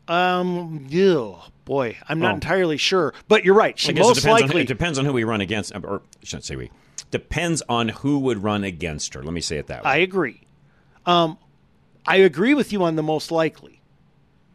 Um, 0.08 0.88
ew, 0.89 1.38
boy, 1.66 1.97
I'm 2.10 2.18
not 2.18 2.32
Oh. 2.32 2.36
entirely 2.36 2.78
sure, 2.78 3.14
but 3.28 3.45
you're 3.45 3.54
right. 3.54 3.78
She 3.78 3.93
most 3.93 4.26
it 4.26 4.30
likely. 4.32 4.56
On, 4.56 4.62
it 4.62 4.68
depends 4.68 4.97
on 4.97 5.06
who 5.06 5.14
we 5.14 5.24
run 5.24 5.39
against, 5.41 5.72
or 5.76 6.02
I 6.20 6.26
shouldn't 6.26 6.45
say 6.45 6.56
we. 6.56 6.72
Depends 7.12 7.62
on 7.70 7.89
who 7.89 8.18
would 8.18 8.41
run 8.41 8.64
against 8.64 9.14
her. 9.14 9.22
Let 9.22 9.34
me 9.34 9.41
say 9.41 9.58
it 9.58 9.68
that 9.68 9.84
way. 9.84 9.91
I 9.91 9.97
agree. 9.97 10.41
Um, 11.06 11.38
I 12.06 12.18
agree 12.18 12.54
with 12.54 12.72
you 12.74 12.84
on 12.84 12.95
the 12.95 13.04
most 13.04 13.32
likely, 13.32 13.82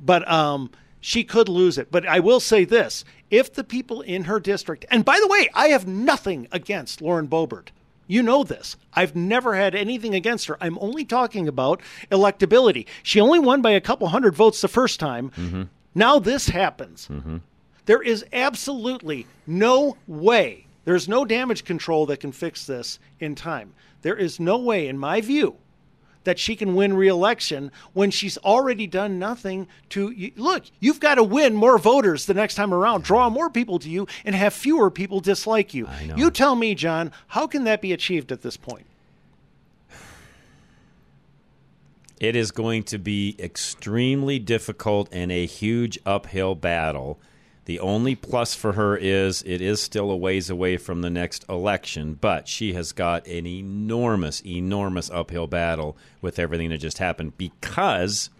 but 0.01 0.28
um, 0.30 0.70
she 1.01 1.24
could 1.24 1.49
lose 1.49 1.78
it. 1.78 1.90
But 1.90 2.07
I 2.07 2.20
will 2.20 2.40
say 2.40 2.64
this: 2.64 3.05
if 3.30 3.53
the 3.53 3.64
people 3.64 4.01
in 4.01 4.24
her 4.24 4.40
district, 4.40 4.84
and 4.90 5.05
by 5.05 5.18
the 5.20 5.28
way, 5.28 5.49
I 5.55 5.68
have 5.68 5.86
nothing 5.86 6.49
against 6.53 7.01
Lauren 7.01 7.28
Boebert. 7.28 7.68
You 8.09 8.22
know 8.22 8.44
this. 8.44 8.76
I've 8.94 9.16
never 9.16 9.57
had 9.57 9.74
anything 9.74 10.14
against 10.14 10.47
her. 10.47 10.57
I'm 10.61 10.78
only 10.80 11.05
talking 11.05 11.49
about 11.49 11.80
electability. 12.12 12.86
She 13.03 13.20
only 13.20 13.40
won 13.40 13.62
by 13.62 13.72
a 13.72 13.80
couple 13.80 14.07
hundred 14.09 14.34
votes 14.36 14.61
the 14.61 14.68
first 14.68 15.01
time. 15.01 15.30
Mm-hmm. 15.30 15.62
Now 15.94 16.20
this 16.20 16.49
happens. 16.49 17.09
There 17.86 18.03
is 18.03 18.24
absolutely 18.32 19.26
no 19.47 19.97
way. 20.07 20.66
There's 20.84 21.09
no 21.09 21.24
damage 21.24 21.64
control 21.64 22.07
that 22.07 22.20
can 22.20 22.30
fix 22.30 22.64
this 22.64 23.01
in 23.18 23.34
time. 23.34 23.74
There 24.03 24.14
is 24.16 24.38
no 24.38 24.57
way, 24.57 24.86
in 24.86 24.99
my 24.99 25.20
view, 25.20 25.57
that 26.26 26.38
she 26.38 26.54
can 26.54 26.74
win 26.74 26.94
re-election 26.94 27.72
when 27.94 28.10
she's 28.10 28.36
already 28.38 28.86
done 28.86 29.18
nothing 29.18 29.66
to 29.88 30.10
you, 30.10 30.32
look. 30.36 30.64
You've 30.80 31.00
got 31.00 31.14
to 31.14 31.22
win 31.22 31.54
more 31.54 31.78
voters 31.78 32.26
the 32.26 32.34
next 32.34 32.56
time 32.56 32.74
around, 32.74 33.04
draw 33.04 33.30
more 33.30 33.48
people 33.48 33.78
to 33.78 33.88
you, 33.88 34.06
and 34.24 34.34
have 34.34 34.52
fewer 34.52 34.90
people 34.90 35.20
dislike 35.20 35.72
you. 35.72 35.88
You 36.16 36.30
tell 36.30 36.54
me, 36.56 36.74
John, 36.74 37.12
how 37.28 37.46
can 37.46 37.64
that 37.64 37.80
be 37.80 37.92
achieved 37.92 38.30
at 38.32 38.42
this 38.42 38.56
point? 38.56 38.86
It 42.18 42.34
is 42.34 42.50
going 42.50 42.82
to 42.84 42.98
be 42.98 43.36
extremely 43.38 44.38
difficult 44.38 45.08
and 45.12 45.30
a 45.30 45.46
huge 45.46 45.98
uphill 46.04 46.54
battle. 46.54 47.20
The 47.66 47.80
only 47.80 48.14
plus 48.14 48.54
for 48.54 48.72
her 48.74 48.96
is 48.96 49.42
it 49.44 49.60
is 49.60 49.82
still 49.82 50.10
a 50.12 50.16
ways 50.16 50.48
away 50.48 50.76
from 50.76 51.02
the 51.02 51.10
next 51.10 51.44
election, 51.48 52.16
but 52.20 52.46
she 52.46 52.74
has 52.74 52.92
got 52.92 53.26
an 53.26 53.44
enormous, 53.44 54.40
enormous 54.46 55.10
uphill 55.10 55.48
battle 55.48 55.96
with 56.20 56.38
everything 56.38 56.70
that 56.70 56.78
just 56.78 56.98
happened 56.98 57.36
because 57.36 58.30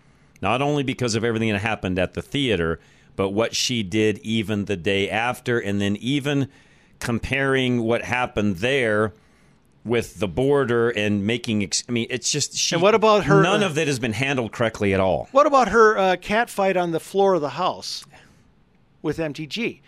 not 0.41 0.63
only 0.63 0.85
because 0.85 1.17
of 1.17 1.25
everything 1.25 1.51
that 1.51 1.59
happened 1.59 1.99
at 1.99 2.15
the 2.15 2.23
theater, 2.23 2.79
but 3.17 3.31
what 3.31 3.57
she 3.57 3.83
did 3.83 4.19
even 4.19 4.67
the 4.67 4.77
day 4.77 5.11
after, 5.11 5.59
and 5.59 5.81
then 5.81 5.97
even 5.97 6.49
comparing 7.01 7.83
what 7.83 8.03
happened 8.03 8.59
there 8.59 9.13
with 9.85 10.21
the 10.21 10.29
border 10.29 10.91
and 10.91 11.27
making. 11.27 11.63
Ex- 11.65 11.83
I 11.89 11.93
mean, 11.93 12.07
it's 12.11 12.31
just. 12.31 12.57
She, 12.57 12.75
And 12.77 12.83
what 12.83 12.95
about 12.95 13.25
her- 13.25 13.43
None 13.43 13.63
of 13.63 13.75
that 13.75 13.87
has 13.87 13.99
been 13.99 14.13
handled 14.13 14.53
correctly 14.53 14.95
at 14.95 15.01
all. 15.01 15.29
What 15.33 15.47
about 15.47 15.69
her 15.69 15.97
uh, 15.99 16.17
cat 16.17 16.51
fight 16.51 16.77
on 16.77 16.93
the 16.93 17.01
floor 17.01 17.35
of 17.35 17.41
the 17.41 17.51
house 17.51 18.05
with 19.03 19.19
MTG? 19.19 19.81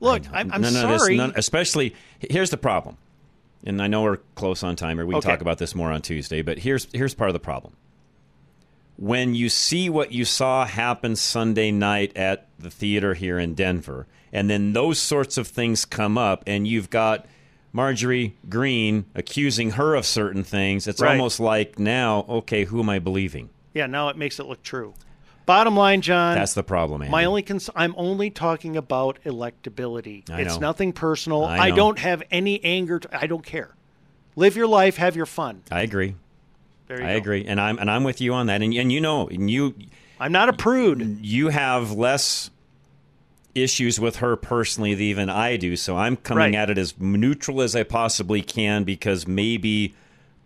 Look, 0.00 0.22
I'm, 0.32 0.52
I'm 0.52 0.60
none 0.62 0.76
of 0.76 0.88
this- 0.88 1.00
sorry. 1.02 1.16
none- 1.16 1.32
especially 1.36 1.94
here's 2.18 2.50
the 2.50 2.56
problem, 2.56 2.96
and 3.64 3.80
I 3.80 3.86
know 3.86 4.02
we're 4.02 4.18
close 4.34 4.62
on 4.62 4.76
time, 4.76 5.00
or 5.00 5.06
we 5.06 5.12
can 5.12 5.18
Okay. 5.18 5.30
talk 5.30 5.40
about 5.40 5.58
this 5.58 5.74
more 5.74 5.90
on 5.92 6.02
Tuesday. 6.02 6.42
But 6.42 6.58
here's 6.58 6.86
here's 6.92 7.14
part 7.14 7.30
of 7.30 7.34
the 7.34 7.40
problem. 7.40 7.74
When 8.96 9.34
you 9.34 9.48
see 9.48 9.90
what 9.90 10.12
you 10.12 10.24
saw 10.24 10.66
happen 10.66 11.16
Sunday 11.16 11.70
night 11.72 12.16
at 12.16 12.46
the 12.58 12.70
theater 12.70 13.14
here 13.14 13.38
in 13.40 13.54
Denver, 13.54 14.06
and 14.32 14.48
then 14.48 14.72
those 14.72 14.98
sorts 15.00 15.36
of 15.36 15.48
things 15.48 15.84
come 15.84 16.16
up, 16.16 16.44
and 16.46 16.68
you've 16.68 16.90
got 16.90 17.26
Marjorie 17.72 18.36
Greene 18.48 19.06
accusing 19.16 19.72
her 19.72 19.96
of 19.96 20.06
certain 20.06 20.44
things, 20.44 20.86
it's 20.86 21.00
Right. 21.00 21.10
almost 21.12 21.40
like 21.40 21.76
now, 21.78 22.24
okay, 22.28 22.64
who 22.66 22.78
am 22.80 22.88
I 22.88 23.00
believing? 23.00 23.50
yeah, 23.72 23.86
now 23.86 24.08
it 24.10 24.16
makes 24.16 24.38
it 24.38 24.46
look 24.46 24.62
true. 24.62 24.94
Bottom 25.46 25.76
line, 25.76 26.00
John. 26.00 26.34
That's 26.34 26.54
the 26.54 26.62
problem, 26.62 27.02
Andy. 27.02 27.12
My 27.12 27.24
only 27.26 27.42
cons- 27.42 27.70
I'm 27.76 27.94
only 27.98 28.30
talking 28.30 28.76
about 28.76 29.18
electability. 29.24 30.28
I 30.30 30.40
it's 30.40 30.54
know. 30.54 30.60
nothing 30.68 30.92
personal. 30.92 31.44
I 31.44 31.58
I, 31.58 31.70
don't 31.70 31.98
have 31.98 32.22
any 32.30 32.64
anger. 32.64 32.98
To, 33.00 33.16
I 33.16 33.26
don't 33.26 33.44
care. 33.44 33.74
Live 34.36 34.56
your 34.56 34.66
life, 34.66 34.96
have 34.96 35.16
your 35.16 35.26
fun. 35.26 35.62
I 35.70 35.82
agree. 35.82 36.16
I 36.88 36.96
go. 36.96 37.06
agree, 37.06 37.44
and 37.46 37.60
I'm 37.60 37.78
and 37.78 37.90
I'm 37.90 38.04
with 38.04 38.20
you 38.20 38.32
on 38.34 38.46
that. 38.46 38.62
And 38.62 38.72
and 38.74 38.90
you 38.92 39.00
know, 39.00 39.28
and 39.28 39.50
you, 39.50 39.74
I'm 40.18 40.32
not 40.32 40.48
a 40.48 40.52
prude. 40.52 41.18
You 41.24 41.48
have 41.48 41.92
less 41.92 42.50
issues 43.54 44.00
with 44.00 44.16
her 44.16 44.36
personally 44.36 44.94
than 44.94 45.02
even 45.04 45.30
I 45.30 45.56
do. 45.56 45.76
So 45.76 45.96
I'm 45.96 46.16
coming 46.16 46.38
Right. 46.38 46.54
at 46.54 46.70
it 46.70 46.78
as 46.78 46.98
neutral 46.98 47.62
as 47.62 47.76
I 47.76 47.84
possibly 47.84 48.42
can 48.42 48.84
because 48.84 49.26
maybe 49.28 49.94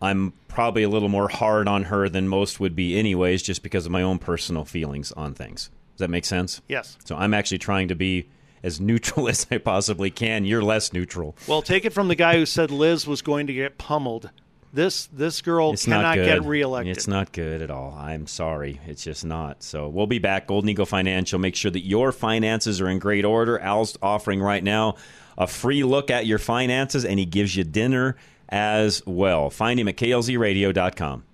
I'm 0.01 0.33
probably 0.47 0.83
a 0.83 0.89
little 0.89 1.09
more 1.09 1.29
hard 1.29 1.69
on 1.69 1.85
her 1.85 2.09
than 2.09 2.29
most 2.29 2.61
would 2.61 2.77
be, 2.77 2.99
anyways, 2.99 3.43
just 3.43 3.63
because 3.63 3.87
of 3.87 3.93
my 3.93 4.03
own 4.03 4.19
personal 4.19 4.65
feelings 4.65 5.13
on 5.13 5.35
things. 5.35 5.71
Does 5.95 6.01
that 6.01 6.11
make 6.11 6.25
sense? 6.25 6.61
Yes. 6.69 6.97
So 7.05 7.17
I'm 7.17 7.35
actually 7.35 7.59
trying 7.59 7.89
to 7.89 7.95
be 7.97 8.29
as 8.63 8.81
neutral 8.81 9.29
as 9.29 9.47
I 9.51 9.59
possibly 9.59 10.11
can. 10.11 10.45
You're 10.45 10.63
less 10.63 10.93
neutral. 10.93 11.37
Well, 11.47 11.63
take 11.63 11.85
it 11.85 11.93
from 11.93 12.09
the 12.09 12.15
guy 12.15 12.37
who 12.37 12.47
said 12.47 12.71
Liz 12.71 13.07
was 13.07 13.23
going 13.23 13.49
to 13.49 13.53
get 13.53 13.79
pummeled. 13.79 14.31
This 14.71 15.07
this 15.07 15.41
girl 15.41 15.73
It's 15.73 15.87
cannot 15.87 16.17
get 16.17 16.45
reelected. 16.45 16.95
It's 16.95 17.09
not 17.09 17.33
good 17.33 17.63
at 17.63 17.71
all. 17.71 17.95
I'm 17.95 18.27
sorry. 18.27 18.81
It's 18.87 19.03
just 19.03 19.25
not. 19.25 19.63
So 19.63 19.89
we'll 19.89 20.07
be 20.07 20.19
back. 20.19 20.47
Golden 20.47 20.69
Eagle 20.69 20.85
Financial. 20.85 21.39
Make 21.39 21.57
sure 21.57 21.71
that 21.71 21.87
your 21.87 22.13
finances 22.13 22.81
are 22.83 22.89
in 22.89 22.99
great 22.99 23.25
order. 23.25 23.59
Al's 23.59 23.97
offering 24.03 24.43
right 24.43 24.63
now 24.63 24.97
a 25.39 25.47
free 25.47 25.85
look 25.85 26.11
at 26.11 26.27
your 26.27 26.39
finances, 26.39 27.07
and 27.07 27.19
he 27.19 27.25
gives 27.25 27.57
you 27.57 27.65
dinner 27.65 28.17
as 28.49 29.03
well. 29.07 29.51
Find 29.51 29.79
him 29.79 29.89
at 29.89 29.97
klzradio.com. 29.97 31.25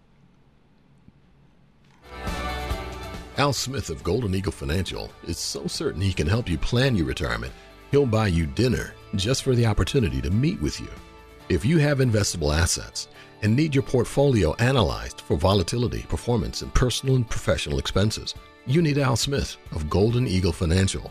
Al 3.36 3.52
Smith 3.52 3.90
of 3.90 4.04
Golden 4.04 4.32
Eagle 4.32 4.52
Financial 4.52 5.10
is 5.24 5.38
so 5.38 5.66
certain 5.66 6.00
he 6.00 6.12
can 6.12 6.26
help 6.28 6.48
you 6.48 6.56
plan 6.56 6.94
your 6.94 7.06
retirement, 7.06 7.52
he'll 7.90 8.06
buy 8.06 8.28
you 8.28 8.46
dinner 8.46 8.94
just 9.16 9.42
for 9.42 9.56
the 9.56 9.66
opportunity 9.66 10.22
to 10.22 10.30
meet 10.30 10.60
with 10.62 10.80
you. 10.80 10.88
If 11.48 11.64
you 11.64 11.78
have 11.78 11.98
investable 11.98 12.56
assets 12.56 13.08
and 13.42 13.56
need 13.56 13.74
your 13.74 13.82
portfolio 13.82 14.54
analyzed 14.60 15.20
for 15.20 15.36
volatility, 15.36 16.02
performance, 16.02 16.62
and 16.62 16.72
personal 16.74 17.16
and 17.16 17.28
professional 17.28 17.80
expenses, 17.80 18.36
you 18.66 18.80
need 18.80 18.98
Al 18.98 19.16
Smith 19.16 19.56
of 19.72 19.90
Golden 19.90 20.28
Eagle 20.28 20.52
Financial. 20.52 21.10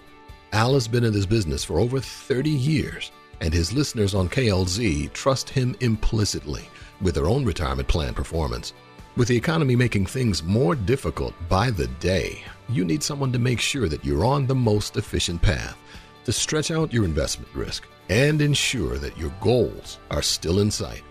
Al 0.53 0.75
has 0.75 0.87
been 0.87 1.03
in 1.03 1.11
this 1.11 1.25
business 1.25 1.63
for 1.63 1.77
over 1.77 1.99
30 1.99 2.49
years, 2.49 3.11
and 3.43 3.53
his 3.53 3.73
listeners 3.73 4.15
on 4.15 4.29
KLZ 4.29 5.11
trust 5.11 5.49
him 5.49 5.75
implicitly 5.81 6.69
with 7.01 7.13
their 7.13 7.27
own 7.27 7.43
retirement 7.43 7.89
plan 7.89 8.13
performance. 8.13 8.71
With 9.17 9.27
the 9.27 9.35
economy 9.35 9.75
making 9.75 10.05
things 10.05 10.41
more 10.41 10.75
difficult 10.75 11.33
by 11.49 11.69
the 11.69 11.87
day, 11.99 12.41
you 12.69 12.85
need 12.85 13.03
someone 13.03 13.33
to 13.33 13.39
make 13.39 13.59
sure 13.59 13.89
that 13.89 14.05
you're 14.05 14.23
on 14.23 14.47
the 14.47 14.55
most 14.55 14.95
efficient 14.95 15.41
path 15.41 15.77
to 16.23 16.31
stretch 16.31 16.71
out 16.71 16.93
your 16.93 17.03
investment 17.03 17.53
risk 17.53 17.85
and 18.07 18.41
ensure 18.41 18.97
that 18.97 19.17
your 19.17 19.33
goals 19.41 19.99
are 20.09 20.21
still 20.21 20.59
in 20.59 20.71
sight. 20.71 21.03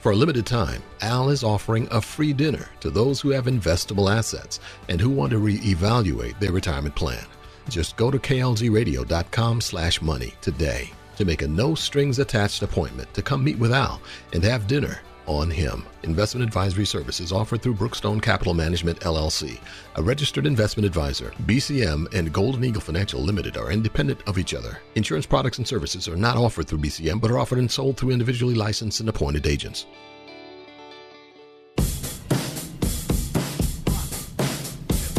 For 0.00 0.12
a 0.12 0.16
limited 0.16 0.44
time, 0.44 0.82
Al 1.00 1.30
is 1.30 1.42
offering 1.42 1.88
a 1.90 2.02
free 2.02 2.34
dinner 2.34 2.68
to 2.80 2.90
those 2.90 3.18
who 3.18 3.30
have 3.30 3.46
investable 3.46 4.14
assets 4.14 4.60
and 4.90 5.00
who 5.00 5.08
want 5.08 5.30
to 5.30 5.38
reevaluate 5.38 6.38
their 6.38 6.52
retirement 6.52 6.94
plan. 6.94 7.24
Just 7.70 7.96
go 7.96 8.10
to 8.10 8.18
klzradio.com 8.18 9.62
slash 9.62 10.02
money 10.02 10.34
today 10.42 10.90
to 11.18 11.24
make 11.24 11.42
a 11.42 11.48
no 11.48 11.74
strings 11.74 12.18
attached 12.20 12.62
appointment 12.62 13.12
to 13.12 13.22
come 13.22 13.44
meet 13.44 13.58
with 13.58 13.72
Al 13.72 14.00
and 14.32 14.42
have 14.44 14.66
dinner 14.66 15.00
on 15.26 15.50
him. 15.50 15.84
Investment 16.04 16.44
advisory 16.44 16.86
services 16.86 17.32
offered 17.32 17.60
through 17.60 17.74
Brookstone 17.74 18.22
Capital 18.22 18.54
Management 18.54 19.00
LLC, 19.00 19.58
a 19.96 20.02
registered 20.02 20.46
investment 20.46 20.86
advisor. 20.86 21.32
BCM 21.44 22.12
and 22.14 22.32
Golden 22.32 22.64
Eagle 22.64 22.80
Financial 22.80 23.20
Limited 23.20 23.56
are 23.56 23.70
independent 23.70 24.20
of 24.26 24.38
each 24.38 24.54
other. 24.54 24.80
Insurance 24.94 25.26
products 25.26 25.58
and 25.58 25.68
services 25.68 26.08
are 26.08 26.16
not 26.16 26.36
offered 26.36 26.66
through 26.66 26.78
BCM 26.78 27.20
but 27.20 27.30
are 27.30 27.38
offered 27.38 27.58
and 27.58 27.70
sold 27.70 27.96
through 27.96 28.10
individually 28.10 28.54
licensed 28.54 29.00
and 29.00 29.08
appointed 29.08 29.46
agents. 29.46 29.86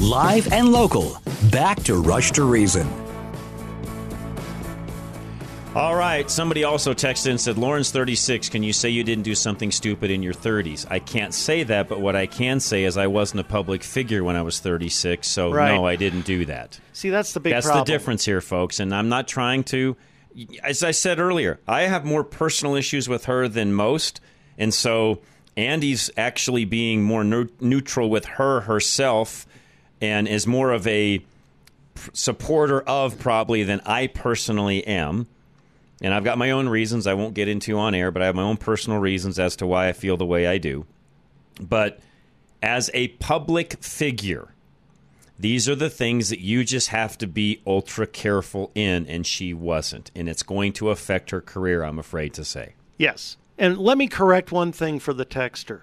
Live 0.01 0.51
and 0.53 0.71
local. 0.71 1.21
Back 1.51 1.83
to 1.83 1.95
Rush 1.95 2.31
to 2.31 2.43
Reason. 2.45 3.08
All 5.75 5.95
right. 5.95 6.29
Somebody 6.29 6.63
also 6.63 6.93
texted 6.95 7.29
and 7.29 7.39
said, 7.39 7.57
Lauren's 7.57 7.91
36. 7.91 8.49
Can 8.49 8.63
you 8.63 8.73
say 8.73 8.89
you 8.89 9.03
didn't 9.03 9.23
do 9.23 9.35
something 9.35 9.69
stupid 9.71 10.09
in 10.09 10.23
your 10.23 10.33
30s? 10.33 10.87
I 10.89 10.97
can't 10.97 11.31
say 11.33 11.61
that, 11.63 11.87
but 11.87 12.01
what 12.01 12.15
I 12.15 12.25
can 12.25 12.59
say 12.59 12.85
is 12.85 12.97
I 12.97 13.05
wasn't 13.05 13.41
a 13.41 13.43
public 13.43 13.83
figure 13.83 14.23
when 14.23 14.35
I 14.35 14.41
was 14.41 14.59
36, 14.59 15.27
so 15.27 15.51
Right. 15.51 15.75
no, 15.75 15.85
I 15.85 15.95
didn't 15.95 16.25
do 16.25 16.43
that. 16.45 16.79
See, 16.91 17.11
that's 17.11 17.33
the 17.33 17.39
big 17.39 17.53
That's 17.53 17.67
problem. 17.67 17.85
the 17.85 17.91
difference 17.91 18.25
here, 18.25 18.41
folks. 18.41 18.79
And 18.79 18.93
I'm 18.95 19.09
not 19.09 19.27
trying 19.27 19.63
to, 19.65 19.95
as 20.63 20.83
I 20.83 20.89
said 20.89 21.19
earlier, 21.19 21.59
I 21.67 21.83
have 21.83 22.03
more 22.03 22.23
personal 22.23 22.75
issues 22.75 23.07
with 23.07 23.25
her 23.25 23.47
than 23.47 23.71
most. 23.71 24.19
And 24.57 24.73
so 24.73 25.19
Andy's 25.55 26.09
actually 26.17 26.65
being 26.65 27.03
more 27.03 27.23
neu- 27.23 27.47
neutral 27.61 28.09
with 28.09 28.25
her 28.25 28.61
herself 28.61 29.45
and 30.01 30.27
is 30.27 30.47
more 30.47 30.71
of 30.71 30.87
a 30.87 31.23
supporter 32.13 32.81
of 32.81 33.19
probably 33.19 33.63
than 33.63 33.81
I 33.85 34.07
personally 34.07 34.85
am. 34.87 35.27
And 36.01 36.13
I've 36.13 36.23
got 36.23 36.37
my 36.37 36.51
own 36.51 36.69
reasons 36.69 37.07
I 37.07 37.13
won't 37.13 37.33
get 37.33 37.47
into 37.47 37.77
on 37.77 37.93
air, 37.93 38.11
but 38.11 38.21
I 38.21 38.25
have 38.27 38.35
my 38.35 38.43
own 38.43 38.57
personal 38.57 38.99
reasons 38.99 39.37
as 39.37 39.55
to 39.57 39.67
why 39.67 39.89
I 39.89 39.93
feel 39.93 40.17
the 40.17 40.25
way 40.25 40.47
I 40.47 40.57
do. 40.57 40.85
But 41.59 41.99
as 42.61 42.89
a 42.93 43.09
public 43.09 43.83
figure, 43.83 44.53
these 45.37 45.67
are 45.67 45.75
the 45.75 45.89
things 45.89 46.29
that 46.29 46.39
you 46.39 46.63
just 46.63 46.89
have 46.89 47.17
to 47.19 47.27
be 47.27 47.61
ultra 47.65 48.07
careful 48.07 48.71
in, 48.75 49.05
and 49.07 49.25
she 49.25 49.53
wasn't. 49.53 50.11
And 50.15 50.29
it's 50.29 50.43
going 50.43 50.73
to 50.73 50.89
affect 50.89 51.31
her 51.31 51.41
career, 51.41 51.83
I'm 51.83 51.99
afraid 51.99 52.33
to 52.35 52.45
say. 52.45 52.75
Yes. 52.97 53.37
And 53.57 53.77
let 53.77 53.97
me 53.97 54.07
correct 54.07 54.51
one 54.51 54.71
thing 54.71 54.99
for 54.99 55.13
the 55.13 55.25
texter. 55.25 55.81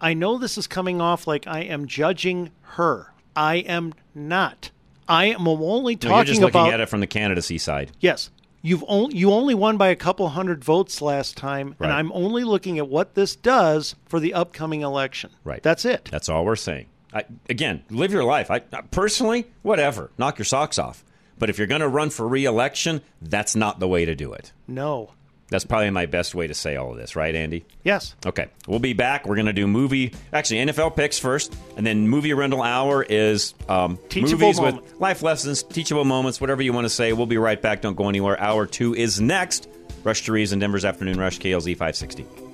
I 0.00 0.14
know 0.14 0.38
this 0.38 0.58
is 0.58 0.66
coming 0.66 1.00
off 1.00 1.26
like 1.26 1.46
I 1.46 1.60
am 1.60 1.86
judging 1.86 2.50
her. 2.62 3.12
I 3.34 3.56
am 3.56 3.94
not. 4.14 4.70
I 5.08 5.26
am 5.26 5.46
only 5.46 5.94
No, 5.94 5.98
talking 5.98 6.16
you're 6.16 6.24
just 6.24 6.40
looking 6.40 6.60
about 6.60 6.74
at 6.74 6.80
it 6.80 6.88
from 6.88 7.00
the 7.00 7.06
candidacy 7.06 7.58
side. 7.58 7.92
Yes. 8.00 8.30
You've 8.66 8.84
only 8.88 9.16
you 9.16 9.30
only 9.30 9.54
won 9.54 9.76
by 9.76 9.88
a 9.88 9.96
couple 9.96 10.28
hundred 10.30 10.64
votes 10.64 11.00
last 11.00 11.36
time, 11.36 11.76
Right. 11.78 11.86
and 11.88 11.92
I'm 11.92 12.10
only 12.10 12.42
looking 12.42 12.78
at 12.78 12.88
what 12.88 13.14
this 13.14 13.36
does 13.36 13.94
for 14.06 14.18
the 14.18 14.34
upcoming 14.34 14.80
election. 14.82 15.30
Right. 15.44 15.62
That's 15.62 15.84
it. 15.84 16.08
That's 16.10 16.28
all 16.28 16.44
we're 16.44 16.56
saying. 16.56 16.86
I, 17.14 17.24
again, 17.48 17.84
live 17.90 18.12
your 18.12 18.24
life. 18.24 18.50
I, 18.50 18.58
personally, 18.58 19.46
whatever, 19.62 20.10
knock 20.18 20.38
your 20.38 20.44
socks 20.44 20.78
off. 20.80 21.04
But 21.38 21.48
if 21.48 21.58
you're 21.58 21.68
going 21.68 21.80
to 21.82 21.88
run 21.88 22.10
for 22.10 22.26
re-election, 22.26 23.02
that's 23.22 23.54
not 23.54 23.78
the 23.78 23.86
way 23.86 24.04
to 24.04 24.14
do 24.16 24.32
it. 24.32 24.52
No. 24.66 25.10
That's 25.48 25.64
probably 25.64 25.90
my 25.90 26.06
best 26.06 26.34
way 26.34 26.48
to 26.48 26.54
say 26.54 26.74
all 26.76 26.90
of 26.90 26.96
this, 26.96 27.14
right, 27.14 27.34
Andy? 27.34 27.64
Yes. 27.84 28.16
Okay. 28.26 28.48
We'll 28.66 28.80
be 28.80 28.94
back. 28.94 29.26
We're 29.26 29.36
going 29.36 29.46
to 29.46 29.52
do 29.52 29.66
movie, 29.68 30.12
actually, 30.32 30.58
NFL 30.58 30.96
picks 30.96 31.18
first, 31.20 31.56
and 31.76 31.86
then 31.86 32.08
movie 32.08 32.32
rental 32.32 32.62
hour 32.62 33.04
is 33.08 33.54
um, 33.68 33.96
Teachable 34.08 34.40
movies 34.40 34.56
moment. 34.60 34.82
with 34.82 35.00
life 35.00 35.22
lessons, 35.22 35.62
teachable 35.62 36.04
moments, 36.04 36.40
whatever 36.40 36.62
you 36.62 36.72
want 36.72 36.84
to 36.84 36.90
say. 36.90 37.12
We'll 37.12 37.26
be 37.26 37.38
right 37.38 37.60
back. 37.60 37.80
Don't 37.82 37.96
go 37.96 38.08
anywhere. 38.08 38.40
Hour 38.40 38.66
two 38.66 38.94
is 38.94 39.20
next. 39.20 39.68
Rush 40.02 40.24
to 40.24 40.32
Reason, 40.32 40.58
Denver's 40.58 40.84
Afternoon 40.84 41.18
Rush, 41.18 41.38
KLZ 41.38 41.72
560. 41.76 42.45